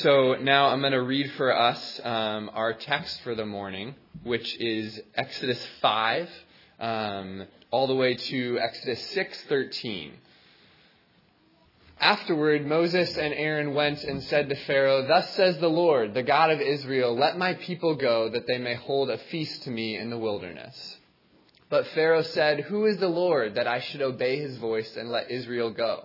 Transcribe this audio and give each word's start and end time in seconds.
So 0.00 0.34
now 0.34 0.68
I'm 0.68 0.80
going 0.80 0.92
to 0.92 1.00
read 1.00 1.32
for 1.38 1.56
us 1.56 2.00
um, 2.04 2.50
our 2.52 2.74
text 2.74 3.22
for 3.22 3.34
the 3.34 3.46
morning, 3.46 3.94
which 4.24 4.54
is 4.60 5.00
Exodus 5.14 5.66
5, 5.80 6.28
um, 6.78 7.46
all 7.70 7.86
the 7.86 7.94
way 7.94 8.14
to 8.14 8.58
Exodus 8.58 9.00
6:13. 9.14 10.10
Afterward, 11.98 12.66
Moses 12.66 13.16
and 13.16 13.32
Aaron 13.32 13.72
went 13.72 14.04
and 14.04 14.22
said 14.22 14.50
to 14.50 14.54
Pharaoh, 14.66 15.06
Thus 15.06 15.30
says 15.30 15.56
the 15.60 15.70
Lord, 15.70 16.12
the 16.12 16.22
God 16.22 16.50
of 16.50 16.60
Israel, 16.60 17.16
Let 17.16 17.38
my 17.38 17.54
people 17.54 17.94
go, 17.94 18.28
that 18.28 18.46
they 18.46 18.58
may 18.58 18.74
hold 18.74 19.08
a 19.08 19.16
feast 19.16 19.62
to 19.62 19.70
me 19.70 19.96
in 19.96 20.10
the 20.10 20.18
wilderness. 20.18 20.98
But 21.70 21.86
Pharaoh 21.86 22.20
said, 22.20 22.60
Who 22.60 22.84
is 22.84 22.98
the 22.98 23.08
Lord, 23.08 23.54
that 23.54 23.66
I 23.66 23.80
should 23.80 24.02
obey 24.02 24.40
his 24.40 24.58
voice 24.58 24.94
and 24.94 25.10
let 25.10 25.30
Israel 25.30 25.70
go? 25.70 26.04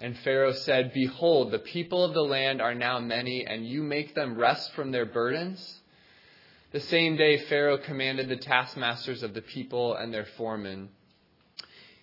And 0.00 0.16
Pharaoh 0.18 0.52
said, 0.52 0.92
Behold, 0.94 1.50
the 1.50 1.58
people 1.58 2.04
of 2.04 2.14
the 2.14 2.22
land 2.22 2.62
are 2.62 2.74
now 2.74 2.98
many, 2.98 3.46
and 3.46 3.66
you 3.66 3.82
make 3.82 4.14
them 4.14 4.38
rest 4.38 4.72
from 4.72 4.90
their 4.90 5.04
burdens? 5.04 5.80
The 6.72 6.80
same 6.80 7.16
day 7.16 7.38
Pharaoh 7.38 7.78
commanded 7.78 8.28
the 8.28 8.36
taskmasters 8.36 9.22
of 9.22 9.34
the 9.34 9.42
people 9.42 9.94
and 9.94 10.14
their 10.14 10.26
foremen. 10.36 10.88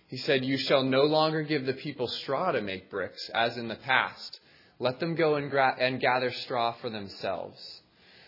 He 0.07 0.17
said, 0.17 0.45
You 0.45 0.57
shall 0.57 0.83
no 0.83 1.03
longer 1.03 1.41
give 1.41 1.65
the 1.65 1.73
people 1.73 2.07
straw 2.07 2.51
to 2.51 2.61
make 2.61 2.89
bricks, 2.89 3.29
as 3.33 3.57
in 3.57 3.67
the 3.67 3.75
past 3.75 4.39
let 4.79 4.99
them 4.99 5.15
go 5.15 5.35
and, 5.35 5.49
gra- 5.49 5.75
and 5.79 5.99
gather 5.99 6.31
straw 6.31 6.73
for 6.73 6.89
themselves. 6.89 7.81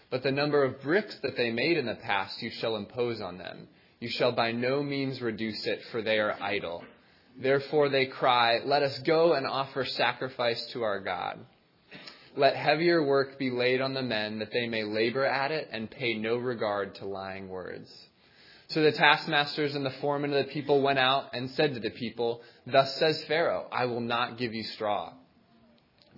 But 0.10 0.24
the 0.24 0.32
number 0.32 0.64
of 0.64 0.82
bricks 0.82 1.16
that 1.22 1.38
they 1.38 1.52
made 1.52 1.78
in 1.78 1.86
the 1.86 1.96
past 1.96 2.42
you 2.42 2.50
shall 2.50 2.76
impose 2.76 3.22
on 3.22 3.38
them. 3.38 3.68
You 4.00 4.10
shall 4.10 4.32
by 4.32 4.52
no 4.52 4.82
means 4.82 5.22
reduce 5.22 5.68
it, 5.68 5.84
for 5.92 6.02
they 6.02 6.18
are 6.18 6.42
idle. 6.42 6.84
Therefore 7.40 7.88
they 7.88 8.06
cry, 8.06 8.60
Let 8.66 8.84
us 8.84 9.00
go 9.00 9.34
and 9.34 9.48
offer 9.48 9.86
sacrifice 9.86 10.64
to 10.74 10.84
our 10.84 11.00
God. 11.00 11.40
Let 12.36 12.56
heavier 12.56 13.04
work 13.04 13.40
be 13.40 13.50
laid 13.50 13.82
on 13.82 13.94
the 13.94 14.02
men, 14.02 14.40
that 14.40 14.52
they 14.52 14.68
may 14.68 14.84
labor 14.84 15.26
at 15.26 15.52
it 15.52 15.70
and 15.72 15.90
pay 15.90 16.14
no 16.14 16.36
regard 16.38 16.96
to 16.96 17.06
lying 17.06 17.48
words. 17.48 17.92
So 18.68 18.84
the 18.84 18.92
taskmasters 18.92 19.74
and 19.74 19.86
the 19.86 19.90
foremen 19.90 20.32
of 20.32 20.46
the 20.46 20.52
people 20.52 20.82
went 20.82 21.00
out 21.00 21.30
and 21.34 21.50
said 21.52 21.74
to 21.74 21.80
the 21.80 21.90
people, 21.90 22.42
Thus 22.68 22.96
says 22.98 23.24
Pharaoh, 23.24 23.68
I 23.72 23.86
will 23.86 24.02
not 24.02 24.38
give 24.38 24.54
you 24.54 24.64
straw. 24.64 25.14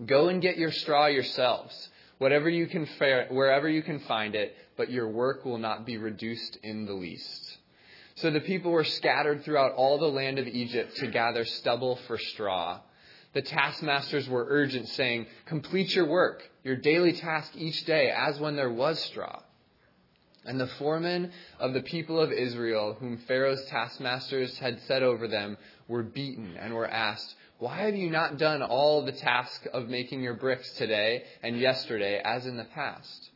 Go 0.06 0.28
and 0.28 0.42
get 0.42 0.58
your 0.58 0.72
straw 0.72 1.06
yourselves, 1.06 1.90
whatever 2.18 2.50
you 2.50 2.68
can 2.68 2.88
wherever 3.30 3.70
you 3.70 3.84
can 3.84 4.00
find 4.02 4.36
it, 4.36 4.56
but 4.76 4.92
your 4.92 5.08
work 5.08 5.46
will 5.46 5.60
not 5.60 5.86
be 5.86 5.98
reduced 5.98 6.58
in 6.64 6.86
the 6.86 6.94
least. 6.94 7.51
So 8.16 8.30
the 8.30 8.40
people 8.40 8.72
were 8.72 8.84
scattered 8.84 9.44
throughout 9.44 9.74
all 9.74 9.98
the 9.98 10.08
land 10.08 10.40
of 10.40 10.48
Egypt 10.48 10.98
to 10.98 11.08
gather 11.08 11.46
stubble 11.46 11.98
for 12.08 12.18
straw. 12.18 12.80
The 13.34 13.42
taskmasters 13.42 14.28
were 14.28 14.46
urgent, 14.50 14.90
saying, 14.90 15.28
Complete 15.46 15.96
your 15.96 16.08
work, 16.08 16.44
your 16.64 16.76
daily 16.76 17.14
task 17.14 17.54
each 17.56 17.86
day, 17.86 18.12
as 18.12 18.40
when 18.40 18.56
there 18.56 18.72
was 18.72 19.00
straw. 19.00 19.42
And 20.44 20.60
the 20.60 20.68
foremen 20.68 21.32
of 21.60 21.74
the 21.74 21.82
people 21.82 22.20
of 22.20 22.32
Israel, 22.32 22.98
whom 23.00 23.18
Pharaoh's 23.28 23.64
taskmasters 23.66 24.58
had 24.58 24.82
set 24.82 25.04
over 25.04 25.28
them, 25.28 25.58
were 25.88 26.04
beaten 26.04 26.58
and 26.58 26.74
were 26.74 26.90
asked, 26.90 27.36
why 27.62 27.82
have 27.82 27.96
you 27.96 28.10
not 28.10 28.40
done 28.40 28.64
all 28.64 29.06
the 29.06 29.12
task 29.12 29.68
of 29.72 29.88
making 29.88 30.24
your 30.24 30.34
bricks 30.34 30.72
today 30.78 31.26
and 31.44 31.60
yesterday 31.60 32.20
as 32.26 32.48
in 32.48 32.58
the 32.58 32.64
past? 32.64 33.30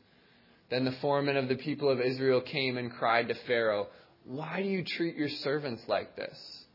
Then 0.71 0.83
the 0.83 0.93
foreman 0.93 1.37
of 1.37 1.47
the 1.47 1.57
people 1.57 1.89
of 1.89 2.01
Israel 2.01 2.41
came 2.41 2.75
and 2.79 2.91
cried 2.91 3.27
to 3.27 3.35
Pharaoh, 3.35 3.85
Why 4.25 4.61
do 4.61 4.67
you 4.67 4.83
treat 4.83 5.15
your 5.15 5.29
servants 5.29 5.83
like 5.87 6.15
this? 6.15 6.65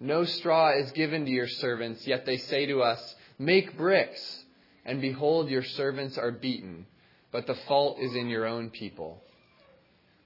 No 0.00 0.24
straw 0.24 0.70
is 0.78 0.92
given 0.92 1.26
to 1.26 1.30
your 1.30 1.46
servants, 1.46 2.06
yet 2.06 2.24
they 2.24 2.38
say 2.38 2.66
to 2.66 2.80
us, 2.80 3.14
Make 3.38 3.76
bricks. 3.76 4.44
And 4.86 5.02
behold, 5.02 5.50
your 5.50 5.62
servants 5.62 6.16
are 6.16 6.30
beaten, 6.30 6.86
but 7.32 7.46
the 7.46 7.54
fault 7.54 7.98
is 8.00 8.14
in 8.14 8.28
your 8.28 8.46
own 8.46 8.70
people. 8.70 9.22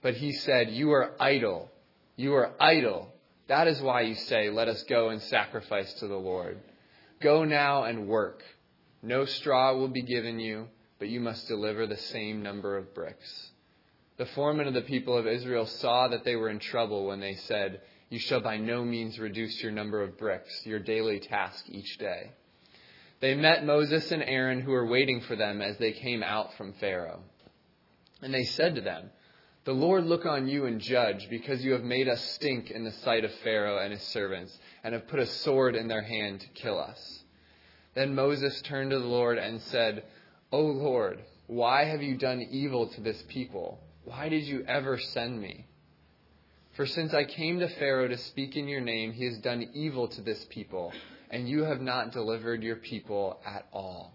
But 0.00 0.14
he 0.14 0.32
said, 0.32 0.70
You 0.70 0.92
are 0.92 1.14
idle. 1.18 1.72
You 2.14 2.34
are 2.34 2.52
idle. 2.60 3.12
That 3.48 3.66
is 3.66 3.82
why 3.82 4.02
you 4.02 4.14
say, 4.14 4.48
Let 4.48 4.68
us 4.68 4.84
go 4.84 5.08
and 5.08 5.20
sacrifice 5.22 5.92
to 5.94 6.06
the 6.06 6.16
Lord. 6.16 6.60
Go 7.20 7.44
now 7.44 7.82
and 7.84 8.06
work. 8.06 8.42
No 9.02 9.24
straw 9.24 9.74
will 9.74 9.88
be 9.88 10.02
given 10.02 10.38
you, 10.38 10.68
but 11.00 11.08
you 11.08 11.18
must 11.18 11.48
deliver 11.48 11.86
the 11.86 11.96
same 11.96 12.42
number 12.42 12.76
of 12.76 12.94
bricks. 12.94 13.50
The 14.16 14.26
foremen 14.26 14.68
of 14.68 14.74
the 14.74 14.82
people 14.82 15.18
of 15.18 15.26
Israel 15.26 15.66
saw 15.66 16.08
that 16.08 16.24
they 16.24 16.36
were 16.36 16.48
in 16.48 16.60
trouble 16.60 17.06
when 17.06 17.20
they 17.20 17.34
said, 17.34 17.80
You 18.10 18.18
shall 18.20 18.40
by 18.40 18.56
no 18.58 18.84
means 18.84 19.18
reduce 19.18 19.60
your 19.62 19.72
number 19.72 20.02
of 20.02 20.16
bricks, 20.16 20.64
your 20.64 20.78
daily 20.78 21.18
task 21.18 21.64
each 21.68 21.98
day. 21.98 22.30
They 23.20 23.34
met 23.34 23.66
Moses 23.66 24.12
and 24.12 24.22
Aaron, 24.22 24.60
who 24.60 24.70
were 24.70 24.86
waiting 24.86 25.20
for 25.22 25.34
them 25.34 25.60
as 25.60 25.78
they 25.78 25.92
came 25.92 26.22
out 26.22 26.54
from 26.54 26.74
Pharaoh. 26.74 27.22
And 28.22 28.32
they 28.32 28.44
said 28.44 28.76
to 28.76 28.80
them, 28.80 29.10
the 29.64 29.72
Lord 29.72 30.04
look 30.04 30.26
on 30.26 30.46
you 30.46 30.66
and 30.66 30.78
judge, 30.78 31.26
because 31.30 31.64
you 31.64 31.72
have 31.72 31.82
made 31.82 32.06
us 32.06 32.22
stink 32.32 32.70
in 32.70 32.84
the 32.84 32.92
sight 32.92 33.24
of 33.24 33.32
Pharaoh 33.42 33.78
and 33.78 33.92
his 33.92 34.02
servants, 34.02 34.56
and 34.82 34.92
have 34.92 35.08
put 35.08 35.20
a 35.20 35.26
sword 35.26 35.74
in 35.74 35.88
their 35.88 36.02
hand 36.02 36.40
to 36.40 36.48
kill 36.48 36.78
us. 36.78 37.24
Then 37.94 38.14
Moses 38.14 38.60
turned 38.62 38.90
to 38.90 38.98
the 38.98 39.06
Lord 39.06 39.38
and 39.38 39.62
said, 39.62 40.04
O 40.52 40.60
Lord, 40.60 41.20
why 41.46 41.84
have 41.84 42.02
you 42.02 42.18
done 42.18 42.42
evil 42.50 42.88
to 42.88 43.00
this 43.00 43.22
people? 43.28 43.80
Why 44.04 44.28
did 44.28 44.44
you 44.44 44.64
ever 44.66 44.98
send 44.98 45.40
me? 45.40 45.66
For 46.76 46.86
since 46.86 47.14
I 47.14 47.24
came 47.24 47.60
to 47.60 47.68
Pharaoh 47.78 48.08
to 48.08 48.18
speak 48.18 48.56
in 48.56 48.68
your 48.68 48.80
name, 48.80 49.12
he 49.12 49.24
has 49.26 49.38
done 49.38 49.70
evil 49.74 50.08
to 50.08 50.20
this 50.20 50.44
people, 50.50 50.92
and 51.30 51.48
you 51.48 51.64
have 51.64 51.80
not 51.80 52.12
delivered 52.12 52.62
your 52.62 52.76
people 52.76 53.40
at 53.46 53.66
all. 53.72 54.12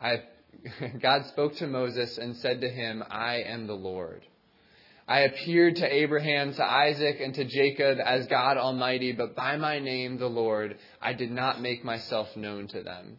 I 0.00 0.22
God 1.02 1.26
spoke 1.26 1.56
to 1.56 1.66
Moses 1.66 2.18
and 2.18 2.36
said 2.36 2.60
to 2.60 2.68
him, 2.68 3.02
I 3.10 3.42
am 3.42 3.66
the 3.66 3.74
Lord. 3.74 4.22
I 5.08 5.20
appeared 5.20 5.76
to 5.76 5.92
Abraham, 5.92 6.54
to 6.54 6.64
Isaac, 6.64 7.16
and 7.20 7.34
to 7.34 7.44
Jacob 7.44 7.98
as 8.04 8.26
God 8.28 8.56
Almighty, 8.56 9.12
but 9.12 9.34
by 9.34 9.56
my 9.56 9.80
name, 9.80 10.18
the 10.18 10.28
Lord, 10.28 10.76
I 11.00 11.12
did 11.12 11.30
not 11.30 11.60
make 11.60 11.84
myself 11.84 12.28
known 12.36 12.68
to 12.68 12.82
them. 12.82 13.18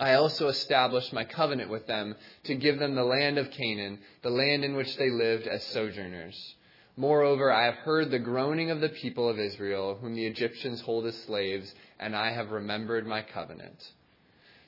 I 0.00 0.14
also 0.14 0.48
established 0.48 1.12
my 1.12 1.24
covenant 1.24 1.70
with 1.70 1.86
them 1.86 2.16
to 2.44 2.54
give 2.54 2.78
them 2.78 2.94
the 2.94 3.04
land 3.04 3.36
of 3.36 3.50
Canaan, 3.50 3.98
the 4.22 4.30
land 4.30 4.64
in 4.64 4.74
which 4.74 4.96
they 4.96 5.10
lived 5.10 5.46
as 5.46 5.62
sojourners. 5.64 6.54
Moreover, 6.96 7.52
I 7.52 7.66
have 7.66 7.74
heard 7.76 8.10
the 8.10 8.18
groaning 8.18 8.70
of 8.70 8.80
the 8.80 8.88
people 8.88 9.28
of 9.28 9.38
Israel, 9.38 9.98
whom 10.00 10.14
the 10.14 10.26
Egyptians 10.26 10.80
hold 10.80 11.04
as 11.04 11.16
slaves, 11.24 11.74
and 11.98 12.16
I 12.16 12.32
have 12.32 12.50
remembered 12.50 13.06
my 13.06 13.20
covenant. 13.20 13.92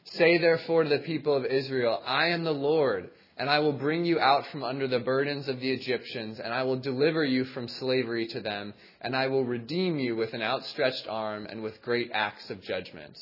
Say 0.04 0.36
therefore 0.36 0.84
to 0.84 0.90
the 0.90 0.98
people 0.98 1.34
of 1.34 1.46
Israel, 1.46 2.02
I 2.04 2.28
am 2.28 2.44
the 2.44 2.52
Lord, 2.52 3.08
and 3.38 3.48
I 3.48 3.60
will 3.60 3.72
bring 3.72 4.04
you 4.04 4.20
out 4.20 4.46
from 4.48 4.62
under 4.62 4.86
the 4.86 4.98
burdens 4.98 5.48
of 5.48 5.60
the 5.60 5.72
Egyptians, 5.72 6.40
and 6.40 6.52
I 6.52 6.64
will 6.64 6.78
deliver 6.78 7.24
you 7.24 7.44
from 7.46 7.68
slavery 7.68 8.26
to 8.28 8.40
them, 8.40 8.74
and 9.00 9.16
I 9.16 9.28
will 9.28 9.44
redeem 9.44 9.98
you 9.98 10.14
with 10.14 10.34
an 10.34 10.42
outstretched 10.42 11.06
arm 11.08 11.46
and 11.46 11.62
with 11.62 11.80
great 11.80 12.10
acts 12.12 12.50
of 12.50 12.62
judgment. 12.62 13.18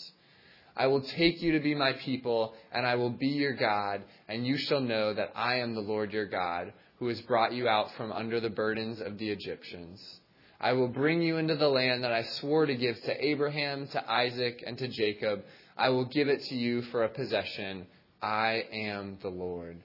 I 0.77 0.87
will 0.87 1.03
take 1.03 1.43
you 1.43 1.53
to 1.53 1.61
be 1.61 1.75
my 1.75 1.93
people, 1.93 2.55
and 2.73 2.87
I 2.87 2.95
will 2.95 3.11
be 3.11 3.29
your 3.29 3.55
God, 3.55 4.03
and 4.29 4.47
you 4.47 4.57
shall 4.57 4.81
know 4.81 5.13
that 5.15 5.33
I 5.35 5.57
am 5.57 5.75
the 5.75 5.81
Lord 5.81 6.13
your 6.13 6.27
God, 6.27 6.73
who 6.99 7.09
has 7.09 7.21
brought 7.23 7.53
you 7.53 7.69
out 7.69 7.93
from 7.95 8.13
under 8.13 8.41
the 8.41 8.51
burdens 8.51 9.01
of 9.01 9.19
the 9.19 9.31
Egyptians. 9.31 10.21
I 10.61 10.75
will 10.75 10.89
bring 10.89 11.23
you 11.23 11.39
into 11.39 11.57
the 11.57 11.69
land 11.69 12.05
that 12.05 12.13
I 12.13 12.23
swore 12.23 12.67
to 12.67 12.75
give 12.75 13.01
to 13.03 13.25
Abraham, 13.27 13.89
to 13.89 14.11
Isaac, 14.11 14.63
and 14.67 14.77
to 14.79 14.89
Jacob 14.89 15.43
I 15.77 15.89
will 15.89 16.05
give 16.05 16.29
it 16.29 16.43
to 16.45 16.55
you 16.55 16.83
for 16.83 17.05
a 17.05 17.09
possession. 17.09 17.87
I 18.21 18.65
am 18.71 19.17
the 19.23 19.31
Lord. 19.31 19.83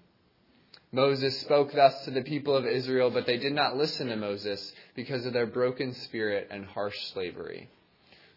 Moses 0.92 1.40
spoke 1.40 1.72
thus 1.72 2.04
to 2.04 2.12
the 2.12 2.22
people 2.22 2.56
of 2.56 2.66
Israel, 2.66 3.10
but 3.10 3.26
they 3.26 3.38
did 3.38 3.54
not 3.54 3.78
listen 3.78 4.08
to 4.08 4.18
Moses 4.18 4.74
because 4.94 5.26
of 5.26 5.32
their 5.32 5.46
broken 5.46 5.94
spirit 5.94 6.50
and 6.52 6.66
harsh 6.66 6.98
slavery. 7.14 7.70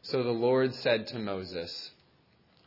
So 0.03 0.23
the 0.23 0.31
Lord 0.31 0.73
said 0.77 1.09
to 1.09 1.19
Moses, 1.19 1.91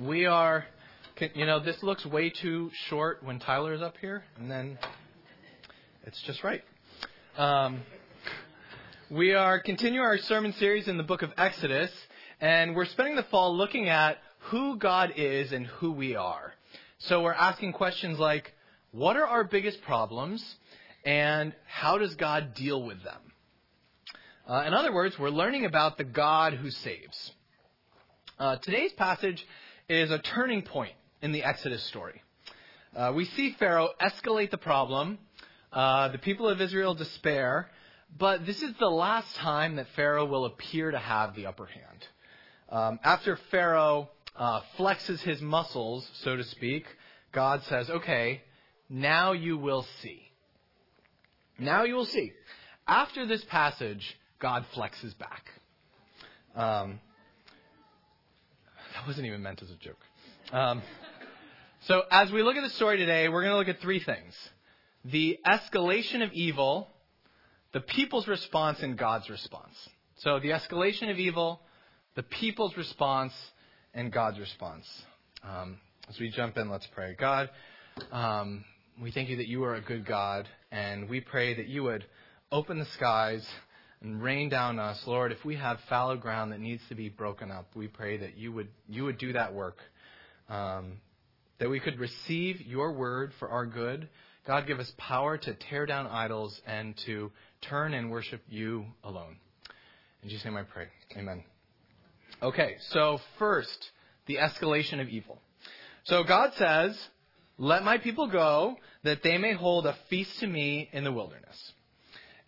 We 0.00 0.26
are, 0.26 0.64
you 1.34 1.46
know, 1.46 1.60
this 1.60 1.82
looks 1.82 2.06
way 2.06 2.30
too 2.30 2.70
short 2.88 3.22
when 3.22 3.38
Tyler 3.38 3.74
is 3.74 3.82
up 3.82 3.96
here, 4.00 4.24
and 4.38 4.50
then 4.50 4.78
it's 6.04 6.20
just 6.22 6.44
right. 6.44 6.62
Um, 7.36 7.82
we 9.10 9.34
are 9.34 9.60
continuing 9.60 10.04
our 10.04 10.18
sermon 10.18 10.52
series 10.54 10.88
in 10.88 10.96
the 10.96 11.02
book 11.02 11.22
of 11.22 11.30
Exodus, 11.36 11.90
and 12.40 12.74
we're 12.74 12.86
spending 12.86 13.16
the 13.16 13.24
fall 13.24 13.56
looking 13.56 13.88
at 13.88 14.18
who 14.50 14.76
God 14.78 15.12
is 15.16 15.52
and 15.52 15.66
who 15.66 15.92
we 15.92 16.16
are. 16.16 16.52
So 16.98 17.22
we're 17.22 17.32
asking 17.32 17.72
questions 17.72 18.18
like, 18.18 18.52
what 18.90 19.16
are 19.16 19.26
our 19.26 19.44
biggest 19.44 19.82
problems, 19.82 20.44
and 21.04 21.54
how 21.66 21.98
does 21.98 22.14
God 22.14 22.54
deal 22.54 22.82
with 22.82 23.02
them? 23.04 23.20
Uh, 24.48 24.64
in 24.66 24.74
other 24.74 24.92
words, 24.92 25.18
we're 25.18 25.30
learning 25.30 25.66
about 25.66 25.98
the 25.98 26.04
God 26.04 26.54
who 26.54 26.70
saves. 26.70 27.32
Uh, 28.38 28.56
today's 28.62 28.92
passage 28.92 29.44
is 29.88 30.10
a 30.10 30.18
turning 30.18 30.62
point 30.62 30.92
in 31.22 31.32
the 31.32 31.42
Exodus 31.44 31.82
story. 31.84 32.22
Uh, 32.94 33.12
we 33.14 33.24
see 33.24 33.54
Pharaoh 33.58 33.88
escalate 34.00 34.50
the 34.50 34.58
problem. 34.58 35.18
Uh, 35.72 36.08
the 36.08 36.18
people 36.18 36.48
of 36.48 36.60
Israel 36.60 36.94
despair, 36.94 37.70
but 38.18 38.44
this 38.46 38.62
is 38.62 38.72
the 38.78 38.88
last 38.88 39.34
time 39.36 39.76
that 39.76 39.86
Pharaoh 39.96 40.26
will 40.26 40.44
appear 40.44 40.90
to 40.90 40.98
have 40.98 41.34
the 41.34 41.46
upper 41.46 41.66
hand. 41.66 42.06
Um, 42.70 43.00
after 43.02 43.38
Pharaoh 43.50 44.10
uh, 44.36 44.60
flexes 44.78 45.20
his 45.20 45.40
muscles, 45.40 46.06
so 46.22 46.36
to 46.36 46.44
speak, 46.44 46.84
God 47.32 47.62
says, 47.64 47.88
okay, 47.88 48.42
now 48.88 49.32
you 49.32 49.58
will 49.58 49.86
see. 50.02 50.22
Now 51.58 51.84
you 51.84 51.94
will 51.94 52.06
see. 52.06 52.32
After 52.86 53.26
this 53.26 53.44
passage, 53.44 54.18
God 54.38 54.64
flexes 54.74 55.16
back. 55.18 55.44
Um, 56.54 57.00
that 58.98 59.06
wasn't 59.06 59.26
even 59.26 59.42
meant 59.42 59.62
as 59.62 59.70
a 59.70 59.76
joke. 59.76 60.00
Um, 60.52 60.82
so, 61.82 62.02
as 62.10 62.32
we 62.32 62.42
look 62.42 62.56
at 62.56 62.64
the 62.64 62.70
story 62.70 62.96
today, 62.96 63.28
we're 63.28 63.42
going 63.42 63.52
to 63.52 63.58
look 63.58 63.68
at 63.68 63.80
three 63.80 64.00
things 64.00 64.34
the 65.04 65.38
escalation 65.46 66.24
of 66.24 66.32
evil, 66.32 66.88
the 67.72 67.80
people's 67.80 68.26
response, 68.26 68.80
and 68.82 68.98
God's 68.98 69.30
response. 69.30 69.74
So, 70.16 70.40
the 70.40 70.50
escalation 70.50 71.12
of 71.12 71.18
evil, 71.18 71.60
the 72.16 72.24
people's 72.24 72.76
response, 72.76 73.32
and 73.94 74.10
God's 74.10 74.40
response. 74.40 74.86
Um, 75.44 75.78
as 76.08 76.18
we 76.18 76.30
jump 76.30 76.56
in, 76.56 76.68
let's 76.68 76.88
pray. 76.88 77.14
God, 77.16 77.50
um, 78.10 78.64
we 79.00 79.12
thank 79.12 79.28
you 79.28 79.36
that 79.36 79.46
you 79.46 79.62
are 79.62 79.76
a 79.76 79.80
good 79.80 80.06
God, 80.06 80.48
and 80.72 81.08
we 81.08 81.20
pray 81.20 81.54
that 81.54 81.68
you 81.68 81.84
would 81.84 82.04
open 82.50 82.80
the 82.80 82.86
skies 82.86 83.46
and 84.02 84.22
rain 84.22 84.48
down 84.48 84.78
on 84.78 84.90
us. 84.90 85.02
Lord, 85.06 85.32
if 85.32 85.44
we 85.44 85.56
have 85.56 85.78
fallow 85.88 86.16
ground 86.16 86.52
that 86.52 86.60
needs 86.60 86.82
to 86.88 86.94
be 86.94 87.08
broken 87.08 87.50
up, 87.50 87.68
we 87.74 87.88
pray 87.88 88.18
that 88.18 88.36
you 88.36 88.52
would, 88.52 88.68
you 88.88 89.04
would 89.04 89.18
do 89.18 89.32
that 89.32 89.54
work. 89.54 89.78
Um, 90.48 91.00
that 91.58 91.68
we 91.68 91.80
could 91.80 91.98
receive 91.98 92.60
your 92.60 92.92
word 92.92 93.32
for 93.38 93.48
our 93.48 93.66
good. 93.66 94.08
God, 94.46 94.66
give 94.66 94.78
us 94.78 94.90
power 94.96 95.36
to 95.36 95.54
tear 95.54 95.86
down 95.86 96.06
idols 96.06 96.58
and 96.66 96.96
to 97.06 97.30
turn 97.62 97.94
and 97.94 98.10
worship 98.10 98.40
you 98.48 98.86
alone. 99.04 99.36
In 100.22 100.28
Jesus' 100.28 100.44
name 100.44 100.56
I 100.56 100.62
pray. 100.62 100.86
Amen. 101.16 101.44
Okay, 102.42 102.76
so 102.90 103.18
first, 103.38 103.90
the 104.26 104.36
escalation 104.36 105.00
of 105.00 105.08
evil. 105.08 105.40
So 106.04 106.22
God 106.22 106.52
says, 106.56 106.98
Let 107.58 107.82
my 107.82 107.98
people 107.98 108.28
go, 108.28 108.76
that 109.02 109.22
they 109.22 109.38
may 109.38 109.54
hold 109.54 109.86
a 109.86 109.96
feast 110.08 110.38
to 110.40 110.46
me 110.46 110.88
in 110.92 111.04
the 111.04 111.12
wilderness. 111.12 111.72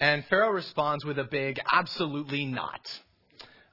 And 0.01 0.25
Pharaoh 0.27 0.51
responds 0.51 1.05
with 1.05 1.19
a 1.19 1.25
big, 1.25 1.61
absolutely 1.71 2.47
not. 2.47 3.01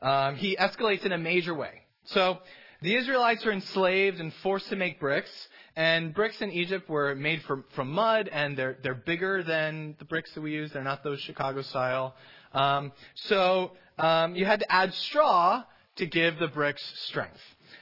Um, 0.02 0.36
he 0.36 0.58
escalates 0.58 1.06
in 1.06 1.14
a 1.14 1.18
major 1.18 1.54
way. 1.54 1.82
So 2.06 2.40
the 2.82 2.96
Israelites 2.96 3.46
are 3.46 3.52
enslaved 3.52 4.20
and 4.20 4.34
forced 4.44 4.70
to 4.70 4.76
make 4.76 5.00
bricks. 5.00 5.32
And 5.76 6.14
bricks 6.14 6.42
in 6.42 6.52
Egypt 6.52 6.90
were 6.90 7.16
made 7.16 7.44
from, 7.44 7.64
from 7.76 7.92
mud, 7.92 8.28
and 8.32 8.58
they're, 8.58 8.78
they're 8.84 8.94
bigger 8.96 9.42
than 9.42 9.96
the 10.00 10.06
bricks 10.06 10.34
that 10.34 10.42
we 10.42 10.52
use. 10.52 10.72
They're 10.72 10.84
not 10.84 11.04
those 11.04 11.22
Chicago 11.22 11.62
style. 11.62 12.16
Um, 12.54 12.92
so 13.16 13.72
um, 13.98 14.36
you 14.36 14.46
had 14.46 14.60
to 14.60 14.72
add 14.72 14.94
straw 14.94 15.64
to 15.96 16.06
give 16.06 16.40
the 16.40 16.48
bricks 16.48 16.84
strength. 17.06 17.40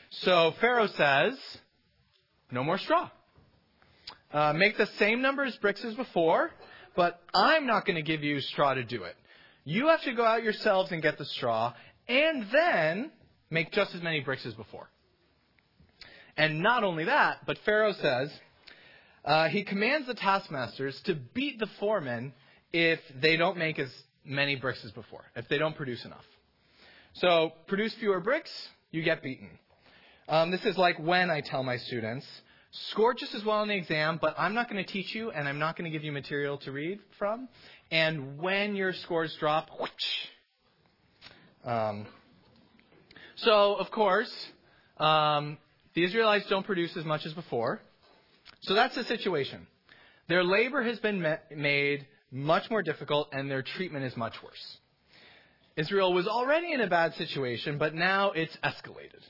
So 0.10 0.54
Pharaoh 0.62 0.88
says, 0.88 1.38
no 2.52 2.64
more 2.64 2.78
straw. 2.78 3.10
Uh, 4.32 4.54
make 4.54 4.78
the 4.78 4.88
same 4.98 5.22
number 5.22 5.44
as 5.44 5.56
bricks 5.58 5.84
as 5.84 5.96
before, 5.96 6.52
but 6.96 7.22
I'm 7.34 7.66
not 7.66 7.86
going 7.86 7.96
to 7.96 8.02
give 8.02 8.24
you 8.24 8.40
straw 8.42 8.74
to 8.74 8.84
do 8.84 9.04
it. 9.04 9.16
You 9.64 9.88
have 9.88 10.02
to 10.04 10.14
go 10.14 10.24
out 10.24 10.44
yourselves 10.44 10.92
and 10.92 11.02
get 11.02 11.18
the 11.18 11.26
straw, 11.26 11.74
and 12.08 12.48
then 12.52 13.12
make 13.50 13.72
just 13.72 13.96
as 13.96 14.02
many 14.02 14.20
bricks 14.22 14.46
as 14.46 14.54
before. 14.54 14.90
And 16.38 16.62
not 16.62 16.84
only 16.84 17.06
that, 17.06 17.40
but 17.46 17.58
Pharaoh 17.66 17.94
says, 17.94 18.32
uh, 19.24 19.48
he 19.48 19.64
commands 19.64 20.08
the 20.08 20.14
taskmasters 20.14 21.00
to 21.06 21.16
beat 21.16 21.60
the 21.60 21.68
foremen 21.80 22.34
if 22.72 23.00
they 23.22 23.38
don't 23.38 23.58
make 23.58 23.80
as 23.80 23.90
many 24.24 24.56
bricks 24.56 24.84
as 24.84 24.92
before, 24.92 25.24
if 25.36 25.48
they 25.48 25.58
don't 25.58 25.76
produce 25.76 26.04
enough. 26.06 26.26
So, 27.14 27.54
produce 27.68 27.94
fewer 27.96 28.20
bricks, 28.20 28.52
you 28.92 29.02
get 29.02 29.24
beaten. 29.24 29.50
Um, 30.28 30.52
this 30.52 30.66
is 30.66 30.78
like 30.78 31.00
when 31.00 31.30
I 31.30 31.42
tell 31.42 31.64
my 31.64 31.78
students, 31.78 32.26
score 32.92 33.14
just 33.14 33.34
as 33.34 33.44
well 33.44 33.58
on 33.58 33.68
the 33.68 33.76
exam, 33.76 34.20
but 34.22 34.36
I'm 34.38 34.54
not 34.54 34.70
going 34.70 34.84
to 34.84 34.92
teach 34.92 35.16
you 35.16 35.32
and 35.32 35.48
I'm 35.48 35.60
not 35.60 35.78
going 35.78 35.90
to 35.90 35.96
give 35.96 36.04
you 36.04 36.12
material 36.12 36.58
to 36.60 36.72
read 36.72 37.00
from. 37.18 37.48
And 37.92 38.40
when 38.40 38.76
your 38.76 38.94
scores 38.94 39.36
drop, 39.40 39.70
whoosh, 39.80 39.90
um, 41.64 42.06
so, 43.38 43.76
of 43.76 43.92
course, 43.92 44.32
um, 44.98 45.58
the 45.94 46.04
Israelites 46.04 46.46
don't 46.50 46.66
produce 46.66 46.96
as 46.96 47.06
much 47.06 47.26
as 47.26 47.34
before. 47.34 47.82
So 48.62 48.74
that's 48.74 48.96
the 48.96 49.04
situation. 49.04 49.68
Their 50.28 50.44
labor 50.44 50.84
has 50.84 51.00
been 51.00 51.26
made 51.56 52.08
much 52.32 52.70
more 52.70 52.82
difficult, 52.82 53.30
and 53.32 53.50
their 53.50 53.62
treatment 53.62 54.06
is 54.06 54.16
much 54.16 54.34
worse. 54.44 54.78
Israel 55.76 56.14
was 56.14 56.28
already 56.28 56.72
in 56.72 56.82
a 56.82 56.88
bad 56.88 57.14
situation, 57.16 57.78
but 57.78 57.94
now 57.94 58.32
it's 58.32 58.56
escalated. 58.64 59.22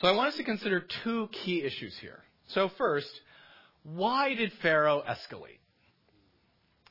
So 0.00 0.08
I 0.08 0.12
want 0.12 0.28
us 0.28 0.36
to 0.38 0.44
consider 0.44 0.84
two 1.04 1.28
key 1.44 1.62
issues 1.62 1.94
here. 2.00 2.20
So, 2.48 2.70
first, 2.78 3.10
why 3.82 4.34
did 4.34 4.50
Pharaoh 4.62 5.02
escalate? 5.06 5.60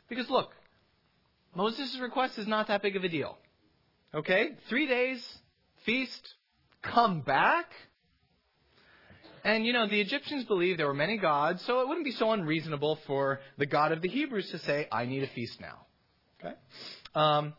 Because 0.08 0.30
look, 0.30 0.52
Moses' 1.56 1.98
request 2.00 2.38
is 2.38 2.48
not 2.48 2.68
that 2.68 2.84
big 2.84 2.96
of 2.96 3.04
a 3.04 3.10
deal. 3.10 3.38
Okay? 4.14 4.52
Three 4.70 4.88
days, 4.88 5.26
feast, 5.86 6.36
come 6.84 7.22
back. 7.22 7.66
And, 9.44 9.66
you 9.66 9.74
know, 9.74 9.88
the 9.88 10.02
Egyptians 10.02 10.44
believed 10.46 10.78
there 10.78 10.88
were 10.88 10.94
many 10.94 11.18
gods, 11.18 11.64
so 11.66 11.82
it 11.82 11.88
wouldn't 11.88 12.06
be 12.06 12.12
so 12.12 12.32
unreasonable 12.32 13.00
for 13.08 13.40
the 13.58 13.66
God 13.66 13.92
of 13.92 14.02
the 14.02 14.10
Hebrews 14.10 14.50
to 14.52 14.60
say, 14.60 14.88
I 14.92 15.06
need 15.06 15.24
a 15.24 15.28
feast 15.28 15.60
now. 15.60 15.86
Okay? 16.40 16.56
Um, 17.16 17.54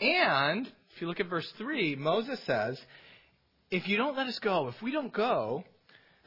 and, 0.00 0.66
if 0.94 1.00
you 1.00 1.06
look 1.06 1.20
at 1.20 1.28
verse 1.28 1.50
3, 1.56 1.96
Moses 1.96 2.38
says, 2.44 2.78
If 3.70 3.88
you 3.88 3.96
don't 3.96 4.16
let 4.16 4.26
us 4.26 4.38
go, 4.38 4.68
if 4.68 4.82
we 4.82 4.92
don't 4.92 5.12
go, 5.12 5.64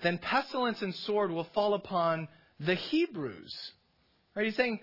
then 0.01 0.17
pestilence 0.17 0.81
and 0.81 0.93
sword 0.95 1.31
will 1.31 1.47
fall 1.53 1.73
upon 1.73 2.27
the 2.59 2.75
Hebrews. 2.75 3.53
Right? 4.35 4.45
He's 4.45 4.55
saying, 4.55 4.79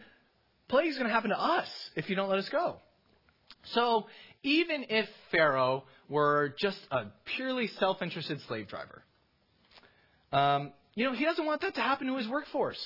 plague 0.68 0.88
is 0.88 0.96
going 0.96 1.08
to 1.08 1.12
happen 1.12 1.30
to 1.30 1.40
us 1.40 1.68
if 1.96 2.08
you 2.10 2.16
don't 2.16 2.28
let 2.28 2.38
us 2.38 2.48
go. 2.48 2.76
So 3.74 4.06
even 4.42 4.86
if 4.88 5.08
Pharaoh 5.30 5.84
were 6.08 6.54
just 6.58 6.78
a 6.90 7.06
purely 7.36 7.66
self 7.66 8.02
interested 8.02 8.40
slave 8.42 8.68
driver, 8.68 9.02
um, 10.32 10.72
you 10.94 11.04
know, 11.04 11.12
he 11.12 11.24
doesn't 11.24 11.44
want 11.44 11.62
that 11.62 11.74
to 11.74 11.80
happen 11.80 12.06
to 12.06 12.16
his 12.16 12.28
workforce. 12.28 12.80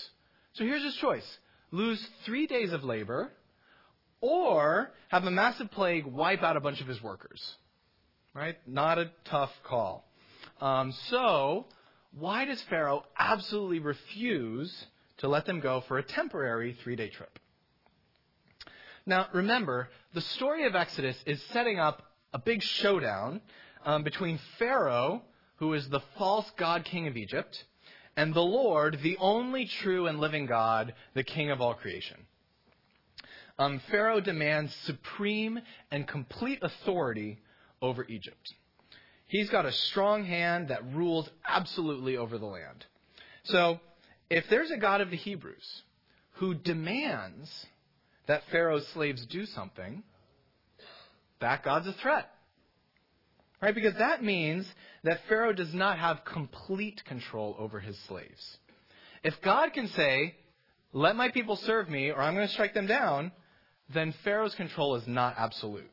So 0.54 0.64
here's 0.64 0.84
his 0.84 0.94
choice 0.96 1.26
lose 1.70 2.04
three 2.24 2.46
days 2.46 2.72
of 2.72 2.84
labor 2.84 3.32
or 4.20 4.92
have 5.08 5.24
a 5.24 5.30
massive 5.30 5.70
plague 5.70 6.06
wipe 6.06 6.42
out 6.42 6.56
a 6.56 6.60
bunch 6.60 6.80
of 6.80 6.86
his 6.86 7.02
workers. 7.02 7.42
Right? 8.34 8.56
Not 8.66 8.98
a 8.98 9.10
tough 9.26 9.52
call. 9.62 10.04
Um, 10.60 10.92
so, 11.08 11.66
why 12.18 12.44
does 12.44 12.60
Pharaoh 12.62 13.04
absolutely 13.18 13.78
refuse 13.78 14.86
to 15.18 15.28
let 15.28 15.46
them 15.46 15.60
go 15.60 15.82
for 15.86 15.98
a 15.98 16.02
temporary 16.02 16.76
three 16.82 16.96
day 16.96 17.08
trip? 17.10 17.38
Now, 19.06 19.28
remember, 19.32 19.88
the 20.14 20.20
story 20.20 20.66
of 20.66 20.74
Exodus 20.74 21.16
is 21.26 21.42
setting 21.52 21.78
up 21.78 22.02
a 22.32 22.38
big 22.38 22.62
showdown 22.62 23.40
um, 23.84 24.02
between 24.02 24.40
Pharaoh, 24.58 25.22
who 25.56 25.74
is 25.74 25.88
the 25.88 26.00
false 26.18 26.50
god 26.56 26.84
king 26.84 27.06
of 27.06 27.16
Egypt, 27.16 27.64
and 28.16 28.34
the 28.34 28.40
Lord, 28.40 28.98
the 29.02 29.16
only 29.18 29.66
true 29.66 30.06
and 30.06 30.18
living 30.18 30.46
God, 30.46 30.94
the 31.14 31.22
king 31.22 31.50
of 31.50 31.60
all 31.60 31.74
creation. 31.74 32.16
Um, 33.58 33.80
Pharaoh 33.90 34.20
demands 34.20 34.74
supreme 34.84 35.60
and 35.90 36.08
complete 36.08 36.58
authority 36.62 37.38
over 37.84 38.04
Egypt. 38.04 38.54
He's 39.26 39.50
got 39.50 39.66
a 39.66 39.72
strong 39.72 40.24
hand 40.24 40.68
that 40.68 40.92
rules 40.92 41.28
absolutely 41.46 42.16
over 42.16 42.38
the 42.38 42.46
land. 42.46 42.84
So, 43.44 43.80
if 44.30 44.44
there's 44.48 44.70
a 44.70 44.78
God 44.78 45.00
of 45.00 45.10
the 45.10 45.16
Hebrews 45.16 45.82
who 46.34 46.54
demands 46.54 47.66
that 48.26 48.42
Pharaoh's 48.50 48.86
slaves 48.88 49.24
do 49.26 49.44
something, 49.46 50.02
that 51.40 51.62
God's 51.62 51.86
a 51.86 51.92
threat. 51.94 52.30
Right? 53.60 53.74
Because 53.74 53.94
that 53.98 54.22
means 54.22 54.66
that 55.04 55.20
Pharaoh 55.28 55.52
does 55.52 55.72
not 55.74 55.98
have 55.98 56.24
complete 56.24 57.04
control 57.04 57.54
over 57.58 57.80
his 57.80 57.98
slaves. 58.08 58.58
If 59.22 59.40
God 59.42 59.72
can 59.72 59.88
say, 59.88 60.34
let 60.92 61.16
my 61.16 61.30
people 61.30 61.56
serve 61.56 61.88
me 61.88 62.10
or 62.10 62.20
I'm 62.20 62.34
going 62.34 62.46
to 62.46 62.52
strike 62.52 62.74
them 62.74 62.86
down, 62.86 63.32
then 63.92 64.14
Pharaoh's 64.22 64.54
control 64.54 64.96
is 64.96 65.06
not 65.06 65.34
absolute. 65.36 65.90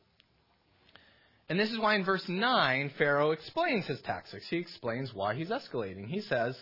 And 1.52 1.60
this 1.60 1.70
is 1.70 1.80
why 1.80 1.96
in 1.96 2.06
verse 2.06 2.24
9, 2.30 2.92
Pharaoh 2.98 3.32
explains 3.32 3.86
his 3.86 4.00
tactics. 4.04 4.48
He 4.50 4.56
explains 4.56 5.14
why 5.14 5.36
he's 5.36 5.50
escalating. 5.50 6.08
He 6.08 6.22
says, 6.22 6.58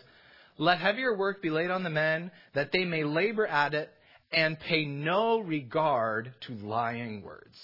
Let 0.58 0.80
heavier 0.80 1.16
work 1.16 1.40
be 1.40 1.48
laid 1.48 1.70
on 1.70 1.84
the 1.84 1.90
men, 1.90 2.32
that 2.54 2.72
they 2.72 2.84
may 2.84 3.04
labor 3.04 3.46
at 3.46 3.72
it 3.72 3.88
and 4.32 4.58
pay 4.58 4.84
no 4.86 5.38
regard 5.38 6.34
to 6.40 6.54
lying 6.54 7.22
words. 7.22 7.56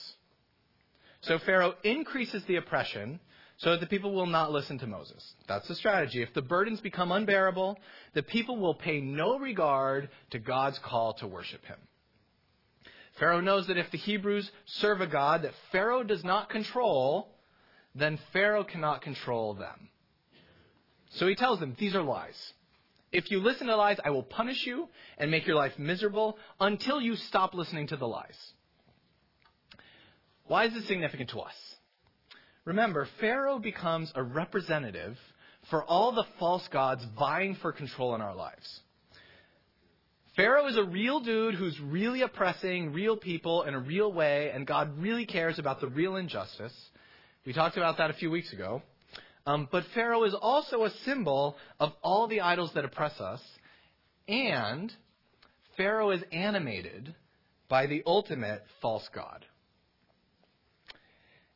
So 1.22 1.40
Pharaoh 1.44 1.74
increases 1.82 2.44
the 2.46 2.58
oppression 2.58 3.18
so 3.56 3.72
that 3.72 3.80
the 3.80 3.86
people 3.86 4.14
will 4.14 4.26
not 4.26 4.52
listen 4.52 4.78
to 4.78 4.86
Moses. 4.86 5.34
That's 5.48 5.66
the 5.66 5.74
strategy. 5.74 6.22
If 6.22 6.32
the 6.32 6.42
burdens 6.42 6.80
become 6.80 7.10
unbearable, 7.10 7.76
the 8.14 8.22
people 8.22 8.56
will 8.56 8.74
pay 8.74 9.00
no 9.00 9.36
regard 9.36 10.10
to 10.30 10.38
God's 10.38 10.78
call 10.78 11.14
to 11.14 11.26
worship 11.26 11.64
him. 11.64 11.78
Pharaoh 13.18 13.40
knows 13.40 13.66
that 13.66 13.78
if 13.78 13.90
the 13.90 13.98
Hebrews 13.98 14.50
serve 14.66 15.00
a 15.00 15.06
God 15.06 15.42
that 15.42 15.52
Pharaoh 15.72 16.02
does 16.02 16.22
not 16.22 16.50
control, 16.50 17.28
then 17.94 18.18
Pharaoh 18.32 18.64
cannot 18.64 19.02
control 19.02 19.54
them. 19.54 19.88
So 21.10 21.26
he 21.26 21.34
tells 21.34 21.60
them, 21.60 21.74
these 21.78 21.94
are 21.94 22.02
lies. 22.02 22.52
If 23.12 23.30
you 23.30 23.40
listen 23.40 23.68
to 23.68 23.76
lies, 23.76 23.98
I 24.04 24.10
will 24.10 24.22
punish 24.22 24.66
you 24.66 24.88
and 25.16 25.30
make 25.30 25.46
your 25.46 25.56
life 25.56 25.78
miserable 25.78 26.36
until 26.60 27.00
you 27.00 27.16
stop 27.16 27.54
listening 27.54 27.86
to 27.88 27.96
the 27.96 28.06
lies. 28.06 28.36
Why 30.46 30.64
is 30.66 30.74
this 30.74 30.86
significant 30.86 31.30
to 31.30 31.40
us? 31.40 31.54
Remember, 32.64 33.08
Pharaoh 33.20 33.58
becomes 33.58 34.12
a 34.14 34.22
representative 34.22 35.16
for 35.70 35.84
all 35.84 36.12
the 36.12 36.26
false 36.38 36.66
gods 36.68 37.04
vying 37.18 37.54
for 37.56 37.72
control 37.72 38.14
in 38.14 38.20
our 38.20 38.34
lives. 38.34 38.80
Pharaoh 40.36 40.66
is 40.66 40.76
a 40.76 40.84
real 40.84 41.20
dude 41.20 41.54
who's 41.54 41.80
really 41.80 42.20
oppressing 42.20 42.92
real 42.92 43.16
people 43.16 43.62
in 43.62 43.72
a 43.72 43.80
real 43.80 44.12
way, 44.12 44.50
and 44.52 44.66
God 44.66 44.98
really 44.98 45.24
cares 45.24 45.58
about 45.58 45.80
the 45.80 45.88
real 45.88 46.16
injustice. 46.16 46.74
We 47.46 47.54
talked 47.54 47.78
about 47.78 47.96
that 47.96 48.10
a 48.10 48.14
few 48.14 48.30
weeks 48.30 48.52
ago. 48.52 48.82
Um, 49.46 49.66
but 49.72 49.84
Pharaoh 49.94 50.24
is 50.24 50.34
also 50.34 50.84
a 50.84 50.90
symbol 51.04 51.56
of 51.80 51.92
all 52.02 52.26
the 52.26 52.42
idols 52.42 52.72
that 52.74 52.84
oppress 52.84 53.18
us, 53.18 53.40
and 54.28 54.92
Pharaoh 55.78 56.10
is 56.10 56.22
animated 56.32 57.14
by 57.68 57.86
the 57.86 58.02
ultimate 58.04 58.62
false 58.82 59.08
god. 59.14 59.44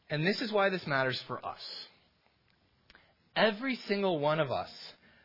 And 0.08 0.26
this 0.26 0.40
is 0.40 0.50
why 0.50 0.70
this 0.70 0.86
matters 0.86 1.22
for 1.26 1.44
us. 1.44 1.60
Every 3.36 3.76
single 3.88 4.18
one 4.18 4.40
of 4.40 4.50
us 4.50 4.70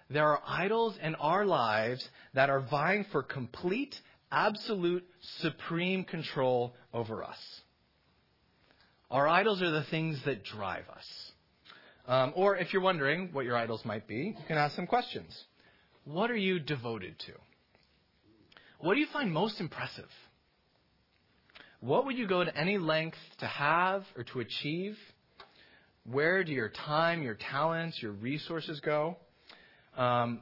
there 0.10 0.28
are 0.28 0.42
idols 0.46 0.96
in 1.02 1.16
our 1.16 1.46
lives 1.46 2.08
that 2.34 2.50
are 2.50 2.60
vying 2.60 3.06
for 3.12 3.24
complete, 3.24 3.96
absolute, 4.32 5.04
supreme 5.42 6.04
control 6.04 6.76
over 6.94 7.24
us. 7.24 7.38
Our 9.10 9.28
idols 9.28 9.62
are 9.62 9.72
the 9.72 9.86
things 9.90 10.20
that 10.26 10.44
drive 10.44 10.88
us. 10.90 11.06
Um, 12.08 12.34
or 12.36 12.58
if 12.58 12.72
you're 12.72 12.82
wondering 12.82 13.30
what 13.32 13.46
your 13.46 13.58
idols 13.58 13.84
might 13.84 14.08
be, 14.08 14.36
you 14.38 14.46
can 14.48 14.58
ask 14.58 14.76
some 14.76 14.88
questions. 14.88 15.36
What 16.04 16.30
are 16.30 16.38
you 16.38 16.60
devoted 16.60 17.18
to? 17.26 17.34
What 18.80 18.94
do 18.94 19.00
you 19.00 19.08
find 19.12 19.32
most 19.32 19.60
impressive? 19.60 20.10
What 21.80 22.06
would 22.06 22.18
you 22.18 22.28
go 22.28 22.44
to 22.44 22.56
any 22.56 22.78
length 22.78 23.18
to 23.40 23.48
have 23.48 24.04
or 24.16 24.24
to 24.24 24.40
achieve? 24.40 24.98
Where 26.04 26.44
do 26.44 26.52
your 26.52 26.70
time, 26.70 27.24
your 27.24 27.36
talents, 27.36 28.00
your 28.02 28.12
resources 28.12 28.80
go? 28.82 29.18
Um, 29.96 30.42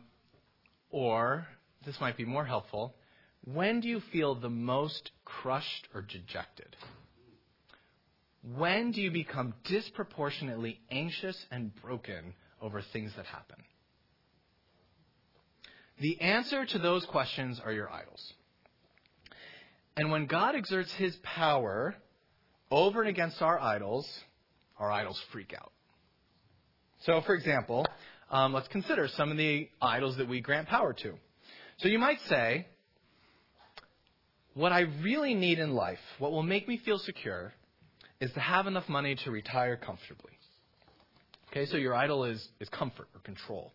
or, 0.90 1.48
this 1.86 2.00
might 2.00 2.18
be 2.18 2.26
more 2.26 2.46
helpful, 2.46 2.96
when 3.46 3.82
do 3.82 3.88
you 3.88 4.02
feel 4.12 4.36
the 4.36 4.50
most 4.50 5.12
crushed 5.26 5.88
or 5.94 6.02
dejected? 6.02 6.76
When 8.56 8.92
do 8.92 9.02
you 9.02 9.12
become 9.12 9.54
disproportionately 9.66 10.80
anxious 10.92 11.38
and 11.52 11.72
broken 11.82 12.34
over 12.62 12.82
things 12.94 13.12
that 13.16 13.26
happen? 13.26 13.58
The 16.00 16.20
answer 16.22 16.66
to 16.66 16.80
those 16.80 17.06
questions 17.06 17.62
are 17.64 17.72
your 17.72 17.90
idols. 17.90 18.34
And 19.96 20.12
when 20.12 20.26
God 20.26 20.56
exerts 20.56 20.92
his 20.94 21.16
power 21.24 21.96
over 22.72 23.02
and 23.02 23.10
against 23.10 23.42
our 23.42 23.60
idols, 23.60 24.10
our 24.80 24.92
idols 24.92 25.22
freak 25.32 25.54
out. 25.54 25.72
So, 27.06 27.22
for 27.26 27.36
example, 27.36 27.86
um, 28.34 28.52
let's 28.52 28.68
consider 28.70 29.08
some 29.16 29.30
of 29.30 29.38
the 29.38 29.70
idols 29.80 30.18
that 30.18 30.28
we 30.28 30.42
grant 30.42 30.68
power 30.68 30.92
to. 30.92 31.14
So 31.78 31.88
you 31.88 32.00
might 32.00 32.18
say, 32.28 32.66
what 34.56 34.72
I 34.72 34.82
really 35.04 35.36
need 35.36 35.60
in 35.60 35.76
life, 35.76 36.00
what 36.18 36.32
will 36.32 36.42
make 36.42 36.68
me 36.68 36.82
feel 36.84 36.98
secure, 36.98 37.54
is 38.20 38.32
to 38.34 38.40
have 38.40 38.66
enough 38.66 38.90
money 38.90 39.16
to 39.24 39.30
retire 39.30 39.78
comfortably. 39.78 40.32
Okay, 41.52 41.68
so 41.68 41.78
your 41.78 41.94
idol 41.94 42.26
is, 42.26 42.44
is 42.60 42.68
comfort 42.70 43.08
or 43.14 43.22
control. 43.22 43.72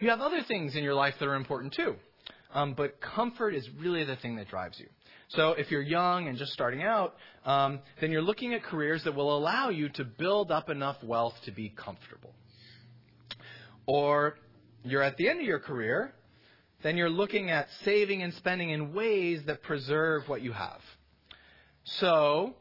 You 0.00 0.10
have 0.10 0.20
other 0.20 0.40
things 0.48 0.74
in 0.74 0.82
your 0.82 0.94
life 0.94 1.14
that 1.20 1.28
are 1.28 1.36
important 1.36 1.72
too. 1.72 1.94
Um, 2.52 2.74
but 2.74 3.00
comfort 3.00 3.54
is 3.54 3.68
really 3.78 4.02
the 4.02 4.16
thing 4.16 4.34
that 4.36 4.48
drives 4.48 4.76
you. 4.80 4.86
So 5.28 5.50
if 5.50 5.70
you're 5.70 5.82
young 5.82 6.26
and 6.26 6.36
just 6.36 6.52
starting 6.52 6.82
out, 6.82 7.14
um, 7.44 7.78
then 8.00 8.10
you're 8.10 8.22
looking 8.22 8.54
at 8.54 8.64
careers 8.64 9.04
that 9.04 9.14
will 9.14 9.36
allow 9.36 9.70
you 9.70 9.88
to 9.90 10.04
build 10.04 10.50
up 10.50 10.68
enough 10.68 10.96
wealth 11.04 11.34
to 11.44 11.52
be 11.52 11.68
comfortable 11.68 12.34
or 13.86 14.36
you're 14.82 15.02
at 15.02 15.16
the 15.16 15.28
end 15.28 15.40
of 15.40 15.46
your 15.46 15.58
career, 15.58 16.12
then 16.82 16.96
you're 16.96 17.10
looking 17.10 17.50
at 17.50 17.68
saving 17.84 18.22
and 18.22 18.34
spending 18.34 18.70
in 18.70 18.92
ways 18.92 19.42
that 19.46 19.62
preserve 19.62 20.28
what 20.28 20.42
you 20.42 20.52
have. 20.52 20.80
So, 21.84 22.54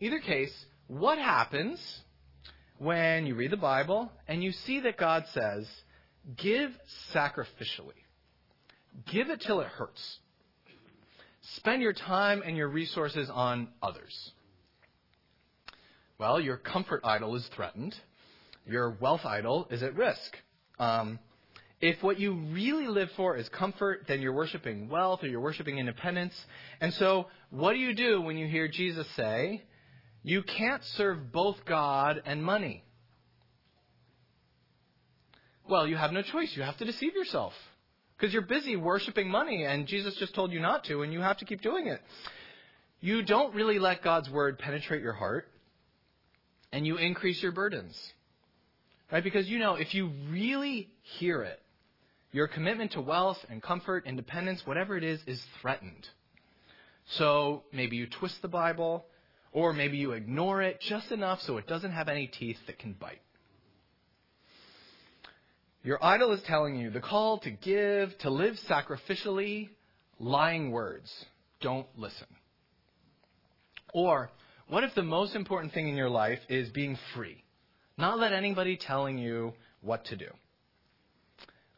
either 0.00 0.20
case, 0.20 0.52
what 0.86 1.18
happens 1.18 1.80
when 2.78 3.26
you 3.26 3.34
read 3.34 3.50
the 3.50 3.56
Bible 3.56 4.10
and 4.28 4.44
you 4.44 4.52
see 4.52 4.80
that 4.80 4.96
God 4.96 5.24
says, 5.32 5.66
give 6.36 6.70
sacrificially? 7.14 8.00
Give 9.10 9.30
it 9.30 9.40
till 9.40 9.60
it 9.60 9.66
hurts. 9.66 10.18
Spend 11.56 11.82
your 11.82 11.92
time 11.92 12.42
and 12.44 12.56
your 12.56 12.68
resources 12.68 13.28
on 13.30 13.68
others. 13.82 14.32
Well, 16.18 16.40
your 16.40 16.56
comfort 16.56 17.00
idol 17.04 17.34
is 17.34 17.46
threatened. 17.54 17.94
Your 18.66 18.96
wealth 19.00 19.24
idol 19.24 19.66
is 19.70 19.82
at 19.82 19.96
risk. 19.96 20.36
Um, 20.78 21.18
if 21.80 22.02
what 22.02 22.18
you 22.18 22.34
really 22.34 22.86
live 22.86 23.10
for 23.16 23.36
is 23.36 23.48
comfort, 23.48 24.04
then 24.08 24.22
you're 24.22 24.32
worshiping 24.32 24.88
wealth 24.88 25.22
or 25.22 25.28
you're 25.28 25.40
worshiping 25.40 25.78
independence. 25.78 26.34
And 26.80 26.94
so, 26.94 27.26
what 27.50 27.72
do 27.74 27.78
you 27.78 27.94
do 27.94 28.20
when 28.20 28.38
you 28.38 28.46
hear 28.46 28.68
Jesus 28.68 29.06
say, 29.16 29.62
you 30.22 30.42
can't 30.42 30.82
serve 30.96 31.30
both 31.30 31.64
God 31.66 32.22
and 32.24 32.42
money? 32.42 32.82
Well, 35.68 35.86
you 35.86 35.96
have 35.96 36.12
no 36.12 36.22
choice. 36.22 36.56
You 36.56 36.62
have 36.62 36.78
to 36.78 36.84
deceive 36.84 37.14
yourself. 37.14 37.52
Because 38.16 38.32
you're 38.32 38.42
busy 38.42 38.76
worshiping 38.76 39.28
money, 39.28 39.64
and 39.64 39.86
Jesus 39.86 40.14
just 40.16 40.34
told 40.34 40.52
you 40.52 40.60
not 40.60 40.84
to, 40.84 41.02
and 41.02 41.12
you 41.12 41.20
have 41.20 41.38
to 41.38 41.44
keep 41.44 41.60
doing 41.60 41.88
it. 41.88 42.00
You 43.00 43.22
don't 43.22 43.54
really 43.54 43.78
let 43.78 44.02
God's 44.02 44.30
word 44.30 44.58
penetrate 44.58 45.02
your 45.02 45.12
heart, 45.12 45.48
and 46.72 46.86
you 46.86 46.96
increase 46.96 47.42
your 47.42 47.52
burdens. 47.52 48.13
Right? 49.12 49.22
Because 49.22 49.46
you 49.48 49.58
know, 49.58 49.74
if 49.74 49.94
you 49.94 50.10
really 50.30 50.88
hear 51.18 51.42
it, 51.42 51.60
your 52.32 52.48
commitment 52.48 52.92
to 52.92 53.00
wealth 53.00 53.38
and 53.48 53.62
comfort, 53.62 54.06
independence, 54.06 54.62
whatever 54.64 54.96
it 54.96 55.04
is, 55.04 55.20
is 55.26 55.40
threatened. 55.60 56.08
So 57.16 57.62
maybe 57.72 57.96
you 57.96 58.08
twist 58.08 58.36
the 58.42 58.48
Bible, 58.48 59.04
or 59.52 59.72
maybe 59.72 59.98
you 59.98 60.12
ignore 60.12 60.62
it 60.62 60.80
just 60.80 61.12
enough 61.12 61.40
so 61.42 61.58
it 61.58 61.66
doesn't 61.66 61.92
have 61.92 62.08
any 62.08 62.26
teeth 62.26 62.56
that 62.66 62.78
can 62.78 62.94
bite. 62.94 63.20
Your 65.84 66.02
idol 66.02 66.32
is 66.32 66.40
telling 66.46 66.76
you 66.76 66.90
the 66.90 67.00
call 67.00 67.38
to 67.40 67.50
give, 67.50 68.16
to 68.20 68.30
live 68.30 68.56
sacrificially, 68.68 69.68
lying 70.18 70.70
words. 70.70 71.12
Don't 71.60 71.86
listen. 71.96 72.26
Or, 73.92 74.30
what 74.66 74.82
if 74.82 74.94
the 74.94 75.02
most 75.02 75.36
important 75.36 75.74
thing 75.74 75.88
in 75.88 75.94
your 75.94 76.08
life 76.08 76.40
is 76.48 76.70
being 76.70 76.98
free? 77.14 77.43
Not 77.96 78.18
let 78.18 78.32
anybody 78.32 78.76
telling 78.76 79.18
you 79.18 79.52
what 79.80 80.04
to 80.06 80.16
do. 80.16 80.28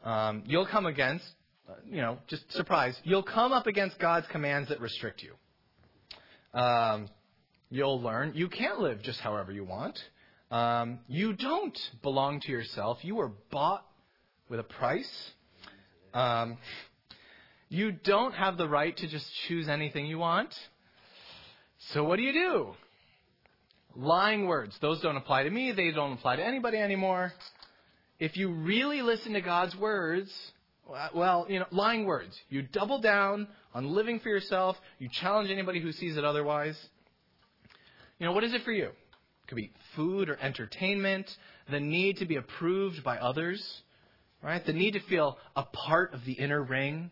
Um, 0.03 0.43
you'll 0.45 0.65
come 0.65 0.85
against, 0.85 1.25
uh, 1.69 1.73
you 1.85 1.97
know, 1.97 2.17
just 2.27 2.51
surprise, 2.53 2.97
you'll 3.03 3.23
come 3.23 3.51
up 3.51 3.67
against 3.67 3.99
God's 3.99 4.25
commands 4.27 4.69
that 4.69 4.79
restrict 4.81 5.21
you. 5.21 5.33
Um, 6.59 7.09
you'll 7.69 8.01
learn 8.01 8.31
you 8.35 8.47
can't 8.47 8.79
live 8.79 9.01
just 9.01 9.19
however 9.19 9.51
you 9.51 9.63
want. 9.63 9.99
Um, 10.49 10.99
you 11.07 11.33
don't 11.33 11.77
belong 12.01 12.39
to 12.41 12.51
yourself. 12.51 12.99
You 13.01 13.15
were 13.15 13.31
bought 13.51 13.85
with 14.49 14.59
a 14.59 14.63
price. 14.63 15.31
Um, 16.13 16.57
you 17.69 17.91
don't 17.91 18.33
have 18.33 18.57
the 18.57 18.67
right 18.67 18.95
to 18.95 19.07
just 19.07 19.25
choose 19.47 19.67
anything 19.67 20.05
you 20.05 20.19
want. 20.19 20.53
So 21.91 22.03
what 22.05 22.15
do 22.15 22.23
you 22.23 22.33
do? 22.33 22.73
Lying 23.97 24.45
words. 24.45 24.77
Those 24.79 25.01
don't 25.01 25.17
apply 25.17 25.43
to 25.43 25.49
me. 25.49 25.71
They 25.71 25.91
don't 25.91 26.13
apply 26.13 26.35
to 26.35 26.45
anybody 26.45 26.77
anymore. 26.77 27.33
If 28.19 28.37
you 28.37 28.51
really 28.51 29.01
listen 29.01 29.33
to 29.33 29.41
God's 29.41 29.75
words, 29.75 30.31
uh, 30.93 31.09
well, 31.15 31.47
you 31.49 31.59
know, 31.59 31.65
lying 31.71 32.05
words. 32.05 32.37
You 32.47 32.61
double 32.61 33.01
down 33.01 33.47
on 33.73 33.89
living 33.89 34.19
for 34.19 34.29
yourself. 34.29 34.75
You 34.99 35.09
challenge 35.11 35.49
anybody 35.49 35.81
who 35.81 35.91
sees 35.91 36.15
it 36.15 36.23
otherwise. 36.23 36.77
You 38.19 38.27
know, 38.27 38.33
what 38.33 38.43
is 38.43 38.53
it 38.53 38.61
for 38.63 38.71
you? 38.71 38.85
It 38.85 39.47
could 39.47 39.55
be 39.55 39.71
food 39.95 40.29
or 40.29 40.37
entertainment, 40.39 41.27
the 41.71 41.79
need 41.79 42.17
to 42.17 42.25
be 42.25 42.35
approved 42.35 43.03
by 43.03 43.17
others, 43.17 43.63
right? 44.43 44.63
The 44.63 44.73
need 44.73 44.91
to 44.91 44.99
feel 45.09 45.39
a 45.55 45.63
part 45.63 46.13
of 46.13 46.23
the 46.23 46.33
inner 46.33 46.61
ring, 46.61 47.09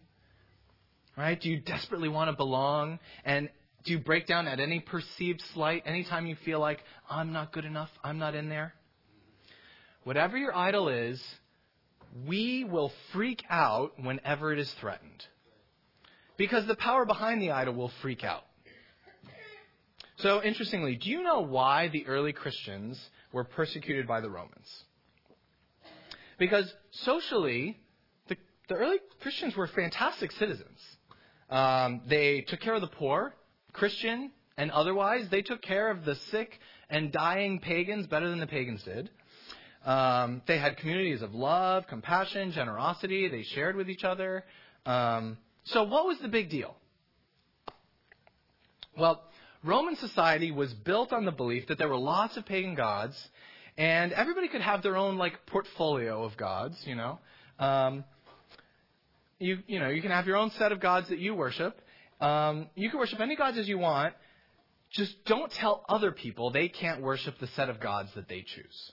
right? 1.17 1.39
Do 1.39 1.49
you 1.49 1.61
desperately 1.61 2.09
want 2.09 2.29
to 2.29 2.35
belong? 2.35 2.99
And 3.23 3.49
do 3.85 3.91
you 3.91 3.99
break 3.99 4.25
down 4.25 4.47
at 4.47 4.59
any 4.59 4.79
perceived 4.79 5.41
slight 5.53 5.83
anytime 5.85 6.25
you 6.25 6.35
feel 6.43 6.59
like, 6.59 6.83
I'm 7.09 7.31
not 7.31 7.53
good 7.53 7.65
enough, 7.65 7.89
I'm 8.03 8.17
not 8.17 8.35
in 8.35 8.49
there? 8.49 8.73
Whatever 10.03 10.37
your 10.37 10.55
idol 10.55 10.89
is, 10.89 11.23
we 12.27 12.63
will 12.63 12.91
freak 13.13 13.43
out 13.49 13.93
whenever 14.01 14.51
it 14.51 14.59
is 14.59 14.71
threatened. 14.79 15.25
Because 16.37 16.65
the 16.65 16.75
power 16.75 17.05
behind 17.05 17.41
the 17.41 17.51
idol 17.51 17.75
will 17.75 17.91
freak 18.01 18.23
out. 18.23 18.43
So, 20.17 20.41
interestingly, 20.41 20.95
do 20.95 21.09
you 21.09 21.23
know 21.23 21.41
why 21.41 21.89
the 21.89 22.07
early 22.07 22.33
Christians 22.33 22.99
were 23.33 23.43
persecuted 23.43 24.07
by 24.07 24.21
the 24.21 24.29
Romans? 24.29 24.83
Because 26.39 26.73
socially, 26.91 27.77
the, 28.29 28.37
the 28.69 28.75
early 28.75 28.97
Christians 29.21 29.55
were 29.55 29.67
fantastic 29.67 30.31
citizens. 30.31 30.79
Um, 31.49 32.01
they 32.07 32.41
took 32.41 32.61
care 32.61 32.75
of 32.75 32.81
the 32.81 32.87
poor, 32.87 33.33
Christian 33.75 34.31
and 34.57 34.71
otherwise. 34.71 35.27
They 35.29 35.41
took 35.41 35.61
care 35.61 35.89
of 35.89 36.05
the 36.05 36.15
sick 36.31 36.59
and 36.89 37.11
dying 37.11 37.59
pagans 37.59 38.07
better 38.07 38.29
than 38.29 38.39
the 38.39 38.47
pagans 38.47 38.83
did. 38.83 39.09
Um, 39.85 40.41
they 40.47 40.57
had 40.57 40.77
communities 40.77 41.21
of 41.21 41.35
love, 41.35 41.85
compassion, 41.87 42.51
generosity. 42.51 43.27
They 43.27 43.43
shared 43.43 43.75
with 43.75 43.89
each 43.89 44.03
other. 44.03 44.43
Um, 44.85 45.37
so, 45.65 45.83
what 45.83 46.05
was 46.05 46.17
the 46.19 46.27
big 46.27 46.49
deal? 46.49 46.75
Well, 48.97 49.23
Roman 49.63 49.95
society 49.97 50.51
was 50.51 50.73
built 50.73 51.11
on 51.11 51.25
the 51.25 51.31
belief 51.31 51.67
that 51.67 51.77
there 51.77 51.89
were 51.89 51.97
lots 51.97 52.37
of 52.37 52.45
pagan 52.45 52.75
gods, 52.75 53.15
and 53.77 54.11
everybody 54.13 54.47
could 54.47 54.61
have 54.61 54.81
their 54.81 54.95
own 54.95 55.17
like 55.17 55.45
portfolio 55.45 56.23
of 56.23 56.35
gods. 56.37 56.75
You 56.85 56.95
know, 56.95 57.19
um, 57.59 58.03
you 59.37 59.59
you 59.67 59.79
know 59.79 59.89
you 59.89 60.01
can 60.01 60.11
have 60.11 60.25
your 60.25 60.37
own 60.37 60.51
set 60.51 60.71
of 60.71 60.79
gods 60.79 61.09
that 61.09 61.19
you 61.19 61.35
worship. 61.35 61.79
Um, 62.19 62.69
you 62.75 62.89
can 62.89 62.99
worship 62.99 63.19
any 63.19 63.35
gods 63.35 63.57
as 63.57 63.67
you 63.67 63.77
want. 63.77 64.13
Just 64.91 65.25
don't 65.25 65.51
tell 65.51 65.83
other 65.89 66.11
people 66.11 66.51
they 66.51 66.69
can't 66.69 67.01
worship 67.01 67.37
the 67.39 67.47
set 67.47 67.69
of 67.69 67.79
gods 67.79 68.09
that 68.15 68.29
they 68.29 68.41
choose. 68.41 68.91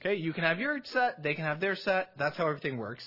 Okay, 0.00 0.14
you 0.14 0.32
can 0.32 0.44
have 0.44 0.60
your 0.60 0.78
set, 0.84 1.22
they 1.22 1.34
can 1.34 1.44
have 1.44 1.60
their 1.60 1.74
set. 1.74 2.10
That's 2.18 2.36
how 2.36 2.46
everything 2.46 2.76
works. 2.76 3.04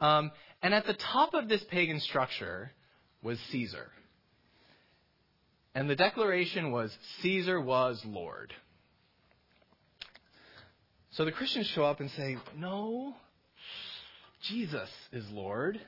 Um, 0.00 0.30
and 0.62 0.72
at 0.72 0.86
the 0.86 0.94
top 0.94 1.34
of 1.34 1.48
this 1.48 1.62
pagan 1.64 2.00
structure 2.00 2.72
was 3.22 3.38
Caesar. 3.50 3.90
And 5.74 5.88
the 5.88 5.96
declaration 5.96 6.72
was 6.72 6.96
Caesar 7.20 7.60
was 7.60 8.02
Lord. 8.04 8.54
So 11.12 11.24
the 11.24 11.32
Christians 11.32 11.66
show 11.66 11.84
up 11.84 12.00
and 12.00 12.10
say, 12.12 12.36
No, 12.56 13.14
Jesus 14.42 14.88
is 15.12 15.28
Lord. 15.30 15.80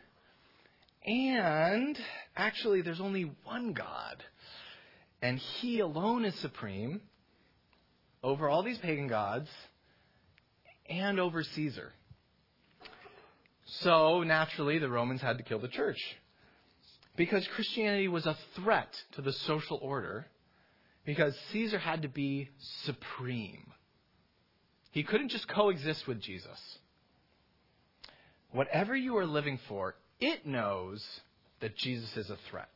And 1.04 1.98
actually, 2.36 2.82
there's 2.82 3.00
only 3.00 3.30
one 3.44 3.72
God. 3.72 4.22
And 5.20 5.38
He 5.38 5.80
alone 5.80 6.24
is 6.24 6.34
supreme 6.40 7.00
over 8.22 8.48
all 8.48 8.62
these 8.62 8.78
pagan 8.78 9.08
gods 9.08 9.48
and 10.88 11.18
over 11.18 11.42
Caesar. 11.42 11.92
So, 13.80 14.22
naturally, 14.22 14.78
the 14.78 14.88
Romans 14.88 15.20
had 15.20 15.38
to 15.38 15.44
kill 15.44 15.58
the 15.58 15.68
church. 15.68 15.98
Because 17.16 17.46
Christianity 17.54 18.08
was 18.08 18.26
a 18.26 18.36
threat 18.56 18.88
to 19.12 19.22
the 19.22 19.32
social 19.32 19.78
order, 19.82 20.26
because 21.04 21.34
Caesar 21.52 21.78
had 21.78 22.02
to 22.02 22.08
be 22.08 22.48
supreme. 22.84 23.72
He 24.92 25.02
couldn't 25.02 25.30
just 25.30 25.48
coexist 25.48 26.06
with 26.06 26.20
Jesus. 26.20 26.78
Whatever 28.50 28.94
you 28.94 29.16
are 29.16 29.26
living 29.26 29.58
for, 29.68 29.94
it 30.22 30.46
knows 30.46 31.04
that 31.60 31.76
Jesus 31.76 32.16
is 32.16 32.30
a 32.30 32.38
threat. 32.50 32.68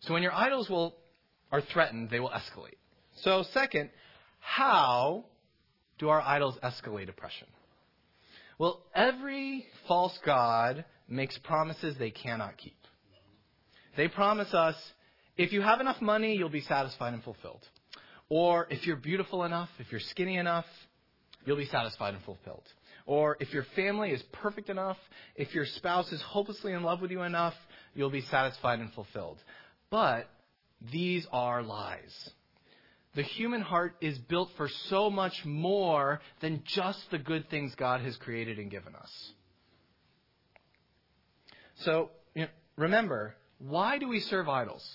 So 0.00 0.14
when 0.14 0.22
your 0.22 0.32
idols 0.32 0.68
will, 0.68 0.96
are 1.52 1.60
threatened, 1.60 2.10
they 2.10 2.20
will 2.20 2.30
escalate. 2.30 2.76
So, 3.22 3.44
second, 3.52 3.90
how 4.38 5.24
do 5.98 6.08
our 6.08 6.20
idols 6.20 6.58
escalate 6.62 7.08
oppression? 7.08 7.48
Well, 8.58 8.82
every 8.94 9.66
false 9.88 10.18
god 10.24 10.84
makes 11.08 11.36
promises 11.38 11.96
they 11.98 12.10
cannot 12.10 12.56
keep. 12.56 12.76
They 13.96 14.08
promise 14.08 14.54
us 14.54 14.76
if 15.36 15.52
you 15.52 15.62
have 15.62 15.80
enough 15.80 16.00
money, 16.00 16.36
you'll 16.36 16.50
be 16.50 16.60
satisfied 16.60 17.14
and 17.14 17.22
fulfilled. 17.22 17.66
Or 18.28 18.66
if 18.70 18.86
you're 18.86 18.96
beautiful 18.96 19.44
enough, 19.44 19.70
if 19.78 19.90
you're 19.90 20.00
skinny 20.00 20.36
enough, 20.36 20.66
you'll 21.44 21.56
be 21.56 21.66
satisfied 21.66 22.14
and 22.14 22.22
fulfilled. 22.22 22.64
Or 23.10 23.36
if 23.40 23.52
your 23.52 23.64
family 23.74 24.12
is 24.12 24.22
perfect 24.30 24.70
enough, 24.70 24.96
if 25.34 25.52
your 25.52 25.66
spouse 25.66 26.12
is 26.12 26.22
hopelessly 26.22 26.74
in 26.74 26.84
love 26.84 27.00
with 27.00 27.10
you 27.10 27.22
enough, 27.22 27.54
you'll 27.92 28.08
be 28.08 28.20
satisfied 28.20 28.78
and 28.78 28.92
fulfilled. 28.92 29.38
But 29.90 30.30
these 30.92 31.26
are 31.32 31.60
lies 31.60 32.30
the 33.14 33.22
human 33.22 33.60
heart 33.60 33.96
is 34.00 34.16
built 34.18 34.50
for 34.56 34.68
so 34.88 35.10
much 35.10 35.44
more 35.44 36.20
than 36.40 36.62
just 36.64 37.00
the 37.10 37.18
good 37.18 37.50
things 37.50 37.74
God 37.74 38.00
has 38.02 38.16
created 38.16 38.58
and 38.58 38.70
given 38.70 38.94
us. 38.94 39.10
So, 41.78 42.10
you 42.34 42.42
know, 42.42 42.48
remember, 42.76 43.34
why 43.58 43.98
do 43.98 44.08
we 44.08 44.20
serve 44.20 44.48
idols? 44.48 44.88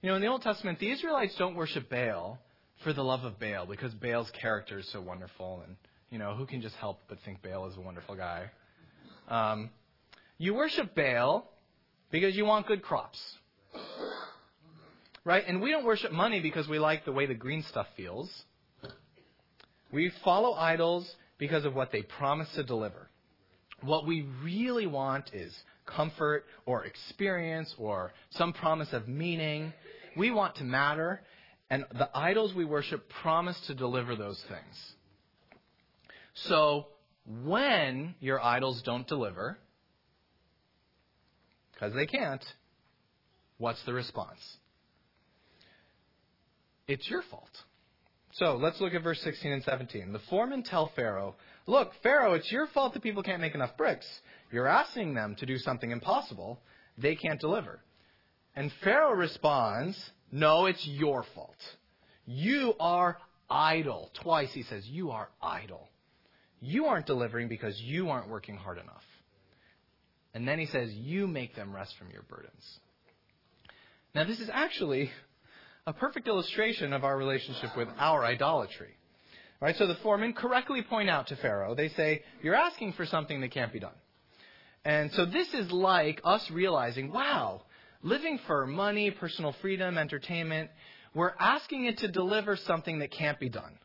You 0.00 0.08
know, 0.08 0.16
in 0.16 0.22
the 0.22 0.28
Old 0.28 0.40
Testament, 0.40 0.78
the 0.78 0.90
Israelites 0.90 1.34
don't 1.38 1.54
worship 1.54 1.90
Baal 1.90 2.38
for 2.82 2.94
the 2.94 3.02
love 3.02 3.24
of 3.24 3.38
Baal 3.38 3.66
because 3.66 3.92
Baal's 3.92 4.30
character 4.40 4.78
is 4.78 4.90
so 4.90 5.02
wonderful, 5.02 5.62
and 5.66 5.76
you 6.10 6.18
know, 6.18 6.34
who 6.34 6.46
can 6.46 6.60
just 6.60 6.74
help 6.76 7.00
but 7.08 7.18
think 7.24 7.42
Baal 7.42 7.68
is 7.68 7.76
a 7.76 7.80
wonderful 7.80 8.16
guy? 8.16 8.50
Um, 9.28 9.70
you 10.38 10.54
worship 10.54 10.94
Baal 10.94 11.50
because 12.10 12.34
you 12.34 12.44
want 12.44 12.66
good 12.66 12.82
crops. 12.82 13.18
Right? 15.24 15.44
And 15.46 15.60
we 15.60 15.70
don't 15.70 15.84
worship 15.84 16.12
money 16.12 16.40
because 16.40 16.68
we 16.68 16.78
like 16.78 17.04
the 17.04 17.12
way 17.12 17.26
the 17.26 17.34
green 17.34 17.62
stuff 17.68 17.86
feels. 17.96 18.30
We 19.92 20.10
follow 20.24 20.54
idols 20.54 21.10
because 21.38 21.64
of 21.64 21.74
what 21.74 21.92
they 21.92 22.02
promise 22.02 22.48
to 22.54 22.62
deliver. 22.62 23.08
What 23.82 24.06
we 24.06 24.26
really 24.42 24.86
want 24.86 25.30
is 25.32 25.54
comfort 25.86 26.44
or 26.66 26.84
experience 26.84 27.74
or 27.78 28.12
some 28.30 28.52
promise 28.52 28.88
of 28.92 29.08
meaning. 29.08 29.72
We 30.16 30.30
want 30.30 30.56
to 30.56 30.64
matter, 30.64 31.20
and 31.70 31.84
the 31.92 32.08
idols 32.16 32.54
we 32.54 32.64
worship 32.64 33.08
promise 33.22 33.58
to 33.66 33.74
deliver 33.74 34.16
those 34.16 34.42
things. 34.48 34.92
So, 36.44 36.86
when 37.44 38.14
your 38.20 38.42
idols 38.42 38.82
don't 38.84 39.06
deliver, 39.06 39.58
because 41.72 41.94
they 41.94 42.06
can't, 42.06 42.44
what's 43.58 43.84
the 43.84 43.92
response? 43.92 44.40
it's 46.88 47.08
your 47.08 47.22
fault. 47.30 47.50
So 48.32 48.56
let's 48.56 48.80
look 48.80 48.94
at 48.94 49.02
verse 49.02 49.20
16 49.22 49.52
and 49.52 49.62
17. 49.62 50.12
The 50.12 50.18
foremen 50.30 50.62
tell 50.62 50.90
Pharaoh, 50.96 51.36
Look, 51.66 51.92
Pharaoh, 52.02 52.32
it's 52.32 52.50
your 52.50 52.66
fault 52.68 52.94
that 52.94 53.02
people 53.02 53.22
can't 53.22 53.40
make 53.42 53.54
enough 53.54 53.76
bricks. 53.76 54.06
You're 54.50 54.66
asking 54.66 55.14
them 55.14 55.36
to 55.38 55.46
do 55.46 55.58
something 55.58 55.90
impossible. 55.90 56.58
They 56.96 57.14
can't 57.14 57.40
deliver. 57.40 57.80
And 58.56 58.72
Pharaoh 58.82 59.14
responds, 59.14 59.98
No, 60.32 60.66
it's 60.66 60.84
your 60.86 61.24
fault. 61.34 61.56
You 62.26 62.74
are 62.80 63.18
idle. 63.50 64.10
Twice 64.22 64.50
he 64.52 64.62
says, 64.62 64.86
You 64.86 65.10
are 65.10 65.28
idle. 65.42 65.88
You 66.60 66.86
aren't 66.86 67.06
delivering 67.06 67.48
because 67.48 67.80
you 67.80 68.10
aren't 68.10 68.28
working 68.28 68.56
hard 68.56 68.78
enough. 68.78 69.04
And 70.34 70.46
then 70.46 70.58
he 70.58 70.66
says, 70.66 70.92
You 70.92 71.26
make 71.26 71.54
them 71.54 71.74
rest 71.74 71.94
from 71.98 72.10
your 72.10 72.22
burdens. 72.22 72.78
Now, 74.14 74.24
this 74.24 74.40
is 74.40 74.50
actually 74.52 75.10
a 75.86 75.92
perfect 75.92 76.28
illustration 76.28 76.92
of 76.92 77.04
our 77.04 77.16
relationship 77.16 77.76
with 77.76 77.88
our 77.98 78.24
idolatry. 78.24 78.94
Right? 79.60 79.76
So 79.76 79.86
the 79.86 79.96
foremen 79.96 80.34
correctly 80.34 80.82
point 80.82 81.10
out 81.10 81.28
to 81.28 81.36
Pharaoh, 81.36 81.74
they 81.74 81.88
say, 81.90 82.22
You're 82.42 82.54
asking 82.54 82.92
for 82.92 83.06
something 83.06 83.40
that 83.40 83.50
can't 83.50 83.72
be 83.72 83.80
done. 83.80 83.94
And 84.84 85.10
so 85.12 85.26
this 85.26 85.52
is 85.54 85.70
like 85.72 86.20
us 86.24 86.48
realizing, 86.50 87.12
wow, 87.12 87.62
living 88.02 88.38
for 88.46 88.66
money, 88.66 89.10
personal 89.10 89.54
freedom, 89.60 89.98
entertainment, 89.98 90.70
we're 91.14 91.32
asking 91.38 91.86
it 91.86 91.98
to 91.98 92.08
deliver 92.08 92.56
something 92.56 93.00
that 93.00 93.10
can't 93.10 93.40
be 93.40 93.48
done. 93.48 93.78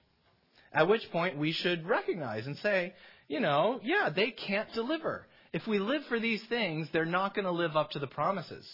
At 0.74 0.88
which 0.88 1.12
point 1.12 1.38
we 1.38 1.52
should 1.52 1.88
recognize 1.88 2.48
and 2.48 2.58
say, 2.58 2.94
you 3.28 3.40
know, 3.40 3.80
yeah, 3.84 4.10
they 4.14 4.32
can't 4.32 4.72
deliver. 4.74 5.28
If 5.54 5.68
we 5.68 5.78
live 5.78 6.02
for 6.10 6.20
these 6.20 6.44
things, 6.50 6.88
they're 6.92 7.06
not 7.06 7.36
going 7.36 7.46
to 7.46 7.52
live 7.52 7.76
up 7.76 7.92
to 7.92 8.00
the 8.00 8.08
promises. 8.08 8.68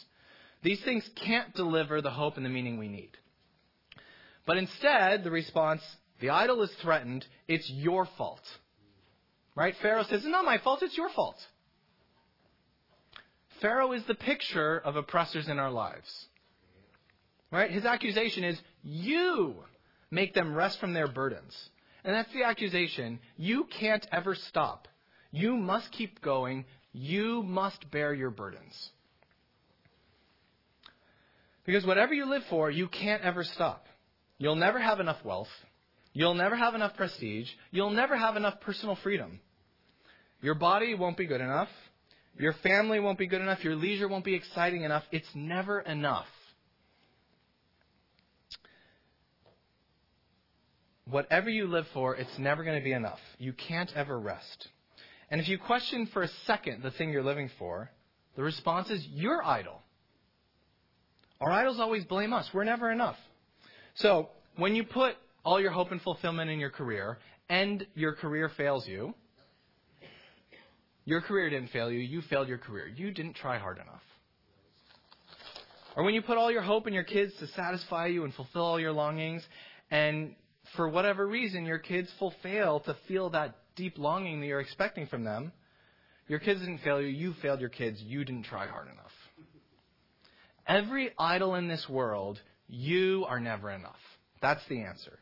These 0.63 0.81
things 0.83 1.07
can't 1.25 1.53
deliver 1.53 2.01
the 2.01 2.09
hope 2.09 2.37
and 2.37 2.45
the 2.45 2.49
meaning 2.49 2.77
we 2.77 2.87
need. 2.87 3.11
But 4.45 4.57
instead, 4.57 5.23
the 5.23 5.31
response, 5.31 5.81
the 6.21 6.29
idol 6.29 6.63
is 6.63 6.71
threatened, 6.81 7.25
it's 7.47 7.69
your 7.69 8.07
fault. 8.17 8.41
Right? 9.55 9.75
Pharaoh 9.81 10.03
says, 10.03 10.21
it's 10.23 10.25
not 10.25 10.45
my 10.45 10.57
fault, 10.57 10.81
it's 10.81 10.97
your 10.97 11.09
fault. 11.09 11.35
Pharaoh 13.61 13.91
is 13.91 14.05
the 14.05 14.15
picture 14.15 14.79
of 14.79 14.95
oppressors 14.95 15.49
in 15.49 15.59
our 15.59 15.69
lives. 15.69 16.09
Right? 17.51 17.69
His 17.69 17.83
accusation 17.83 18.45
is, 18.45 18.59
you 18.83 19.55
make 20.11 20.33
them 20.33 20.55
rest 20.55 20.79
from 20.79 20.93
their 20.93 21.07
burdens. 21.07 21.53
And 22.03 22.15
that's 22.15 22.31
the 22.33 22.43
accusation. 22.43 23.19
You 23.37 23.67
can't 23.79 24.05
ever 24.11 24.35
stop. 24.35 24.87
You 25.31 25.55
must 25.55 25.91
keep 25.91 26.21
going. 26.21 26.65
You 26.91 27.43
must 27.43 27.89
bear 27.91 28.13
your 28.13 28.31
burdens. 28.31 28.89
Because 31.65 31.85
whatever 31.85 32.13
you 32.13 32.25
live 32.25 32.43
for, 32.49 32.71
you 32.71 32.87
can't 32.87 33.21
ever 33.23 33.43
stop. 33.43 33.85
You'll 34.37 34.55
never 34.55 34.79
have 34.79 34.99
enough 34.99 35.23
wealth. 35.23 35.49
You'll 36.13 36.33
never 36.33 36.55
have 36.55 36.73
enough 36.73 36.95
prestige. 36.95 37.47
You'll 37.71 37.91
never 37.91 38.17
have 38.17 38.35
enough 38.35 38.59
personal 38.61 38.97
freedom. 39.03 39.39
Your 40.41 40.55
body 40.55 40.95
won't 40.95 41.17
be 41.17 41.27
good 41.27 41.41
enough. 41.41 41.69
Your 42.37 42.53
family 42.63 42.99
won't 42.99 43.19
be 43.19 43.27
good 43.27 43.41
enough. 43.41 43.63
Your 43.63 43.75
leisure 43.75 44.07
won't 44.07 44.25
be 44.25 44.33
exciting 44.33 44.83
enough. 44.83 45.03
It's 45.11 45.27
never 45.35 45.81
enough. 45.81 46.25
Whatever 51.09 51.49
you 51.49 51.67
live 51.67 51.85
for, 51.93 52.15
it's 52.15 52.37
never 52.37 52.63
going 52.63 52.77
to 52.77 52.83
be 52.83 52.91
enough. 52.93 53.19
You 53.37 53.53
can't 53.53 53.91
ever 53.95 54.19
rest. 54.19 54.67
And 55.31 55.41
if 55.41 55.47
you 55.47 55.57
question 55.57 56.07
for 56.13 56.23
a 56.23 56.29
second 56.45 56.83
the 56.83 56.91
thing 56.91 57.11
you're 57.11 57.23
living 57.23 57.49
for, 57.57 57.89
the 58.35 58.43
response 58.43 58.89
is 58.89 59.05
your 59.11 59.43
idol. 59.43 59.81
Our 61.41 61.51
idols 61.51 61.79
always 61.79 62.03
blame 62.05 62.33
us. 62.33 62.49
We're 62.53 62.63
never 62.63 62.91
enough. 62.91 63.15
So, 63.95 64.29
when 64.57 64.75
you 64.75 64.83
put 64.83 65.15
all 65.43 65.59
your 65.59 65.71
hope 65.71 65.91
and 65.91 66.01
fulfillment 66.01 66.49
in 66.49 66.59
your 66.59 66.69
career 66.69 67.17
and 67.47 67.85
your 67.95 68.13
career 68.13 68.51
fails 68.55 68.87
you, 68.87 69.13
your 71.05 71.21
career 71.21 71.49
didn't 71.49 71.69
fail 71.69 71.91
you, 71.91 71.99
you 71.99 72.21
failed 72.29 72.47
your 72.47 72.57
career. 72.57 72.87
You 72.87 73.11
didn't 73.11 73.35
try 73.35 73.57
hard 73.57 73.77
enough. 73.77 74.03
Or 75.95 76.03
when 76.03 76.13
you 76.13 76.21
put 76.21 76.37
all 76.37 76.51
your 76.51 76.61
hope 76.61 76.87
in 76.87 76.93
your 76.93 77.03
kids 77.03 77.33
to 77.39 77.47
satisfy 77.47 78.07
you 78.07 78.25
and 78.25 78.33
fulfill 78.33 78.61
all 78.61 78.79
your 78.79 78.91
longings, 78.91 79.43
and 79.89 80.35
for 80.75 80.89
whatever 80.89 81.27
reason 81.27 81.65
your 81.65 81.79
kids 81.79 82.09
fail 82.43 82.79
to 82.81 82.95
feel 83.07 83.29
that 83.31 83.55
deep 83.75 83.97
longing 83.97 84.41
that 84.41 84.47
you're 84.47 84.59
expecting 84.59 85.07
from 85.07 85.23
them, 85.23 85.51
your 86.27 86.39
kids 86.39 86.59
didn't 86.59 86.79
fail 86.79 87.01
you, 87.01 87.07
you 87.07 87.33
failed 87.41 87.59
your 87.59 87.69
kids, 87.69 88.01
you 88.01 88.23
didn't 88.23 88.43
try 88.43 88.67
hard 88.67 88.87
enough. 88.87 89.11
Every 90.67 91.11
idol 91.17 91.55
in 91.55 91.67
this 91.67 91.87
world, 91.89 92.39
you 92.67 93.25
are 93.27 93.39
never 93.39 93.71
enough. 93.71 93.97
That's 94.41 94.61
the 94.69 94.81
answer. 94.81 95.19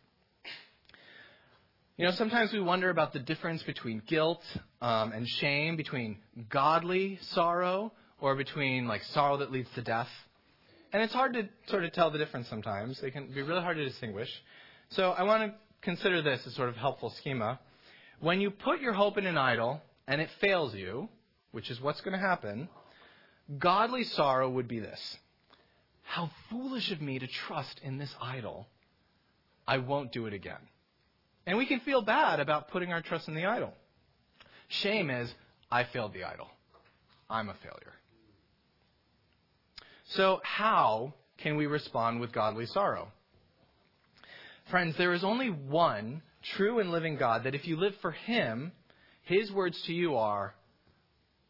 You 1.96 2.06
know, 2.06 2.12
sometimes 2.12 2.52
we 2.54 2.60
wonder 2.60 2.90
about 2.90 3.14
the 3.14 3.20
difference 3.20 3.64
between 3.64 4.04
guilt 4.08 4.42
um, 4.82 5.14
and 5.14 5.26
shame, 5.40 5.78
between 5.78 6.18
godly 6.50 7.18
sorrow 7.32 7.92
or 8.20 8.36
between 8.36 8.88
like 8.88 9.02
sorrow 9.14 9.38
that 9.38 9.52
leads 9.52 9.70
to 9.76 9.82
death. 9.82 10.10
And 10.94 11.02
it's 11.02 11.14
hard 11.14 11.34
to 11.34 11.50
sort 11.70 11.86
of 11.86 11.94
tell 11.94 12.12
the 12.12 12.18
difference 12.18 12.48
sometimes. 12.50 13.00
They 13.02 13.10
can 13.10 13.34
be 13.34 13.42
really 13.42 13.62
hard 13.62 13.78
to 13.78 13.84
distinguish. 13.84 14.30
So 14.90 15.12
I 15.12 15.24
want 15.24 15.44
to 15.44 15.58
consider 15.82 16.22
this 16.22 16.46
as 16.48 16.54
sort 16.54 16.70
of 16.70 16.76
helpful 16.76 17.10
schema. 17.10 17.60
When 18.20 18.42
you 18.42 18.50
put 18.50 18.82
your 18.82 18.94
hope 18.94 19.18
in 19.18 19.26
an 19.26 19.38
idol 19.38 19.82
and 20.08 20.22
it 20.22 20.30
fails 20.40 20.74
you, 20.74 21.10
which 21.52 21.70
is 21.70 21.82
what's 21.82 22.02
going 22.02 22.14
to 22.14 22.26
happen, 22.26 22.70
godly 23.58 24.04
sorrow 24.04 24.50
would 24.50 24.68
be 24.68 24.80
this. 24.80 25.18
How 26.04 26.32
foolish 26.50 26.92
of 26.92 27.02
me 27.02 27.20
to 27.20 27.28
trust 27.28 27.82
in 27.84 27.98
this 27.98 28.14
idol. 28.22 28.68
I 29.68 29.80
won't 29.80 30.14
do 30.14 30.26
it 30.26 30.34
again. 30.34 30.62
And 31.46 31.58
we 31.58 31.66
can 31.66 31.82
feel 31.82 32.02
bad 32.02 32.40
about 32.40 32.70
putting 32.70 32.92
our 32.92 33.02
trust 33.02 33.28
in 33.28 33.36
the 33.36 33.46
idol. 33.46 33.74
Shame 34.70 35.10
is, 35.10 35.34
I 35.70 35.84
failed 35.84 36.14
the 36.14 36.24
idol. 36.24 36.48
I'm 37.30 37.50
a 37.50 37.54
failure. 37.56 37.94
So, 40.06 40.40
how 40.44 41.14
can 41.38 41.58
we 41.58 41.66
respond 41.66 42.22
with 42.22 42.32
godly 42.32 42.66
sorrow? 42.66 43.12
Friends, 44.70 44.96
there 44.98 45.14
is 45.14 45.24
only 45.24 45.50
one 45.50 46.22
true 46.56 46.80
and 46.80 46.92
living 46.92 47.18
God 47.18 47.44
that 47.44 47.56
if 47.56 47.68
you 47.68 47.78
live 47.78 47.94
for 48.02 48.12
Him, 48.12 48.72
His 49.24 49.52
words 49.52 49.82
to 49.88 49.94
you 49.94 50.16
are, 50.16 50.54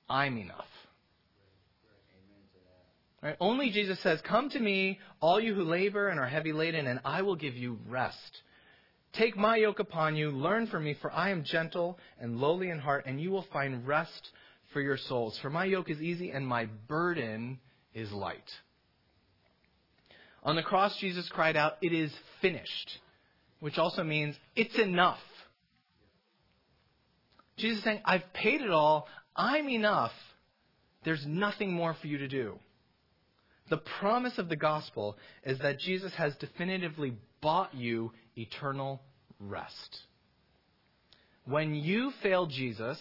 I'm 0.10 0.38
enough. 0.38 0.66
Right? 3.22 3.36
Only 3.40 3.72
Jesus 3.72 4.00
says, 4.02 4.20
Come 4.28 4.50
to 4.52 4.60
me, 4.60 5.00
all 5.20 5.40
you 5.40 5.56
who 5.56 5.64
labor 5.64 6.10
and 6.10 6.20
are 6.20 6.28
heavy 6.28 6.54
laden, 6.54 6.86
and 6.86 7.00
I 7.04 7.24
will 7.24 7.36
give 7.36 7.56
you 7.56 7.80
rest. 7.90 8.42
Take 9.14 9.36
my 9.36 9.58
yoke 9.58 9.80
upon 9.80 10.16
you, 10.16 10.30
learn 10.30 10.68
from 10.68 10.84
me, 10.84 10.96
for 11.02 11.12
I 11.12 11.32
am 11.32 11.44
gentle 11.44 11.98
and 12.20 12.40
lowly 12.40 12.70
in 12.70 12.78
heart, 12.78 13.06
and 13.08 13.20
you 13.20 13.32
will 13.32 13.46
find 13.52 13.88
rest 13.88 14.30
for 14.72 14.82
your 14.82 14.98
souls. 14.98 15.40
For 15.42 15.50
my 15.50 15.66
yoke 15.66 15.90
is 15.90 16.02
easy 16.02 16.30
and 16.30 16.48
my 16.48 16.68
burden 16.88 17.60
is 17.94 18.12
light. 18.12 18.50
On 20.44 20.56
the 20.56 20.64
cross, 20.64 20.96
Jesus 21.00 21.28
cried 21.30 21.58
out, 21.58 21.74
It 21.82 21.94
is 21.94 22.12
finished, 22.42 23.00
which 23.60 23.78
also 23.78 24.04
means 24.04 24.36
it's 24.56 24.78
enough. 24.78 25.20
Jesus 27.58 27.80
is 27.80 27.84
saying, 27.84 28.02
I've 28.06 28.34
paid 28.34 28.62
it 28.62 28.70
all. 28.70 29.08
I'm 29.36 29.68
enough. 29.70 30.12
There's 31.04 31.26
nothing 31.26 31.74
more 31.74 31.96
for 32.00 32.08
you 32.08 32.20
to 32.20 32.28
do. 32.28 32.60
The 33.70 33.78
promise 33.78 34.38
of 34.38 34.50
the 34.50 34.56
gospel 34.56 35.18
is 35.44 35.60
that 35.60 35.80
Jesus 35.80 36.14
has 36.16 36.36
definitively 36.36 37.14
bought 37.42 37.74
you 37.74 38.12
eternal 38.36 39.02
rest. 39.40 39.98
When 41.46 41.76
you 41.76 42.12
fail 42.22 42.46
Jesus, 42.46 43.00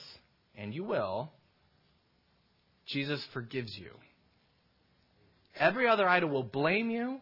and 0.56 0.74
you 0.74 0.84
will, 0.84 1.30
Jesus 2.86 3.24
forgives 3.32 3.76
you. 3.76 3.90
Every 5.58 5.88
other 5.88 6.08
idol 6.08 6.30
will 6.30 6.42
blame 6.42 6.90
you. 6.90 7.20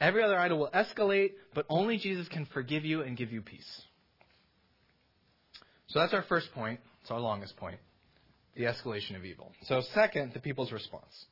Every 0.00 0.22
other 0.22 0.38
idol 0.38 0.58
will 0.58 0.70
escalate, 0.70 1.32
but 1.54 1.66
only 1.68 1.98
Jesus 1.98 2.28
can 2.28 2.46
forgive 2.46 2.84
you 2.84 3.02
and 3.02 3.16
give 3.16 3.32
you 3.32 3.42
peace. 3.42 3.82
So 5.88 6.00
that's 6.00 6.12
our 6.12 6.24
first 6.24 6.52
point. 6.52 6.80
It's 7.02 7.10
our 7.10 7.20
longest 7.20 7.56
point 7.56 7.78
the 8.56 8.64
escalation 8.64 9.16
of 9.16 9.24
evil. 9.24 9.52
So, 9.62 9.82
second, 9.94 10.32
the 10.32 10.40
people's 10.40 10.72
response. 10.72 11.26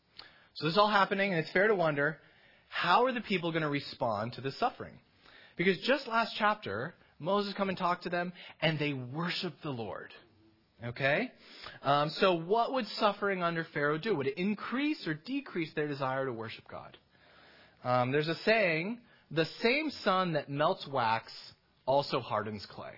So, 0.55 0.67
this 0.67 0.73
is 0.73 0.79
all 0.79 0.91
happening, 0.91 1.31
and 1.31 1.41
it's 1.41 1.53
fair 1.53 1.69
to 1.69 1.75
wonder 1.75 2.19
how 2.69 3.05
are 3.05 3.13
the 3.13 3.21
people 3.21 3.53
going 3.53 3.63
to 3.63 3.69
respond 3.69 4.35
to 4.35 4.41
this 4.41 4.59
suffering? 4.59 4.95
Because 5.57 5.79
just 5.79 6.09
last 6.09 6.35
chapter, 6.39 6.95
Moses 7.19 7.55
come 7.55 7.69
and 7.69 7.79
talk 7.79 8.03
to 8.03 8.11
them, 8.11 8.33
and 8.61 8.79
they 8.79 8.93
worship 8.93 9.55
the 9.63 9.71
Lord. 9.71 10.11
Okay? 10.85 11.31
Um, 11.83 12.11
so, 12.11 12.35
what 12.35 12.73
would 12.73 12.87
suffering 12.89 13.43
under 13.43 13.65
Pharaoh 13.73 13.99
do? 13.99 14.17
Would 14.17 14.27
it 14.27 14.39
increase 14.39 15.07
or 15.07 15.15
decrease 15.15 15.73
their 15.75 15.87
desire 15.87 16.27
to 16.27 16.33
worship 16.33 16.65
God? 16.69 16.97
Um, 17.85 18.13
there's 18.13 18.29
a 18.29 18.37
saying 18.45 18.99
the 19.31 19.47
same 19.61 19.91
sun 19.91 20.35
that 20.35 20.49
melts 20.49 20.87
wax 20.87 21.33
also 21.87 22.21
hardens 22.21 22.67
clay. 22.67 22.93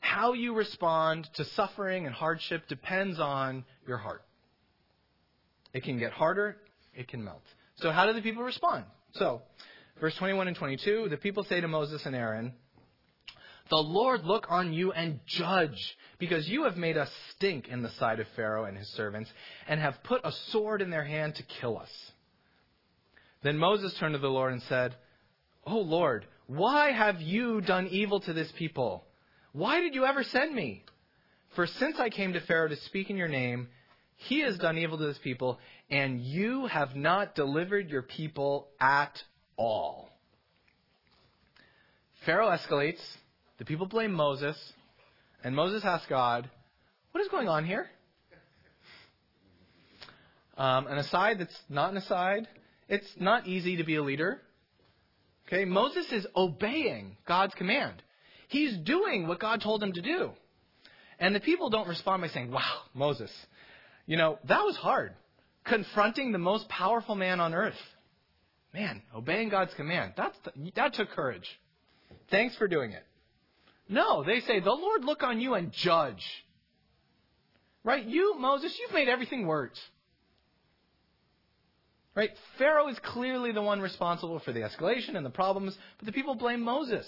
How 0.00 0.32
you 0.32 0.54
respond 0.54 1.28
to 1.34 1.44
suffering 1.44 2.06
and 2.06 2.14
hardship 2.14 2.66
depends 2.68 3.20
on 3.20 3.64
your 3.86 3.98
heart. 3.98 4.22
It 5.72 5.84
can 5.84 5.98
get 5.98 6.12
harder, 6.12 6.56
it 6.94 7.08
can 7.08 7.24
melt. 7.24 7.42
So, 7.76 7.90
how 7.90 8.06
do 8.06 8.12
the 8.12 8.20
people 8.20 8.42
respond? 8.42 8.84
So, 9.12 9.42
Verse 10.00 10.16
21 10.16 10.48
and 10.48 10.56
22, 10.56 11.08
the 11.10 11.16
people 11.16 11.44
say 11.44 11.60
to 11.60 11.68
Moses 11.68 12.02
and 12.06 12.16
Aaron, 12.16 12.52
The 13.70 13.76
Lord 13.76 14.24
look 14.24 14.46
on 14.50 14.72
you 14.72 14.90
and 14.90 15.20
judge, 15.26 15.96
because 16.18 16.48
you 16.48 16.64
have 16.64 16.76
made 16.76 16.96
us 16.96 17.08
stink 17.30 17.68
in 17.68 17.82
the 17.82 17.90
sight 17.90 18.18
of 18.18 18.26
Pharaoh 18.34 18.64
and 18.64 18.76
his 18.76 18.88
servants, 18.94 19.30
and 19.68 19.80
have 19.80 20.02
put 20.02 20.20
a 20.24 20.32
sword 20.48 20.82
in 20.82 20.90
their 20.90 21.04
hand 21.04 21.36
to 21.36 21.44
kill 21.44 21.78
us. 21.78 21.90
Then 23.42 23.58
Moses 23.58 23.94
turned 23.98 24.14
to 24.14 24.20
the 24.20 24.28
Lord 24.28 24.52
and 24.52 24.62
said, 24.62 24.94
Oh 25.66 25.80
Lord, 25.80 26.26
why 26.46 26.92
have 26.92 27.20
you 27.20 27.60
done 27.60 27.88
evil 27.88 28.20
to 28.20 28.32
this 28.32 28.52
people? 28.58 29.04
Why 29.52 29.80
did 29.80 29.94
you 29.94 30.04
ever 30.04 30.22
send 30.22 30.54
me? 30.54 30.84
For 31.54 31.66
since 31.66 31.98
I 31.98 32.08
came 32.08 32.32
to 32.32 32.40
Pharaoh 32.40 32.68
to 32.68 32.76
speak 32.76 33.10
in 33.10 33.16
your 33.16 33.28
name, 33.28 33.68
he 34.16 34.40
has 34.40 34.56
done 34.56 34.78
evil 34.78 34.98
to 34.98 35.06
this 35.06 35.18
people, 35.18 35.58
and 35.90 36.20
you 36.20 36.66
have 36.66 36.94
not 36.94 37.34
delivered 37.34 37.90
your 37.90 38.02
people 38.02 38.68
at 38.80 39.22
all. 39.56 40.10
Pharaoh 42.24 42.50
escalates. 42.50 43.02
The 43.58 43.64
people 43.64 43.86
blame 43.86 44.12
Moses. 44.12 44.56
And 45.44 45.54
Moses 45.54 45.84
asks 45.84 46.06
God, 46.08 46.48
What 47.10 47.20
is 47.20 47.28
going 47.28 47.48
on 47.48 47.64
here? 47.64 47.86
Um, 50.56 50.86
an 50.86 50.98
aside 50.98 51.38
that's 51.40 51.58
not 51.68 51.90
an 51.90 51.96
aside. 51.96 52.46
It's 52.88 53.08
not 53.18 53.46
easy 53.46 53.76
to 53.76 53.84
be 53.84 53.96
a 53.96 54.02
leader. 54.02 54.40
Okay, 55.46 55.64
Moses 55.64 56.10
is 56.12 56.26
obeying 56.34 57.16
God's 57.26 57.54
command. 57.54 58.02
He's 58.48 58.76
doing 58.76 59.26
what 59.26 59.40
God 59.40 59.60
told 59.62 59.82
him 59.82 59.92
to 59.92 60.02
do. 60.02 60.30
And 61.18 61.34
the 61.34 61.40
people 61.40 61.70
don't 61.70 61.88
respond 61.88 62.22
by 62.22 62.28
saying, 62.28 62.50
Wow, 62.50 62.82
Moses, 62.94 63.30
you 64.06 64.16
know, 64.16 64.38
that 64.44 64.62
was 64.62 64.76
hard. 64.76 65.14
Confronting 65.64 66.32
the 66.32 66.38
most 66.38 66.68
powerful 66.68 67.14
man 67.14 67.40
on 67.40 67.54
earth. 67.54 67.78
Man, 68.74 69.02
obeying 69.14 69.48
God's 69.48 69.74
command, 69.74 70.14
that's 70.16 70.36
the, 70.44 70.72
that 70.74 70.94
took 70.94 71.10
courage. 71.10 71.48
Thanks 72.30 72.56
for 72.56 72.66
doing 72.66 72.92
it. 72.92 73.04
No, 73.88 74.24
they 74.24 74.40
say, 74.40 74.60
The 74.60 74.70
Lord 74.72 75.04
look 75.04 75.22
on 75.22 75.40
you 75.40 75.54
and 75.54 75.72
judge. 75.72 76.24
Right? 77.84 78.04
You, 78.04 78.36
Moses, 78.38 78.76
you've 78.80 78.94
made 78.94 79.08
everything 79.08 79.46
worse. 79.46 79.78
Right? 82.14 82.30
Pharaoh 82.58 82.88
is 82.88 82.98
clearly 82.98 83.52
the 83.52 83.62
one 83.62 83.80
responsible 83.80 84.38
for 84.40 84.52
the 84.52 84.60
escalation 84.60 85.16
and 85.16 85.24
the 85.24 85.30
problems, 85.30 85.76
but 85.98 86.06
the 86.06 86.12
people 86.12 86.34
blame 86.34 86.60
Moses. 86.60 87.06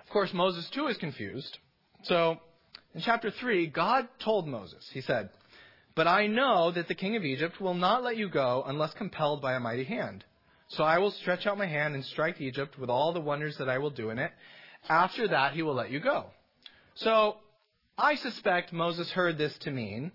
Of 0.00 0.08
course, 0.10 0.32
Moses 0.32 0.68
too 0.70 0.86
is 0.86 0.96
confused. 0.96 1.58
So, 2.04 2.38
in 2.94 3.00
chapter 3.00 3.30
3, 3.30 3.66
God 3.68 4.06
told 4.20 4.46
Moses, 4.46 4.88
He 4.92 5.00
said, 5.00 5.30
But 5.94 6.06
I 6.06 6.26
know 6.26 6.70
that 6.70 6.86
the 6.86 6.94
king 6.94 7.16
of 7.16 7.24
Egypt 7.24 7.60
will 7.60 7.74
not 7.74 8.04
let 8.04 8.16
you 8.16 8.28
go 8.28 8.62
unless 8.66 8.92
compelled 8.94 9.42
by 9.42 9.54
a 9.54 9.60
mighty 9.60 9.84
hand. 9.84 10.24
So 10.68 10.84
I 10.84 10.98
will 10.98 11.10
stretch 11.10 11.46
out 11.46 11.58
my 11.58 11.66
hand 11.66 11.94
and 11.94 12.04
strike 12.04 12.40
Egypt 12.40 12.78
with 12.78 12.88
all 12.90 13.12
the 13.12 13.20
wonders 13.20 13.56
that 13.58 13.68
I 13.68 13.78
will 13.78 13.90
do 13.90 14.10
in 14.10 14.18
it. 14.18 14.32
After 14.88 15.28
that, 15.28 15.52
he 15.52 15.62
will 15.62 15.74
let 15.74 15.90
you 15.90 16.00
go. 16.00 16.26
So 16.94 17.36
I 17.98 18.14
suspect 18.14 18.72
Moses 18.72 19.10
heard 19.10 19.36
this 19.36 19.56
to 19.58 19.70
mean 19.70 20.12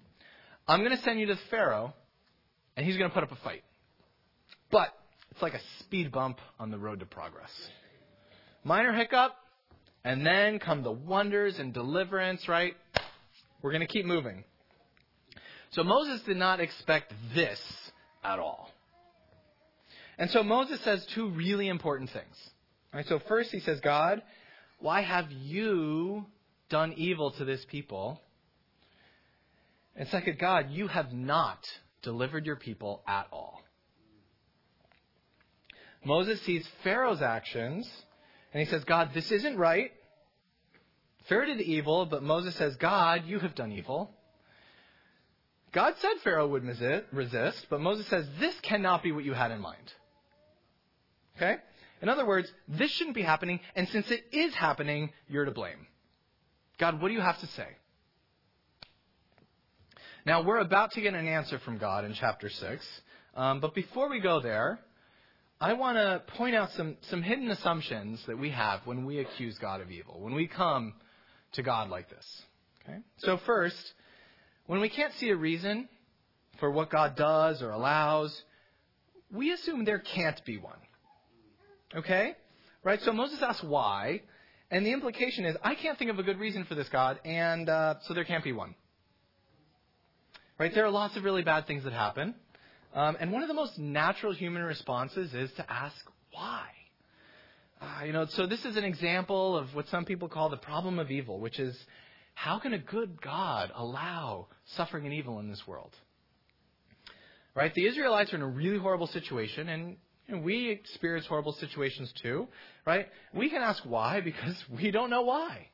I'm 0.67 0.84
going 0.84 0.95
to 0.95 1.01
send 1.03 1.19
you 1.19 1.27
to 1.27 1.36
the 1.36 1.39
Pharaoh, 1.49 1.93
and 2.75 2.86
he's 2.86 2.97
going 2.97 3.10
to 3.10 3.13
put 3.13 3.23
up 3.23 3.32
a 3.32 3.43
fight. 3.43 3.63
But 4.69 4.89
it's 5.32 5.41
like 5.41 5.53
a 5.53 5.62
speed 5.80 6.12
bump 6.12 6.39
on 6.60 6.71
the 6.71 6.77
road 6.77 6.99
to 6.99 7.06
progress. 7.06 7.51
Minor 8.63 8.93
hiccup, 8.93 9.34
and 10.03 10.25
then 10.25 10.60
come 10.60 10.84
the 10.84 10.91
wonders 10.91 11.58
and 11.60 11.73
deliverance, 11.73 12.47
right? 12.47 12.75
We're 13.62 13.71
going 13.71 13.86
to 13.86 13.88
keep 13.88 14.06
moving. 14.06 14.43
So 15.71 15.84
Moses 15.84 16.21
did 16.25 16.38
not 16.38 16.60
expect 16.60 17.13
this 17.34 17.60
at 18.23 18.39
all. 18.39 18.69
And 20.17 20.30
so 20.32 20.43
Moses 20.43 20.84
says 20.84 21.06
two 21.13 21.30
really 21.30 21.67
important 21.67 22.10
things. 22.10 22.36
Right? 22.93 23.06
So 23.08 23.19
first 23.27 23.51
he 23.51 23.60
says, 23.60 23.80
God, 23.82 24.21
why 24.80 25.01
have 25.01 25.32
you 25.32 26.25
done 26.69 26.93
evil 26.97 27.32
to 27.32 27.45
this 27.45 27.65
people? 27.69 28.19
And 29.97 30.07
second, 30.10 30.38
God, 30.38 30.69
you 30.69 30.88
have 30.88 31.12
not 31.12 31.57
delivered 32.03 32.45
your 32.45 32.55
people 32.55 33.01
at 33.07 33.27
all. 33.31 33.62
Moses 36.05 36.39
sees 36.43 36.65
Pharaoh's 36.83 37.21
actions 37.21 37.89
and 38.53 38.63
he 38.63 38.69
says, 38.69 38.83
God, 38.83 39.10
this 39.13 39.31
isn't 39.31 39.57
right. 39.57 39.91
Pharaoh 41.27 41.47
did 41.47 41.60
evil, 41.60 42.05
but 42.05 42.23
Moses 42.23 42.55
says, 42.55 42.75
God, 42.77 43.23
you 43.25 43.39
have 43.39 43.55
done 43.55 43.71
evil. 43.71 44.12
God 45.73 45.95
said 45.99 46.13
Pharaoh 46.23 46.47
would 46.47 46.63
resist, 47.12 47.65
but 47.69 47.81
Moses 47.81 48.07
says, 48.07 48.25
this 48.39 48.57
cannot 48.62 49.03
be 49.03 49.12
what 49.12 49.25
you 49.25 49.33
had 49.33 49.51
in 49.51 49.60
mind. 49.60 49.93
Okay? 51.36 51.57
In 52.01 52.07
other 52.07 52.25
words, 52.25 52.49
this 52.67 52.91
shouldn't 52.91 53.15
be 53.15 53.23
happening, 53.23 53.60
and 53.75 53.89
since 53.89 54.10
it 54.10 54.23
is 54.31 54.53
happening, 54.53 55.12
you're 55.27 55.45
to 55.45 55.51
blame. 55.51 55.88
God, 56.77 57.01
what 57.01 57.10
do 57.10 57.13
you 57.13 57.21
have 57.21 57.39
to 57.41 57.47
say? 57.47 57.67
Now, 60.28 60.42
we're 60.42 60.58
about 60.58 60.92
to 60.92 61.00
get 61.00 61.13
an 61.13 61.26
answer 61.26 61.58
from 61.60 61.78
God 61.78 62.04
in 62.04 62.13
chapter 62.13 62.50
6. 62.50 62.86
Um, 63.34 63.62
but 63.62 63.74
before 63.74 64.10
we 64.10 64.20
go 64.20 64.42
there, 64.42 64.78
I 65.62 65.72
want 65.72 65.96
to 65.96 66.22
point 66.36 66.54
out 66.54 66.70
some, 66.74 66.98
some 67.04 67.22
hidden 67.22 67.50
assumptions 67.50 68.22
that 68.28 68.38
we 68.38 68.50
have 68.50 68.82
when 68.84 69.06
we 69.06 69.20
accuse 69.20 69.58
God 69.58 69.80
of 69.80 69.90
evil, 69.90 70.20
when 70.20 70.34
we 70.34 70.46
come 70.46 70.96
to 71.54 71.63
God 71.63 71.90
like 71.90 72.10
this. 72.10 72.42
Okay? 72.84 72.98
So, 73.20 73.40
first, 73.46 73.94
when 74.66 74.82
we 74.82 74.90
can't 74.90 75.13
see 75.13 75.30
a 75.30 75.36
reason 75.38 75.88
for 76.60 76.72
what 76.72 76.90
God 76.90 77.16
does 77.16 77.62
or 77.62 77.70
allows, 77.70 78.38
we 79.32 79.54
assume 79.54 79.86
there 79.86 80.04
can't 80.13 80.44
be 80.44 80.58
one. 80.58 80.80
Okay? 81.96 82.36
Right? 82.84 83.00
So 83.00 83.13
Moses 83.13 83.42
asks 83.42 83.63
why, 83.63 84.24
and 84.72 84.86
the 84.86 84.92
implication 84.92 85.46
is, 85.46 85.56
I 85.63 85.76
can't 85.76 85.98
think 85.98 86.12
of 86.12 86.20
a 86.20 86.24
good 86.24 86.38
reason 86.38 86.66
for 86.66 86.76
this, 86.76 86.90
God, 86.90 87.18
and 87.24 87.70
uh, 87.70 87.96
so 88.02 88.13
there 88.13 88.26
can't 88.26 88.44
be 88.44 88.52
one. 88.52 88.76
Right? 90.60 90.74
There 90.74 90.86
are 90.86 90.91
lots 90.91 91.15
of 91.15 91.24
really 91.24 91.43
bad 91.43 91.67
things 91.67 91.84
that 91.84 91.93
happen. 91.93 92.36
Um, 92.93 93.17
and 93.20 93.32
one 93.32 93.43
of 93.43 93.48
the 93.48 93.54
most 93.54 93.78
natural 93.78 94.34
human 94.34 94.63
responses 94.63 95.34
is 95.34 95.52
to 95.58 95.72
ask 95.72 95.96
why. 96.32 96.67
Uh, 97.80 98.06
you 98.06 98.13
know, 98.13 98.26
so 98.30 98.48
this 98.48 98.65
is 98.65 98.76
an 98.76 98.84
example 98.84 99.56
of 99.56 99.76
what 99.76 99.88
some 99.89 100.04
people 100.04 100.28
call 100.28 100.50
the 100.50 100.58
problem 100.58 100.98
of 100.98 101.12
evil, 101.12 101.39
which 101.39 101.60
is 101.60 101.78
how 102.34 102.60
can 102.60 102.74
a 102.74 102.80
good 102.80 103.22
God 103.22 103.72
allow 103.76 104.48
suffering 104.76 105.06
and 105.06 105.13
evil 105.13 105.39
in 105.39 105.50
this 105.50 105.62
world? 105.67 105.91
Right? 107.54 107.74
The 107.74 107.86
Israelites 107.86 108.34
are 108.34 108.38
in 108.38 108.41
a 108.41 108.48
really 108.48 108.80
horrible 108.80 109.08
situation, 109.08 109.70
and 109.70 109.98
and 110.30 110.43
we 110.43 110.70
experience 110.70 111.26
horrible 111.26 111.54
situations 111.54 112.12
too, 112.22 112.48
right? 112.86 113.08
We 113.34 113.50
can 113.50 113.62
ask 113.62 113.84
why 113.86 114.22
because 114.26 114.56
we 114.70 114.91
don't 114.91 115.10
know 115.10 115.22
why. 115.22 115.67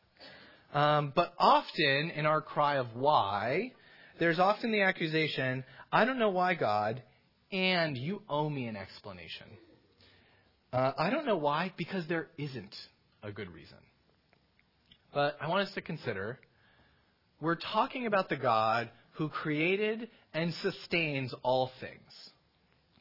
Um, 0.74 1.14
but 1.16 1.34
often 1.38 2.12
in 2.16 2.26
our 2.26 2.42
cry 2.42 2.78
of 2.78 2.88
why, 2.96 3.72
there's 4.20 4.40
often 4.40 4.72
the 4.72 4.82
accusation, 4.82 5.64
I 5.92 6.06
don't 6.06 6.20
know 6.20 6.30
why, 6.30 6.54
God, 6.54 7.02
and 7.52 7.98
you 7.98 8.22
owe 8.30 8.50
me 8.50 8.66
an 8.68 8.76
explanation. 8.76 9.48
Uh, 10.72 10.92
I 10.98 11.10
don't 11.10 11.26
know 11.26 11.38
why 11.38 11.72
because 11.78 12.08
there 12.08 12.28
isn't 12.38 12.76
a 13.22 13.32
good 13.32 13.54
reason. 13.54 13.78
But 15.14 15.38
I 15.40 15.48
want 15.48 15.68
us 15.68 15.74
to 15.76 15.82
consider 15.82 16.40
we're 17.40 17.56
talking 17.56 18.08
about 18.08 18.30
the 18.30 18.38
God 18.38 18.90
who 19.14 19.30
created 19.30 20.10
and 20.34 20.54
sustains 20.56 21.34
all 21.44 21.72
things. 21.80 22.32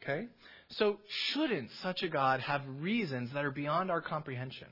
Okay? 0.03 0.27
So, 0.71 0.99
shouldn't 1.09 1.71
such 1.83 2.03
a 2.03 2.09
God 2.09 2.41
have 2.41 2.63
reasons 2.81 3.31
that 3.35 3.45
are 3.45 3.51
beyond 3.51 3.91
our 3.91 4.01
comprehension? 4.01 4.69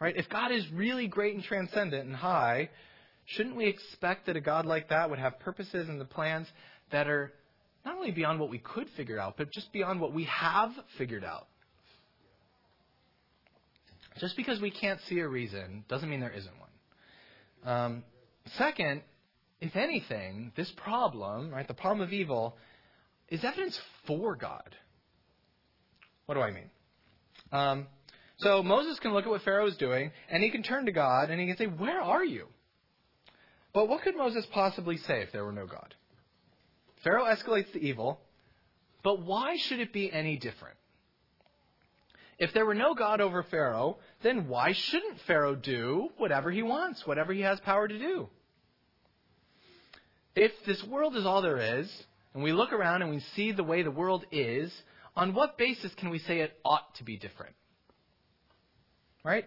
Right? 0.00 0.16
If 0.16 0.28
God 0.28 0.52
is 0.52 0.70
really 0.72 1.06
great 1.06 1.34
and 1.34 1.42
transcendent 1.42 2.06
and 2.06 2.14
high, 2.14 2.70
shouldn't 3.30 3.56
we 3.56 3.66
expect 3.66 4.26
that 4.26 4.36
a 4.36 4.40
God 4.40 4.66
like 4.66 4.88
that 4.88 5.10
would 5.10 5.18
have 5.18 5.38
purposes 5.40 5.88
and 5.88 6.00
the 6.00 6.04
plans 6.04 6.46
that 6.90 7.08
are 7.08 7.32
not 7.84 7.96
only 7.96 8.10
beyond 8.10 8.40
what 8.40 8.50
we 8.50 8.58
could 8.58 8.88
figure 8.96 9.18
out, 9.18 9.36
but 9.36 9.50
just 9.52 9.72
beyond 9.72 10.00
what 10.00 10.12
we 10.12 10.24
have 10.24 10.70
figured 10.98 11.24
out? 11.24 11.46
Just 14.18 14.36
because 14.36 14.60
we 14.60 14.70
can't 14.70 15.00
see 15.08 15.20
a 15.20 15.28
reason 15.28 15.84
doesn't 15.88 16.10
mean 16.10 16.20
there 16.20 16.30
isn't 16.32 16.52
one. 16.58 17.72
Um, 17.72 18.04
second, 18.58 19.02
if 19.60 19.76
anything, 19.76 20.52
this 20.56 20.70
problem, 20.76 21.50
right, 21.50 21.66
the 21.66 21.74
problem 21.74 22.06
of 22.06 22.12
evil, 22.12 22.56
is 23.28 23.44
evidence 23.44 23.78
for 24.06 24.34
God. 24.34 24.74
What 26.26 26.34
do 26.34 26.40
I 26.40 26.50
mean? 26.50 26.70
Um, 27.52 27.86
so 28.38 28.62
Moses 28.62 28.98
can 28.98 29.12
look 29.12 29.24
at 29.24 29.30
what 29.30 29.42
Pharaoh 29.42 29.66
is 29.66 29.76
doing, 29.76 30.10
and 30.30 30.42
he 30.42 30.50
can 30.50 30.62
turn 30.62 30.86
to 30.86 30.92
God, 30.92 31.30
and 31.30 31.40
he 31.40 31.46
can 31.46 31.56
say, 31.56 31.66
Where 31.66 32.00
are 32.00 32.24
you? 32.24 32.46
But 33.72 33.88
what 33.88 34.02
could 34.02 34.16
Moses 34.16 34.46
possibly 34.52 34.96
say 34.96 35.22
if 35.22 35.32
there 35.32 35.44
were 35.44 35.52
no 35.52 35.66
God? 35.66 35.94
Pharaoh 37.04 37.24
escalates 37.24 37.72
the 37.72 37.78
evil, 37.78 38.20
but 39.02 39.22
why 39.22 39.56
should 39.56 39.80
it 39.80 39.92
be 39.92 40.12
any 40.12 40.36
different? 40.36 40.76
If 42.38 42.52
there 42.54 42.66
were 42.66 42.74
no 42.74 42.94
God 42.94 43.20
over 43.20 43.42
Pharaoh, 43.42 43.98
then 44.22 44.48
why 44.48 44.72
shouldn't 44.72 45.20
Pharaoh 45.26 45.54
do 45.54 46.08
whatever 46.16 46.50
he 46.50 46.62
wants, 46.62 47.06
whatever 47.06 47.32
he 47.32 47.42
has 47.42 47.60
power 47.60 47.86
to 47.86 47.98
do? 47.98 48.28
If 50.34 50.52
this 50.66 50.82
world 50.84 51.16
is 51.16 51.26
all 51.26 51.42
there 51.42 51.80
is, 51.80 51.90
and 52.34 52.42
we 52.42 52.52
look 52.52 52.72
around 52.72 53.02
and 53.02 53.10
we 53.10 53.20
see 53.34 53.52
the 53.52 53.64
way 53.64 53.82
the 53.82 53.90
world 53.90 54.24
is, 54.32 54.72
on 55.16 55.34
what 55.34 55.58
basis 55.58 55.92
can 55.96 56.10
we 56.10 56.18
say 56.18 56.40
it 56.40 56.52
ought 56.64 56.94
to 56.96 57.04
be 57.04 57.16
different? 57.18 57.54
Right? 59.22 59.44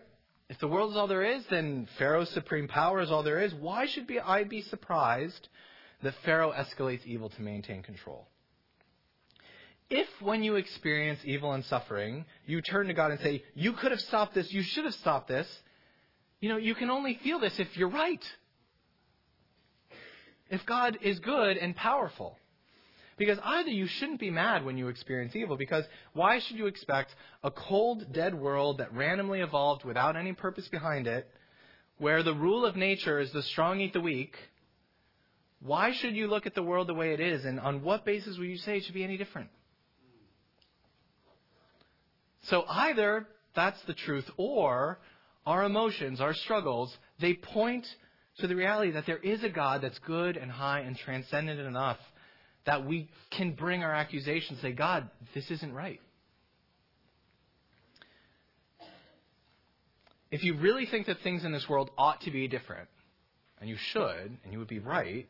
If 0.50 0.60
the 0.60 0.68
world 0.68 0.92
is 0.92 0.98
all 0.98 1.08
there 1.08 1.24
is, 1.24 1.44
then 1.50 1.88
Pharaoh's 1.98 2.30
supreme 2.30 2.68
power 2.68 3.02
is 3.02 3.12
all 3.12 3.24
there 3.24 3.42
is. 3.42 3.54
Why 3.54 3.86
should 3.88 4.08
be, 4.08 4.20
I 4.20 4.44
be 4.44 4.62
surprised 4.62 5.48
that 6.04 6.14
Pharaoh 6.26 6.52
escalates 6.52 7.06
evil 7.06 7.30
to 7.30 7.42
maintain 7.42 7.82
control? 7.82 8.28
If 9.90 10.08
when 10.22 10.44
you 10.44 10.56
experience 10.56 11.20
evil 11.24 11.54
and 11.54 11.64
suffering, 11.66 12.26
you 12.46 12.62
turn 12.62 12.88
to 12.88 12.94
God 12.94 13.12
and 13.12 13.20
say, 13.20 13.44
You 13.54 13.74
could 13.74 13.92
have 13.92 14.02
stopped 14.02 14.34
this, 14.34 14.52
you 14.52 14.64
should 14.64 14.86
have 14.86 14.94
stopped 14.96 15.28
this, 15.28 15.48
you 16.40 16.50
know, 16.50 16.58
you 16.58 16.76
can 16.76 16.90
only 16.90 17.20
feel 17.24 17.40
this 17.40 17.58
if 17.58 17.78
you're 17.78 17.90
right. 17.90 18.24
If 20.50 20.66
God 20.66 20.98
is 21.02 21.20
good 21.20 21.58
and 21.58 21.76
powerful. 21.76 22.38
Because 23.18 23.38
either 23.44 23.70
you 23.70 23.88
shouldn't 23.88 24.20
be 24.20 24.32
mad 24.32 24.66
when 24.66 24.78
you 24.78 24.88
experience 24.88 25.36
evil, 25.36 25.56
because 25.56 25.86
why 26.14 26.40
should 26.40 26.58
you 26.58 26.68
expect 26.68 27.14
a 27.44 27.52
cold, 27.52 28.12
dead 28.12 28.34
world 28.34 28.80
that 28.80 28.94
randomly 28.94 29.42
evolved 29.42 29.86
without 29.86 30.16
any 30.16 30.34
purpose 30.34 30.68
behind 30.68 31.08
it, 31.08 31.30
where 32.00 32.24
the 32.24 32.34
rule 32.34 32.66
of 32.66 32.76
nature 32.76 33.20
is 33.20 33.32
the 33.32 33.44
strong 33.44 33.80
eat 33.80 33.94
the 33.94 34.02
weak? 34.02 34.36
Why 35.62 35.94
should 35.94 36.16
you 36.16 36.28
look 36.28 36.46
at 36.46 36.56
the 36.56 36.64
world 36.64 36.88
the 36.88 36.94
way 36.94 37.14
it 37.14 37.20
is, 37.20 37.46
and 37.46 37.60
on 37.60 37.84
what 37.84 38.04
basis 38.04 38.38
would 38.38 38.48
you 38.48 38.58
say 38.58 38.78
it 38.78 38.84
should 38.84 38.94
be 38.94 39.04
any 39.04 39.18
different? 39.18 39.50
So 42.44 42.66
either 42.68 43.28
that's 43.56 43.82
the 43.86 43.94
truth, 43.94 44.30
or 44.38 45.00
our 45.46 45.64
emotions, 45.64 46.20
our 46.20 46.34
struggles, 46.34 46.96
they 47.22 47.36
point 47.36 47.86
to 48.40 48.48
the 48.48 48.56
reality 48.56 48.92
that 48.92 49.06
there 49.06 49.18
is 49.18 49.44
a 49.44 49.50
God 49.50 49.82
that's 49.82 50.00
good 50.00 50.36
and 50.36 50.52
high 50.52 50.80
and 50.80 50.98
transcendent 50.98 51.60
enough 51.60 52.00
that 52.66 52.86
we 52.86 53.10
can 53.32 53.54
bring 53.54 53.84
our 53.84 53.94
accusations, 53.94 54.62
say, 54.62 54.72
God, 54.72 55.10
this 55.34 55.50
isn't 55.52 55.74
right. 55.74 56.00
If 60.32 60.44
you 60.44 60.56
really 60.56 60.86
think 60.86 61.08
that 61.08 61.20
things 61.22 61.44
in 61.44 61.52
this 61.52 61.68
world 61.70 61.92
ought 61.98 62.22
to 62.22 62.32
be 62.32 62.48
different, 62.48 62.88
and 63.60 63.70
you 63.70 63.78
should, 63.78 64.38
and 64.44 64.52
you 64.52 64.60
would 64.60 64.68
be 64.68 64.80
right, 64.80 65.28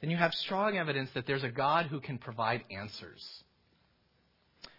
then 0.00 0.10
you 0.10 0.16
have 0.16 0.32
strong 0.32 0.76
evidence 0.76 1.10
that 1.14 1.26
there's 1.26 1.42
a 1.42 1.50
God 1.50 1.86
who 1.86 2.00
can 2.00 2.18
provide 2.18 2.62
answers. 2.70 3.26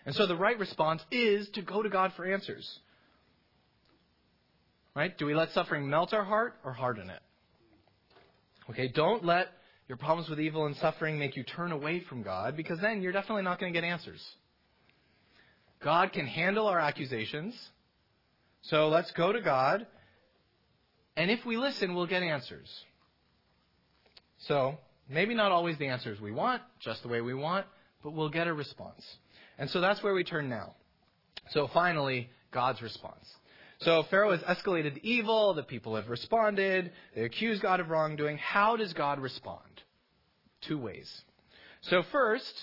And 0.05 0.15
so 0.15 0.25
the 0.25 0.35
right 0.35 0.57
response 0.57 1.03
is 1.11 1.49
to 1.49 1.61
go 1.61 1.83
to 1.83 1.89
God 1.89 2.13
for 2.15 2.25
answers. 2.25 2.79
Right? 4.95 5.15
Do 5.17 5.25
we 5.25 5.35
let 5.35 5.51
suffering 5.51 5.89
melt 5.89 6.13
our 6.13 6.23
heart 6.23 6.55
or 6.63 6.73
harden 6.73 7.09
it? 7.09 7.21
Okay, 8.69 8.87
don't 8.87 9.25
let 9.25 9.49
your 9.89 9.97
problems 9.97 10.29
with 10.29 10.39
evil 10.39 10.67
and 10.67 10.75
suffering 10.77 11.17
make 11.17 11.35
you 11.35 11.43
turn 11.43 11.71
away 11.71 11.99
from 12.07 12.21
God 12.21 12.55
because 12.55 12.79
then 12.79 13.01
you're 13.01 13.11
definitely 13.11 13.41
not 13.41 13.59
going 13.59 13.73
to 13.73 13.77
get 13.77 13.85
answers. 13.85 14.23
God 15.83 16.13
can 16.13 16.27
handle 16.27 16.67
our 16.67 16.79
accusations. 16.79 17.55
So 18.61 18.87
let's 18.89 19.11
go 19.13 19.33
to 19.33 19.41
God. 19.41 19.87
And 21.17 21.31
if 21.31 21.43
we 21.43 21.57
listen, 21.57 21.95
we'll 21.95 22.05
get 22.05 22.21
answers. 22.21 22.69
So, 24.41 24.77
maybe 25.09 25.33
not 25.33 25.51
always 25.51 25.77
the 25.79 25.87
answers 25.87 26.21
we 26.21 26.31
want, 26.31 26.61
just 26.79 27.01
the 27.01 27.09
way 27.09 27.19
we 27.19 27.33
want, 27.33 27.65
but 28.03 28.11
we'll 28.11 28.29
get 28.29 28.47
a 28.47 28.53
response. 28.53 29.03
And 29.57 29.69
so 29.69 29.81
that's 29.81 30.01
where 30.03 30.13
we 30.13 30.23
turn 30.23 30.47
now. 30.47 30.75
So 31.49 31.67
finally, 31.73 32.29
God's 32.51 32.81
response. 32.81 33.25
So 33.81 34.03
Pharaoh 34.09 34.35
has 34.35 34.41
escalated 34.41 34.97
evil, 35.03 35.53
the 35.53 35.63
people 35.63 35.95
have 35.95 36.09
responded, 36.09 36.91
they 37.15 37.23
accuse 37.23 37.59
God 37.59 37.79
of 37.79 37.89
wrongdoing. 37.89 38.37
How 38.37 38.75
does 38.75 38.93
God 38.93 39.19
respond? 39.19 39.63
Two 40.67 40.77
ways. 40.77 41.09
So 41.83 42.03
first, 42.11 42.53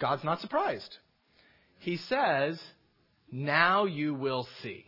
God's 0.00 0.24
not 0.24 0.40
surprised. 0.40 0.96
He 1.80 1.98
says, 1.98 2.58
now 3.30 3.84
you 3.84 4.14
will 4.14 4.48
see. 4.62 4.86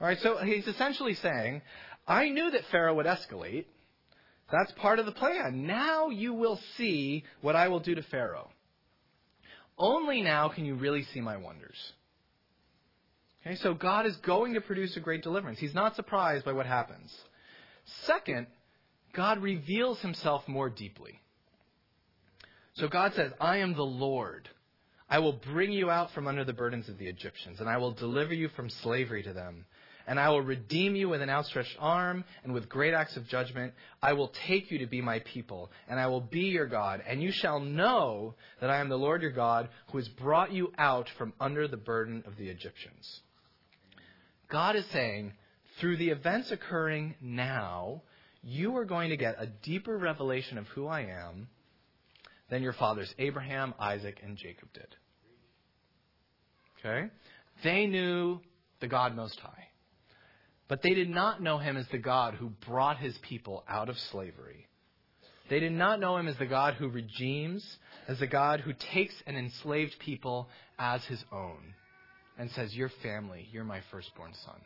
All 0.00 0.06
right, 0.06 0.18
so 0.20 0.36
he's 0.38 0.68
essentially 0.68 1.14
saying, 1.14 1.62
I 2.06 2.28
knew 2.28 2.50
that 2.50 2.62
Pharaoh 2.70 2.94
would 2.94 3.06
escalate. 3.06 3.64
That's 4.52 4.72
part 4.72 4.98
of 5.00 5.06
the 5.06 5.12
plan. 5.12 5.66
Now 5.66 6.10
you 6.10 6.32
will 6.34 6.60
see 6.76 7.24
what 7.40 7.56
I 7.56 7.68
will 7.68 7.80
do 7.80 7.96
to 7.96 8.02
Pharaoh. 8.02 8.50
Only 9.78 10.22
now 10.22 10.48
can 10.48 10.64
you 10.64 10.74
really 10.74 11.04
see 11.12 11.20
my 11.20 11.36
wonders. 11.36 11.76
Okay, 13.44 13.56
so 13.56 13.74
God 13.74 14.06
is 14.06 14.16
going 14.18 14.54
to 14.54 14.60
produce 14.60 14.96
a 14.96 15.00
great 15.00 15.22
deliverance. 15.22 15.58
He's 15.58 15.74
not 15.74 15.96
surprised 15.96 16.44
by 16.44 16.52
what 16.52 16.66
happens. 16.66 17.12
Second, 18.04 18.46
God 19.14 19.42
reveals 19.42 20.00
himself 20.00 20.46
more 20.46 20.70
deeply. 20.70 21.20
So 22.74 22.88
God 22.88 23.12
says, 23.14 23.32
I 23.40 23.58
am 23.58 23.74
the 23.74 23.82
Lord. 23.82 24.48
I 25.10 25.18
will 25.18 25.34
bring 25.34 25.72
you 25.72 25.90
out 25.90 26.12
from 26.12 26.26
under 26.26 26.44
the 26.44 26.52
burdens 26.52 26.88
of 26.88 26.98
the 26.98 27.06
Egyptians, 27.06 27.60
and 27.60 27.68
I 27.68 27.76
will 27.78 27.92
deliver 27.92 28.32
you 28.32 28.48
from 28.48 28.70
slavery 28.70 29.22
to 29.24 29.32
them. 29.32 29.66
And 30.06 30.18
I 30.18 30.30
will 30.30 30.40
redeem 30.40 30.96
you 30.96 31.08
with 31.08 31.22
an 31.22 31.30
outstretched 31.30 31.76
arm 31.78 32.24
and 32.42 32.52
with 32.52 32.68
great 32.68 32.94
acts 32.94 33.16
of 33.16 33.28
judgment. 33.28 33.72
I 34.00 34.14
will 34.14 34.32
take 34.48 34.70
you 34.70 34.78
to 34.78 34.86
be 34.86 35.00
my 35.00 35.20
people, 35.20 35.70
and 35.88 36.00
I 36.00 36.06
will 36.06 36.20
be 36.20 36.46
your 36.46 36.66
God. 36.66 37.02
And 37.06 37.22
you 37.22 37.30
shall 37.30 37.60
know 37.60 38.34
that 38.60 38.70
I 38.70 38.78
am 38.78 38.88
the 38.88 38.96
Lord 38.96 39.22
your 39.22 39.30
God, 39.30 39.68
who 39.90 39.98
has 39.98 40.08
brought 40.08 40.50
you 40.52 40.72
out 40.78 41.08
from 41.18 41.32
under 41.40 41.68
the 41.68 41.76
burden 41.76 42.24
of 42.26 42.36
the 42.36 42.48
Egyptians. 42.48 43.20
God 44.52 44.76
is 44.76 44.84
saying, 44.92 45.32
through 45.80 45.96
the 45.96 46.10
events 46.10 46.52
occurring 46.52 47.14
now, 47.22 48.02
you 48.42 48.76
are 48.76 48.84
going 48.84 49.08
to 49.08 49.16
get 49.16 49.36
a 49.38 49.46
deeper 49.46 49.96
revelation 49.96 50.58
of 50.58 50.66
who 50.68 50.86
I 50.86 51.06
am 51.06 51.48
than 52.50 52.62
your 52.62 52.74
fathers 52.74 53.12
Abraham, 53.18 53.72
Isaac, 53.80 54.20
and 54.22 54.36
Jacob 54.36 54.68
did. 54.74 54.94
Okay? 56.78 57.08
They 57.64 57.86
knew 57.86 58.40
the 58.80 58.88
God 58.88 59.16
Most 59.16 59.40
High. 59.40 59.68
But 60.68 60.82
they 60.82 60.92
did 60.92 61.08
not 61.08 61.42
know 61.42 61.56
him 61.56 61.78
as 61.78 61.86
the 61.88 61.98
God 61.98 62.34
who 62.34 62.50
brought 62.66 62.98
his 62.98 63.16
people 63.22 63.64
out 63.66 63.88
of 63.88 63.98
slavery. 64.10 64.68
They 65.48 65.60
did 65.60 65.72
not 65.72 65.98
know 65.98 66.18
him 66.18 66.28
as 66.28 66.36
the 66.36 66.46
God 66.46 66.74
who 66.74 66.88
redeems, 66.88 67.78
as 68.06 68.18
the 68.18 68.26
God 68.26 68.60
who 68.60 68.74
takes 68.92 69.14
an 69.26 69.36
enslaved 69.36 69.98
people 69.98 70.50
as 70.78 71.02
his 71.04 71.24
own 71.32 71.74
and 72.38 72.50
says, 72.50 72.74
You're 72.74 72.90
family, 73.02 73.48
you're 73.52 73.64
my 73.64 73.80
firstborn 73.90 74.32
son. 74.44 74.60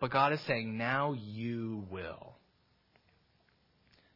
But 0.00 0.10
God 0.10 0.32
is 0.32 0.40
saying, 0.42 0.76
Now 0.76 1.12
you 1.12 1.84
will. 1.90 2.34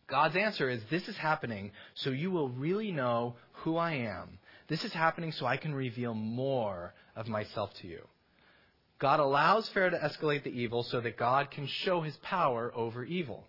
God's 0.08 0.36
answer 0.36 0.68
is, 0.68 0.82
This 0.90 1.08
is 1.08 1.16
happening 1.16 1.72
so 1.94 2.10
you 2.10 2.30
will 2.30 2.48
really 2.48 2.92
know 2.92 3.36
who 3.52 3.76
I 3.76 3.92
am. 3.92 4.38
This 4.68 4.84
is 4.84 4.92
happening 4.92 5.32
so 5.32 5.46
I 5.46 5.56
can 5.56 5.74
reveal 5.74 6.14
more 6.14 6.94
of 7.16 7.26
myself 7.26 7.72
to 7.80 7.88
you. 7.88 8.06
God 9.00 9.18
allows 9.18 9.68
Pharaoh 9.70 9.90
to 9.90 9.98
escalate 9.98 10.44
the 10.44 10.50
evil 10.50 10.82
so 10.82 11.00
that 11.00 11.16
God 11.16 11.50
can 11.50 11.66
show 11.66 12.02
his 12.02 12.16
power 12.18 12.70
over 12.74 13.02
evil. 13.02 13.44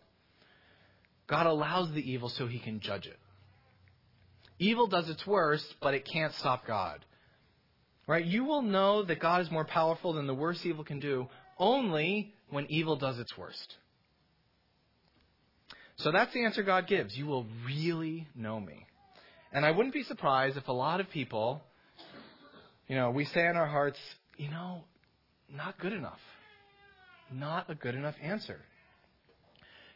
God 1.28 1.46
allows 1.46 1.92
the 1.92 2.12
evil 2.12 2.30
so 2.30 2.48
he 2.48 2.60
can 2.60 2.80
judge 2.80 3.06
it. 3.06 3.20
Evil 4.60 4.88
does 4.88 5.10
its 5.10 5.26
worst, 5.28 5.76
but 5.82 5.94
it 5.94 6.06
can't 6.06 6.34
stop 6.36 6.66
God. 6.66 7.06
Right? 8.08 8.26
You 8.26 8.44
will 8.44 8.62
know 8.62 9.04
that 9.04 9.20
God 9.20 9.42
is 9.42 9.52
more 9.52 9.66
powerful 9.66 10.14
than 10.14 10.28
the 10.28 10.34
worst 10.34 10.66
evil 10.66 10.84
can 10.84 11.00
do 11.00 11.28
only 11.58 12.34
when 12.50 12.66
evil 12.70 12.96
does 12.96 13.20
its 13.20 13.38
worst. 13.38 13.76
So 15.98 16.12
that's 16.12 16.34
the 16.34 16.44
answer 16.44 16.64
God 16.64 16.88
gives. 16.88 17.16
You 17.16 17.28
will 17.28 17.46
really 17.66 18.28
know 18.36 18.60
me. 18.60 18.86
And 19.54 19.66
I 19.66 19.72
wouldn't 19.72 19.94
be 19.94 20.04
surprised 20.04 20.58
if 20.58 20.68
a 20.68 20.74
lot 20.74 21.00
of 21.00 21.10
people, 21.10 21.62
you 22.88 22.96
know, 22.96 23.12
we 23.12 23.26
say 23.26 23.46
in 23.46 23.56
our 23.56 23.68
hearts, 23.68 24.00
you 24.38 24.50
know, 24.50 24.84
not 25.54 25.78
good 25.80 25.94
enough. 25.94 26.20
Not 27.32 27.70
a 27.70 27.76
good 27.76 27.96
enough 27.96 28.16
answer. 28.22 28.60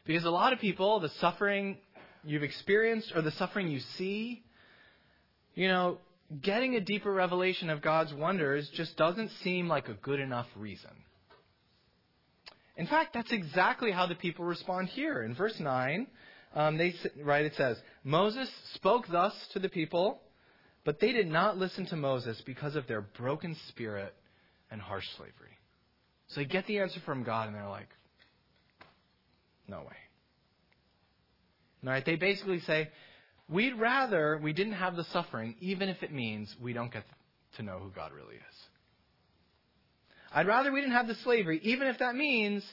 Because 0.06 0.26
a 0.26 0.30
lot 0.30 0.54
of 0.54 0.60
people, 0.60 1.00
the 1.00 1.10
suffering 1.20 1.78
you've 2.24 2.44
experienced 2.44 3.12
or 3.15 3.22
the 3.22 3.32
suffering 3.32 3.70
you 3.70 3.80
see, 3.98 4.44
you 5.56 5.68
know, 5.68 5.98
getting 6.42 6.76
a 6.76 6.82
deeper 6.82 7.12
revelation 7.12 7.70
of 7.70 7.82
God's 7.82 8.14
wonders 8.14 8.70
just 8.74 8.98
doesn't 8.98 9.32
seem 9.44 9.68
like 9.68 9.88
a 9.88 9.94
good 9.94 10.20
enough 10.20 10.48
reason. 10.56 10.92
In 12.78 12.88
fact, 12.88 13.14
that's 13.14 13.32
exactly 13.32 13.92
how 13.92 14.06
the 14.06 14.16
people 14.16 14.44
respond 14.44 14.90
here. 14.90 15.24
In 15.24 15.34
verse 15.34 15.56
9, 15.60 16.08
um, 16.56 16.78
they, 16.78 16.94
right, 17.24 17.46
it 17.46 17.54
says, 17.56 17.78
Moses 18.04 18.50
spoke 18.74 19.08
thus 19.08 19.34
to 19.54 19.60
the 19.60 19.70
people, 19.70 20.20
but 20.84 21.00
they 21.00 21.12
did 21.12 21.28
not 21.28 21.58
listen 21.58 21.86
to 21.88 21.96
Moses 21.96 22.42
because 22.46 22.76
of 22.76 22.88
their 22.88 23.02
broken 23.02 23.56
spirit 23.70 24.14
and 24.72 24.82
harsh 24.82 25.06
slavery. 25.18 25.58
So 26.30 26.42
they 26.42 26.46
get 26.46 26.66
the 26.68 26.80
answer 26.80 27.00
from 27.06 27.24
God 27.24 27.48
and 27.48 27.56
they're 27.56 27.68
like, 27.68 27.88
no 29.68 29.80
way. 29.80 29.96
All 31.84 31.92
right, 31.92 32.06
they 32.06 32.16
basically 32.16 32.60
say, 32.62 32.90
we'd 33.50 33.74
rather 33.74 34.40
we 34.42 34.54
didn't 34.54 34.74
have 34.74 34.96
the 34.96 35.06
suffering, 35.06 35.56
even 35.60 35.90
if 35.90 36.02
it 36.04 36.12
means 36.12 36.54
we 36.62 36.74
don't 36.74 36.92
get 36.92 37.04
to 37.58 37.64
know 37.64 37.80
who 37.80 37.90
God 37.90 38.12
really 38.14 38.36
is. 38.36 38.56
I'd 40.34 40.48
rather 40.48 40.72
we 40.72 40.82
didn't 40.82 40.96
have 40.96 41.08
the 41.08 41.16
slavery, 41.16 41.60
even 41.64 41.88
if 41.88 42.00
that 42.00 42.16
means 42.16 42.64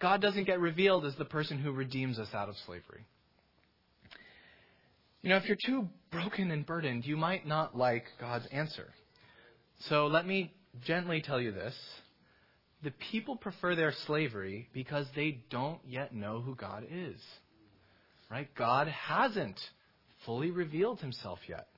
God 0.00 0.20
doesn't 0.22 0.44
get 0.44 0.60
revealed 0.60 1.04
as 1.04 1.14
the 1.16 1.24
person 1.24 1.58
who 1.58 1.72
redeems 1.72 2.18
us 2.18 2.28
out 2.32 2.48
of 2.48 2.56
slavery. 2.66 3.04
You 5.20 5.30
know, 5.30 5.36
if 5.36 5.44
you're 5.46 5.56
too 5.64 5.88
broken 6.10 6.50
and 6.50 6.66
burdened, 6.66 7.04
you 7.04 7.16
might 7.16 7.46
not 7.46 7.76
like 7.76 8.04
God's 8.18 8.46
answer. 8.50 8.88
So 9.88 10.06
let 10.06 10.26
me 10.26 10.52
gently 10.84 11.22
tell 11.22 11.40
you 11.40 11.52
this. 11.52 11.74
The 12.82 12.90
people 13.12 13.36
prefer 13.36 13.76
their 13.76 13.92
slavery 14.06 14.68
because 14.72 15.06
they 15.14 15.44
don't 15.50 15.78
yet 15.86 16.12
know 16.12 16.40
who 16.40 16.56
God 16.56 16.84
is. 16.90 17.20
Right? 18.28 18.48
God 18.56 18.88
hasn't 18.88 19.60
fully 20.24 20.50
revealed 20.50 21.00
himself 21.00 21.38
yet. 21.48 21.68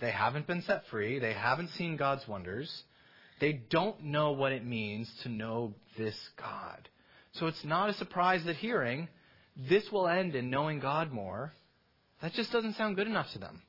They 0.00 0.10
haven't 0.10 0.46
been 0.46 0.62
set 0.62 0.86
free. 0.90 1.18
They 1.18 1.32
haven't 1.32 1.70
seen 1.70 1.96
God's 1.96 2.26
wonders. 2.26 2.84
They 3.40 3.52
don't 3.52 4.04
know 4.04 4.32
what 4.32 4.52
it 4.52 4.64
means 4.64 5.12
to 5.22 5.28
know 5.28 5.74
this 5.96 6.16
God. 6.36 6.88
So 7.32 7.46
it's 7.46 7.64
not 7.64 7.90
a 7.90 7.94
surprise 7.94 8.44
that 8.44 8.56
hearing 8.56 9.08
this 9.56 9.90
will 9.90 10.08
end 10.08 10.34
in 10.34 10.50
knowing 10.50 10.80
God 10.80 11.12
more. 11.12 11.52
That 12.22 12.32
just 12.32 12.52
doesn't 12.52 12.74
sound 12.74 12.96
good 12.96 13.06
enough 13.06 13.30
to 13.32 13.38
them. 13.38 13.62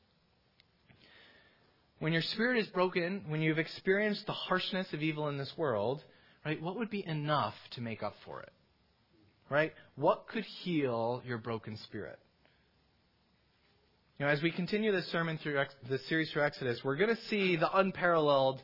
When 2.00 2.14
your 2.14 2.22
spirit 2.22 2.60
is 2.60 2.68
broken, 2.68 3.24
when 3.28 3.42
you've 3.42 3.60
experienced 3.60 4.26
the 4.26 4.34
harshness 4.34 4.92
of 4.94 5.02
evil 5.02 5.30
in 5.30 5.38
this 5.38 5.54
world, 5.58 6.04
right, 6.46 6.62
what 6.62 6.78
would 6.78 6.90
be 6.90 7.06
enough 7.06 7.56
to 7.72 7.82
make 7.82 8.04
up 8.04 8.16
for 8.26 8.42
it? 8.42 8.52
Right? 9.50 9.74
What 9.96 10.28
could 10.28 10.44
heal 10.44 11.22
your 11.26 11.38
broken 11.38 11.78
spirit? 11.78 12.20
You 14.18 14.26
know, 14.26 14.32
as 14.32 14.42
we 14.42 14.50
continue 14.50 14.94
this 14.94 15.12
sermon 15.12 15.38
through 15.44 15.62
this 15.90 16.08
series 16.08 16.32
through 16.32 16.44
Exodus, 16.46 16.80
we're 16.86 16.96
going 16.96 17.14
to 17.14 17.22
see 17.24 17.58
the 17.58 17.70
unparalleled 17.78 18.62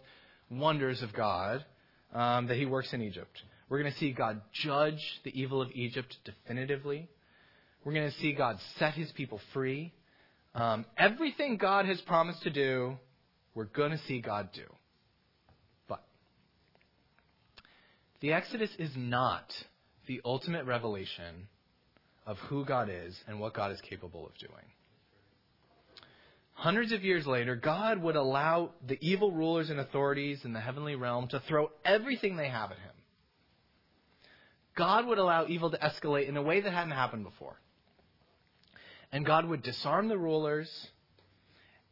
wonders 0.50 1.02
of 1.02 1.12
God 1.12 1.66
um, 2.14 2.48
that 2.48 2.56
he 2.56 2.66
works 2.66 2.94
in 2.94 3.02
Egypt. 3.02 3.38
We're 3.68 3.82
going 3.82 3.92
to 3.92 4.00
see 4.00 4.14
God 4.14 4.40
judge 4.54 5.02
the 5.26 5.38
evil 5.38 5.62
of 5.62 5.70
Egypt 5.74 6.16
definitively. 6.24 7.10
We're 7.84 7.92
going 7.92 8.10
to 8.10 8.18
see 8.20 8.32
God 8.32 8.60
set 8.80 8.94
his 8.94 9.12
people 9.12 9.42
free. 9.52 9.92
Um, 10.56 10.86
everything 10.98 11.58
God 11.58 11.86
has 11.86 12.00
promised 12.00 12.44
to 12.44 12.50
do, 12.50 12.98
we're 13.54 13.66
going 13.66 13.92
to 13.92 14.00
see 14.08 14.22
God 14.22 14.52
do. 14.54 14.64
But 15.90 16.02
the 18.22 18.32
Exodus 18.32 18.70
is 18.80 18.92
not 18.96 19.52
the 20.08 20.22
ultimate 20.24 20.64
revelation 20.64 21.50
of 22.26 22.38
who 22.38 22.64
God 22.64 22.90
is 22.90 23.20
and 23.28 23.38
what 23.42 23.54
God 23.54 23.74
is 23.74 23.82
capable 23.82 24.26
of 24.26 24.32
doing. 24.38 24.64
Hundreds 26.62 26.92
of 26.92 27.04
years 27.04 27.26
later, 27.26 27.56
God 27.56 28.04
would 28.04 28.16
allow 28.16 28.70
the 28.86 29.00
evil 29.02 29.32
rulers 29.32 29.72
and 29.72 29.80
authorities 29.80 30.46
in 30.46 30.54
the 30.54 30.60
heavenly 30.60 30.94
realm 30.94 31.28
to 31.30 31.40
throw 31.48 31.72
everything 31.84 32.36
they 32.36 32.50
have 32.50 32.70
at 32.70 32.78
him. 32.78 32.94
God 34.76 35.08
would 35.08 35.18
allow 35.18 35.48
evil 35.48 35.72
to 35.72 35.78
escalate 35.80 36.30
in 36.30 36.38
a 36.38 36.42
way 36.44 36.62
that 36.62 36.72
hadn't 36.72 36.92
happened 36.92 37.24
before. 37.24 37.60
And 39.12 39.26
God 39.26 39.46
would 39.46 39.64
disarm 39.64 40.08
the 40.08 40.20
rulers 40.20 40.70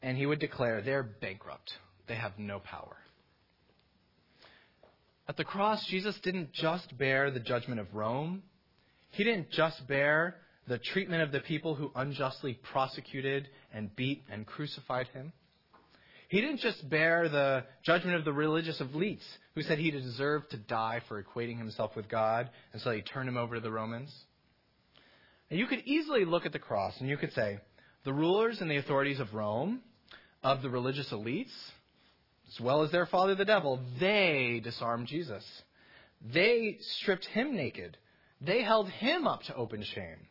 and 0.04 0.16
he 0.16 0.28
would 0.28 0.38
declare 0.38 0.84
they're 0.84 1.02
bankrupt. 1.02 1.74
They 2.08 2.14
have 2.14 2.38
no 2.38 2.60
power. 2.60 2.96
At 5.28 5.36
the 5.36 5.46
cross, 5.46 5.84
Jesus 5.88 6.16
didn't 6.22 6.54
just 6.54 6.96
bear 6.96 7.32
the 7.32 7.40
judgment 7.40 7.80
of 7.80 7.96
Rome. 7.96 8.44
He 9.10 9.24
didn't 9.24 9.50
just 9.50 9.88
bear 9.88 10.36
the 10.68 10.78
treatment 10.78 11.24
of 11.24 11.32
the 11.32 11.40
people 11.40 11.74
who 11.74 11.92
unjustly 11.96 12.54
prosecuted 12.72 13.50
and 13.74 13.96
beat 13.96 14.24
and 14.32 14.46
crucified 14.46 15.08
him. 15.08 15.32
He 16.30 16.42
didn't 16.42 16.60
just 16.60 16.88
bear 16.88 17.28
the 17.28 17.64
judgment 17.84 18.16
of 18.16 18.24
the 18.24 18.32
religious 18.32 18.80
elites 18.80 19.26
who 19.56 19.64
said 19.64 19.80
he 19.80 19.90
deserved 19.90 20.52
to 20.52 20.58
die 20.58 21.02
for 21.08 21.22
equating 21.22 21.58
himself 21.58 21.96
with 21.96 22.08
God, 22.08 22.50
and 22.72 22.82
so 22.82 22.92
he 22.92 23.02
turned 23.02 23.28
him 23.28 23.38
over 23.38 23.56
to 23.56 23.62
the 23.62 23.72
Romans. 23.72 24.14
You 25.50 25.66
could 25.66 25.82
easily 25.86 26.26
look 26.26 26.46
at 26.46 26.54
the 26.54 26.60
cross 26.60 26.94
and 27.00 27.10
you 27.10 27.18
could 27.18 27.34
say, 27.34 27.58
the 28.06 28.14
rulers 28.14 28.62
and 28.62 28.70
the 28.70 28.78
authorities 28.78 29.20
of 29.20 29.34
Rome, 29.34 29.82
of 30.44 30.62
the 30.62 30.70
religious 30.70 31.10
elites, 31.12 31.52
as 32.48 32.60
well 32.62 32.84
as 32.84 32.92
their 32.92 33.08
father 33.08 33.34
the 33.34 33.46
devil, 33.46 33.80
they 34.00 34.62
disarmed 34.64 35.08
Jesus. 35.08 35.44
They 36.34 36.78
stripped 36.80 37.26
him 37.26 37.56
naked. 37.56 37.98
They 38.40 38.62
held 38.62 38.90
him 38.90 39.28
up 39.28 39.42
to 39.44 39.56
open 39.56 39.84
shame 39.84 40.29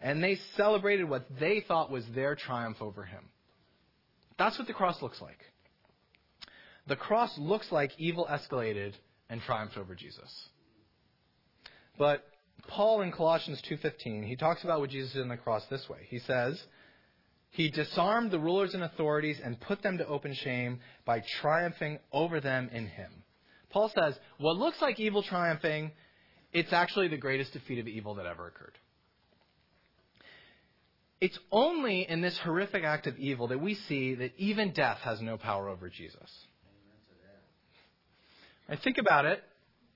and 0.00 0.22
they 0.22 0.38
celebrated 0.56 1.08
what 1.08 1.26
they 1.38 1.64
thought 1.66 1.90
was 1.90 2.04
their 2.14 2.34
triumph 2.34 2.78
over 2.80 3.04
him. 3.04 3.24
That's 4.38 4.58
what 4.58 4.66
the 4.66 4.74
cross 4.74 5.00
looks 5.02 5.20
like. 5.20 5.38
The 6.86 6.96
cross 6.96 7.36
looks 7.38 7.70
like 7.70 7.92
evil 7.98 8.26
escalated 8.30 8.94
and 9.28 9.40
triumphed 9.42 9.76
over 9.76 9.94
Jesus. 9.94 10.48
But 11.98 12.24
Paul 12.66 13.02
in 13.02 13.12
Colossians 13.12 13.62
2:15, 13.68 14.26
he 14.26 14.36
talks 14.36 14.64
about 14.64 14.80
what 14.80 14.90
Jesus 14.90 15.12
did 15.12 15.22
on 15.22 15.28
the 15.28 15.36
cross 15.36 15.64
this 15.66 15.88
way. 15.88 16.06
He 16.08 16.18
says, 16.20 16.62
he 17.50 17.68
disarmed 17.68 18.30
the 18.30 18.38
rulers 18.38 18.74
and 18.74 18.82
authorities 18.82 19.40
and 19.42 19.60
put 19.60 19.82
them 19.82 19.98
to 19.98 20.06
open 20.06 20.34
shame 20.34 20.80
by 21.04 21.22
triumphing 21.40 21.98
over 22.12 22.40
them 22.40 22.70
in 22.72 22.86
him. 22.86 23.24
Paul 23.70 23.90
says, 23.94 24.18
what 24.38 24.56
looks 24.56 24.80
like 24.80 25.00
evil 25.00 25.22
triumphing, 25.22 25.90
it's 26.52 26.72
actually 26.72 27.08
the 27.08 27.16
greatest 27.16 27.52
defeat 27.52 27.78
of 27.78 27.88
evil 27.88 28.14
that 28.14 28.26
ever 28.26 28.46
occurred. 28.46 28.78
It's 31.20 31.38
only 31.52 32.08
in 32.08 32.22
this 32.22 32.38
horrific 32.42 32.82
act 32.82 33.06
of 33.06 33.18
evil 33.18 33.48
that 33.48 33.60
we 33.60 33.74
see 33.74 34.14
that 34.14 34.32
even 34.38 34.72
death 34.72 34.98
has 35.02 35.20
no 35.20 35.36
power 35.36 35.68
over 35.68 35.88
Jesus. 35.88 36.30
I 38.68 38.76
think 38.76 38.98
about 38.98 39.26
it. 39.26 39.42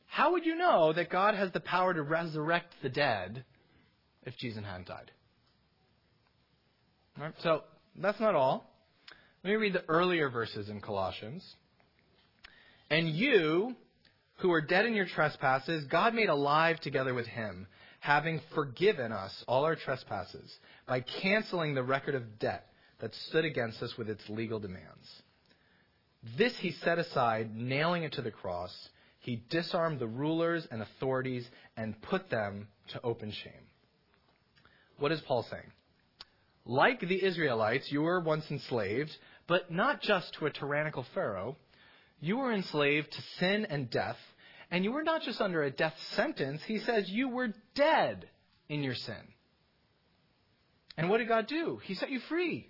How 0.06 0.32
would 0.32 0.44
you 0.44 0.54
know 0.56 0.92
that 0.92 1.10
God 1.10 1.34
has 1.34 1.50
the 1.52 1.60
power 1.60 1.94
to 1.94 2.02
resurrect 2.02 2.74
the 2.82 2.88
dead 2.88 3.44
if 4.24 4.36
Jesus 4.36 4.62
hadn't 4.64 4.88
died? 4.88 5.10
All 7.16 7.24
right, 7.24 7.34
so 7.42 7.62
that's 7.96 8.20
not 8.20 8.34
all. 8.34 8.70
Let 9.42 9.50
me 9.50 9.56
read 9.56 9.72
the 9.72 9.84
earlier 9.88 10.28
verses 10.28 10.68
in 10.68 10.80
Colossians. 10.80 11.44
And 12.90 13.08
you, 13.08 13.74
who 14.38 14.52
are 14.52 14.60
dead 14.60 14.84
in 14.84 14.94
your 14.94 15.06
trespasses, 15.06 15.84
God 15.90 16.14
made 16.14 16.28
alive 16.28 16.80
together 16.80 17.14
with 17.14 17.26
him 17.26 17.66
having 18.04 18.38
forgiven 18.54 19.12
us 19.12 19.32
all 19.48 19.64
our 19.64 19.74
trespasses 19.74 20.54
by 20.86 21.00
canceling 21.22 21.74
the 21.74 21.82
record 21.82 22.14
of 22.14 22.38
debt 22.38 22.66
that 23.00 23.14
stood 23.28 23.46
against 23.46 23.82
us 23.82 23.96
with 23.96 24.10
its 24.10 24.20
legal 24.28 24.60
demands. 24.60 25.08
This 26.36 26.54
he 26.58 26.72
set 26.72 26.98
aside, 26.98 27.56
nailing 27.56 28.02
it 28.02 28.12
to 28.12 28.20
the 28.20 28.30
cross. 28.30 28.70
He 29.20 29.42
disarmed 29.48 30.00
the 30.00 30.06
rulers 30.06 30.68
and 30.70 30.82
authorities 30.82 31.48
and 31.78 32.00
put 32.02 32.28
them 32.28 32.68
to 32.92 33.00
open 33.02 33.30
shame. 33.30 33.64
What 34.98 35.10
is 35.10 35.22
Paul 35.22 35.46
saying? 35.50 35.72
Like 36.66 37.00
the 37.00 37.24
Israelites, 37.24 37.90
you 37.90 38.02
were 38.02 38.20
once 38.20 38.44
enslaved, 38.50 39.16
but 39.46 39.72
not 39.72 40.02
just 40.02 40.34
to 40.34 40.44
a 40.44 40.50
tyrannical 40.50 41.06
Pharaoh. 41.14 41.56
You 42.20 42.36
were 42.36 42.52
enslaved 42.52 43.12
to 43.12 43.22
sin 43.38 43.66
and 43.70 43.88
death 43.88 44.18
and 44.74 44.82
you 44.82 44.90
were 44.90 45.04
not 45.04 45.22
just 45.22 45.40
under 45.40 45.62
a 45.62 45.70
death 45.70 45.94
sentence, 46.16 46.60
he 46.66 46.80
says 46.80 47.08
you 47.08 47.28
were 47.28 47.54
dead 47.76 48.28
in 48.68 48.82
your 48.82 48.96
sin. 48.96 49.14
And 50.96 51.08
what 51.08 51.18
did 51.18 51.28
God 51.28 51.46
do? 51.46 51.78
He 51.84 51.94
set 51.94 52.10
you 52.10 52.18
free. 52.28 52.66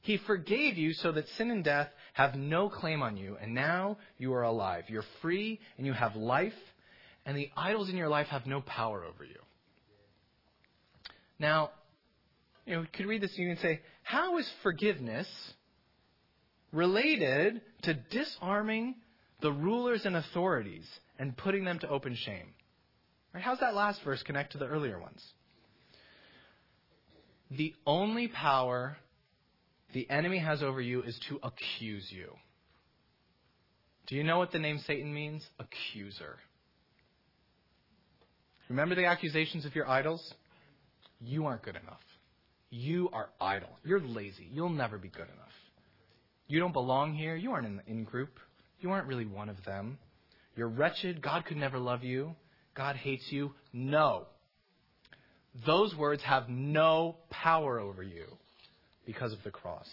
He 0.00 0.16
forgave 0.16 0.76
you 0.76 0.94
so 0.94 1.12
that 1.12 1.28
sin 1.36 1.52
and 1.52 1.62
death 1.62 1.90
have 2.12 2.34
no 2.34 2.68
claim 2.68 3.02
on 3.02 3.16
you, 3.16 3.36
and 3.40 3.54
now 3.54 3.98
you 4.18 4.34
are 4.34 4.42
alive. 4.42 4.86
You're 4.88 5.04
free, 5.22 5.60
and 5.78 5.86
you 5.86 5.92
have 5.92 6.16
life, 6.16 6.58
and 7.24 7.36
the 7.36 7.50
idols 7.56 7.88
in 7.88 7.96
your 7.96 8.08
life 8.08 8.26
have 8.26 8.44
no 8.44 8.60
power 8.60 9.04
over 9.04 9.22
you. 9.22 9.38
Now, 11.38 11.70
you 12.64 12.74
know, 12.74 12.80
we 12.80 12.88
could 12.88 13.06
read 13.06 13.22
this 13.22 13.30
and 13.38 13.46
you 13.46 13.54
can 13.54 13.62
say, 13.62 13.80
how 14.02 14.38
is 14.38 14.50
forgiveness 14.64 15.28
related 16.72 17.60
to 17.82 17.94
disarming 17.94 18.96
the 19.40 19.52
rulers 19.52 20.02
and 20.04 20.16
authorities 20.16 20.86
and 21.18 21.36
putting 21.36 21.64
them 21.64 21.78
to 21.80 21.88
open 21.88 22.16
shame. 22.16 22.54
Right? 23.34 23.42
How's 23.42 23.60
that 23.60 23.74
last 23.74 24.00
verse 24.04 24.22
connect 24.22 24.52
to 24.52 24.58
the 24.58 24.66
earlier 24.66 24.98
ones? 24.98 25.22
The 27.50 27.74
only 27.86 28.28
power 28.28 28.96
the 29.92 30.08
enemy 30.10 30.38
has 30.38 30.62
over 30.62 30.80
you 30.80 31.02
is 31.02 31.18
to 31.28 31.38
accuse 31.42 32.06
you. 32.10 32.32
Do 34.06 34.16
you 34.16 34.24
know 34.24 34.38
what 34.38 34.52
the 34.52 34.58
name 34.58 34.80
Satan 34.86 35.12
means? 35.12 35.44
Accuser. 35.58 36.36
Remember 38.68 38.94
the 38.94 39.06
accusations 39.06 39.64
of 39.64 39.74
your 39.74 39.88
idols? 39.88 40.34
You 41.20 41.46
aren't 41.46 41.62
good 41.62 41.76
enough. 41.76 42.00
You 42.70 43.08
are 43.12 43.30
idle. 43.40 43.70
You're 43.84 44.00
lazy. 44.00 44.48
You'll 44.52 44.70
never 44.70 44.98
be 44.98 45.08
good 45.08 45.22
enough. 45.22 45.52
You 46.48 46.60
don't 46.60 46.72
belong 46.72 47.14
here. 47.14 47.36
You 47.36 47.52
aren't 47.52 47.66
in 47.66 47.76
the 47.76 47.86
in 47.86 48.04
group. 48.04 48.38
You 48.80 48.90
aren't 48.90 49.06
really 49.06 49.26
one 49.26 49.48
of 49.48 49.64
them. 49.64 49.98
You're 50.56 50.68
wretched. 50.68 51.22
God 51.22 51.44
could 51.44 51.56
never 51.56 51.78
love 51.78 52.04
you. 52.04 52.34
God 52.74 52.96
hates 52.96 53.30
you. 53.30 53.52
No. 53.72 54.26
Those 55.64 55.94
words 55.94 56.22
have 56.22 56.48
no 56.48 57.16
power 57.30 57.78
over 57.78 58.02
you 58.02 58.26
because 59.06 59.32
of 59.32 59.42
the 59.42 59.50
cross. 59.50 59.88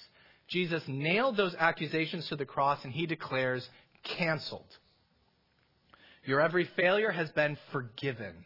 Jesus 0.48 0.84
nailed 0.88 1.38
those 1.38 1.56
accusations 1.56 2.28
to 2.28 2.36
the 2.36 2.46
cross 2.46 2.84
and 2.84 2.92
he 2.92 3.06
declares, 3.06 3.68
canceled. 4.04 4.66
Your 6.26 6.42
every 6.42 6.66
failure 6.76 7.12
has 7.12 7.30
been 7.32 7.58
forgiven. 7.72 8.46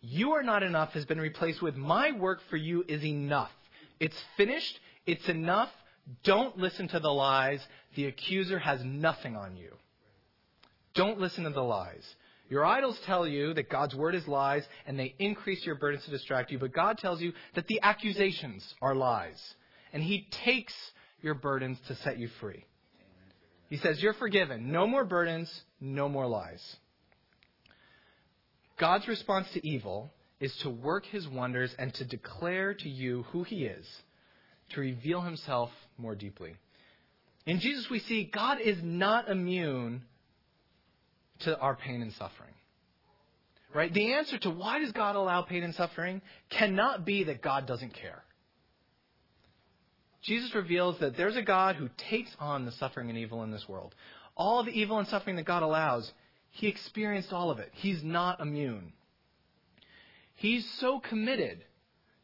You 0.00 0.32
are 0.32 0.42
not 0.42 0.62
enough 0.62 0.92
has 0.92 1.04
been 1.04 1.20
replaced 1.20 1.62
with 1.62 1.76
my 1.76 2.12
work 2.12 2.40
for 2.48 2.56
you 2.56 2.84
is 2.86 3.04
enough. 3.04 3.50
It's 4.00 4.16
finished. 4.36 4.78
It's 5.06 5.28
enough. 5.28 5.70
Don't 6.22 6.56
listen 6.58 6.88
to 6.88 7.00
the 7.00 7.12
lies. 7.12 7.60
The 7.94 8.06
accuser 8.06 8.58
has 8.58 8.84
nothing 8.84 9.36
on 9.36 9.56
you. 9.56 9.72
Don't 10.94 11.20
listen 11.20 11.44
to 11.44 11.50
the 11.50 11.62
lies. 11.62 12.04
Your 12.48 12.64
idols 12.64 12.98
tell 13.04 13.26
you 13.26 13.54
that 13.54 13.68
God's 13.68 13.94
word 13.94 14.14
is 14.14 14.26
lies 14.28 14.62
and 14.86 14.98
they 14.98 15.14
increase 15.18 15.64
your 15.66 15.74
burdens 15.74 16.04
to 16.04 16.10
distract 16.10 16.52
you, 16.52 16.58
but 16.58 16.72
God 16.72 16.98
tells 16.98 17.20
you 17.20 17.32
that 17.54 17.66
the 17.66 17.80
accusations 17.82 18.74
are 18.80 18.94
lies. 18.94 19.40
And 19.92 20.02
He 20.02 20.28
takes 20.44 20.74
your 21.22 21.34
burdens 21.34 21.78
to 21.88 21.96
set 21.96 22.18
you 22.18 22.28
free. 22.40 22.64
He 23.68 23.78
says, 23.78 24.00
You're 24.00 24.14
forgiven. 24.14 24.70
No 24.70 24.86
more 24.86 25.04
burdens, 25.04 25.50
no 25.80 26.08
more 26.08 26.26
lies. 26.26 26.76
God's 28.78 29.08
response 29.08 29.50
to 29.52 29.66
evil 29.66 30.12
is 30.38 30.54
to 30.58 30.70
work 30.70 31.04
His 31.06 31.26
wonders 31.26 31.74
and 31.78 31.92
to 31.94 32.04
declare 32.04 32.74
to 32.74 32.88
you 32.88 33.24
who 33.30 33.42
He 33.42 33.64
is, 33.64 33.86
to 34.70 34.80
reveal 34.80 35.22
Himself 35.22 35.70
more 35.98 36.14
deeply. 36.14 36.56
In 37.46 37.60
Jesus, 37.60 37.86
we 37.90 38.00
see 38.00 38.24
God 38.32 38.60
is 38.60 38.78
not 38.82 39.28
immune 39.28 40.02
to 41.40 41.58
our 41.58 41.76
pain 41.76 42.02
and 42.02 42.12
suffering. 42.12 42.54
Right? 43.74 43.92
The 43.92 44.14
answer 44.14 44.38
to 44.38 44.50
why 44.50 44.78
does 44.78 44.92
God 44.92 45.16
allow 45.16 45.42
pain 45.42 45.62
and 45.62 45.74
suffering 45.74 46.22
cannot 46.50 47.04
be 47.04 47.24
that 47.24 47.42
God 47.42 47.66
doesn't 47.66 47.94
care. 47.94 48.22
Jesus 50.22 50.54
reveals 50.54 50.98
that 51.00 51.16
there's 51.16 51.36
a 51.36 51.42
God 51.42 51.76
who 51.76 51.88
takes 52.10 52.30
on 52.40 52.64
the 52.64 52.72
suffering 52.72 53.10
and 53.10 53.18
evil 53.18 53.44
in 53.44 53.50
this 53.50 53.68
world. 53.68 53.94
All 54.36 54.64
the 54.64 54.72
evil 54.72 54.98
and 54.98 55.06
suffering 55.06 55.36
that 55.36 55.44
God 55.44 55.62
allows, 55.62 56.10
he 56.50 56.68
experienced 56.68 57.32
all 57.32 57.50
of 57.50 57.58
it. 57.58 57.70
He's 57.74 58.02
not 58.02 58.40
immune. 58.40 58.92
He's 60.34 60.68
so 60.80 61.00
committed 61.00 61.64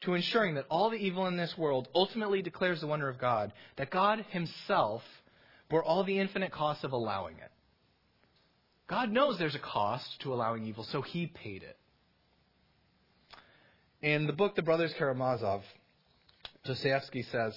to 0.05 0.15
ensuring 0.15 0.55
that 0.57 0.67
all 0.69 0.91
the 0.91 0.97
evil 0.97 1.27
in 1.27 1.37
this 1.37 1.55
world 1.57 1.89
ultimately 1.95 2.43
declares 2.43 2.81
the 2.81 2.87
wonder 2.87 3.09
of 3.09 3.19
God 3.19 3.53
that 3.77 3.91
God 3.91 4.25
himself 4.31 5.03
bore 5.71 5.83
all 5.83 6.05
the 6.05 6.19
infinite 6.19 6.53
cost 6.53 6.85
of 6.85 6.93
allowing 6.93 7.37
it. 7.37 7.51
God 8.89 9.11
knows 9.11 9.39
there's 9.39 9.55
a 9.55 9.61
cost 9.61 10.21
to 10.21 10.35
allowing 10.35 10.67
evil, 10.67 10.85
so 10.85 11.03
he 11.03 11.27
paid 11.27 11.63
it. 11.63 11.79
In 14.03 14.27
the 14.27 14.33
book 14.33 14.57
The 14.57 14.63
Brothers 14.63 14.93
Karamazov, 14.99 15.63
Dostoevsky 16.65 17.23
says, 17.23 17.55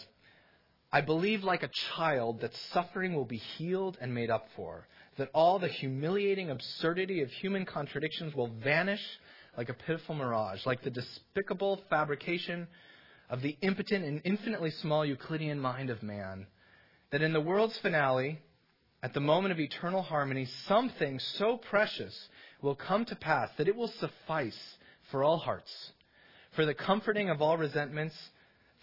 I 0.92 1.02
believe 1.02 1.44
like 1.44 1.64
a 1.64 1.70
child 1.98 2.42
that 2.42 2.52
suffering 2.72 3.16
will 3.16 3.26
be 3.26 3.38
healed 3.38 3.98
and 4.00 4.14
made 4.14 4.30
up 4.30 4.48
for, 4.56 4.88
that 5.18 5.30
all 5.34 5.60
the 5.60 5.68
humiliating 5.68 6.50
absurdity 6.52 7.22
of 7.22 7.30
human 7.32 7.66
contradictions 7.66 8.34
will 8.34 8.52
vanish 8.64 9.02
like 9.58 9.70
a 9.70 9.74
pitiful 9.74 10.16
mirage, 10.16 10.66
like 10.66 10.84
the 10.84 10.90
despicable 10.90 11.82
fabrication 11.90 12.68
of 13.30 13.42
the 13.42 13.58
impotent 13.62 14.06
and 14.06 14.22
infinitely 14.24 14.72
small 14.72 15.06
Euclidean 15.06 15.60
mind 15.60 15.90
of 15.90 16.04
man, 16.04 16.48
that 17.12 17.22
in 17.22 17.34
the 17.34 17.42
world's 17.42 17.78
finale, 17.80 18.40
at 19.02 19.14
the 19.14 19.20
moment 19.20 19.52
of 19.52 19.60
eternal 19.60 20.02
harmony, 20.02 20.48
something 20.68 21.20
so 21.20 21.58
precious 21.58 22.28
will 22.62 22.76
come 22.76 23.06
to 23.06 23.16
pass 23.16 23.50
that 23.58 23.68
it 23.68 23.76
will 23.76 23.92
suffice 24.00 24.78
for 25.12 25.24
all 25.24 25.38
hearts, 25.38 25.92
for 26.56 26.66
the 26.66 26.74
comforting 26.74 27.30
of 27.30 27.42
all 27.42 27.58
resentments, 27.58 28.16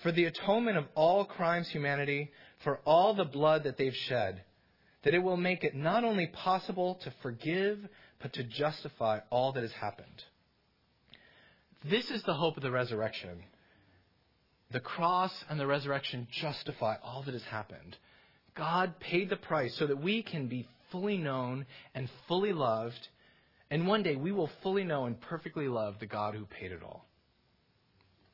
for 0.03 0.13
the 0.13 0.25
atonement 0.25 0.79
of 0.79 0.85
all 0.95 1.25
crimes 1.25 1.69
humanity, 1.69 2.31
for 2.63 2.81
all 2.85 3.15
the 3.15 3.25
blood 3.25 3.65
that 3.65 3.77
they've 3.77 3.95
shed, 3.95 4.43
that 5.03 5.15
it 5.15 5.23
will 5.23 5.37
make 5.37 5.65
it 5.65 5.75
not 5.75 6.05
only 6.05 6.27
possible 6.29 6.97
to 7.03 7.13
forgive, 7.23 7.79
but 8.21 8.33
to 8.33 8.45
justify 8.45 9.19
all 9.31 9.53
that 9.53 9.63
has 9.63 9.73
happened. 9.73 10.23
This 11.89 12.11
is 12.11 12.23
the 12.25 12.35
hope 12.35 12.57
of 12.57 12.63
the 12.63 12.71
resurrection. 12.71 13.43
The 14.73 14.81
cross 14.81 15.33
and 15.51 15.59
the 15.59 15.67
resurrection 15.67 16.29
justify 16.41 16.97
all 17.03 17.23
that 17.25 17.35
has 17.35 17.43
happened. 17.45 17.97
God 18.57 18.99
paid 19.01 19.31
the 19.31 19.37
price 19.37 19.75
so 19.79 19.87
that 19.87 20.01
we 20.01 20.23
can 20.23 20.47
be 20.47 20.67
fully 20.91 21.19
known 21.19 21.67
and 21.95 22.09
fully 22.29 22.53
loved, 22.53 23.09
and 23.71 23.87
one 23.87 24.03
day 24.03 24.15
we 24.15 24.31
will 24.31 24.51
fully 24.63 24.85
know 24.85 25.07
and 25.07 25.21
perfectly 25.21 25.69
love 25.69 25.97
the 25.99 26.07
God 26.07 26.35
who 26.35 26.47
paid 26.47 26.71
it 26.71 26.83
all. 26.83 27.07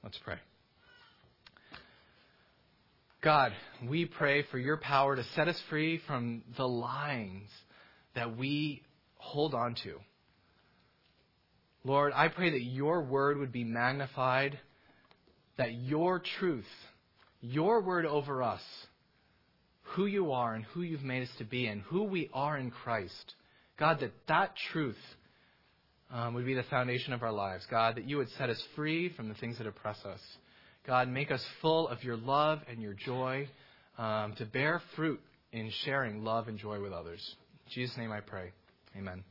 Let's 0.03 0.18
pray. 0.18 0.36
God, 3.20 3.53
we 3.88 4.05
pray 4.05 4.44
for 4.51 4.59
your 4.59 4.76
power 4.76 5.16
to 5.16 5.24
set 5.34 5.49
us 5.49 5.61
free 5.68 6.01
from 6.07 6.42
the 6.57 6.68
lines 6.68 7.49
that 8.14 8.36
we 8.36 8.82
hold 9.16 9.55
on 9.55 9.74
to. 9.82 9.99
Lord, 11.85 12.12
I 12.14 12.29
pray 12.29 12.51
that 12.51 12.62
your 12.62 13.03
word 13.03 13.39
would 13.39 13.53
be 13.53 13.64
magnified, 13.64 14.59
that 15.57 15.74
your 15.74 16.22
truth, 16.39 16.66
your 17.41 17.81
word 17.81 18.05
over 18.07 18.43
us, 18.43 18.62
who 19.95 20.07
you 20.07 20.33
are 20.33 20.55
and 20.55 20.64
who 20.64 20.83
you've 20.83 21.03
made 21.03 21.22
us 21.22 21.35
to 21.39 21.45
be 21.45 21.66
and 21.66 21.83
who 21.83 22.05
we 22.05 22.29
are 22.33 22.59
in 22.59 22.70
Christ, 22.70 23.35
God, 23.79 24.01
that 24.01 24.12
that 24.26 24.55
truth 24.72 24.97
um, 26.12 26.35
would 26.35 26.47
be 26.47 26.55
the 26.55 26.62
foundation 26.64 27.12
of 27.12 27.22
our 27.22 27.33
lives. 27.33 27.66
God, 27.70 27.97
that 27.97 28.09
you 28.09 28.18
would 28.18 28.31
set 28.39 28.51
us 28.51 28.62
free 28.74 29.09
from 29.11 29.29
the 29.29 29.35
things 29.35 29.59
that 29.59 29.66
oppress 29.66 29.99
us. 30.05 30.20
God, 30.87 31.09
make 31.09 31.31
us 31.31 31.45
full 31.61 31.89
of 31.89 32.03
your 32.03 32.16
love 32.16 32.61
and 32.68 32.81
your 32.81 32.95
joy 32.95 33.49
um, 33.99 34.35
to 34.39 34.47
bear 34.47 34.81
fruit 34.97 35.20
in 35.53 35.70
sharing 35.85 36.24
love 36.24 36.49
and 36.49 36.59
joy 36.59 36.81
with 36.81 36.93
others. 36.93 37.35
In 37.66 37.72
Jesus' 37.72 37.97
name 37.97 38.12
I 38.12 38.20
pray. 38.20 38.53
Amen. 38.97 39.22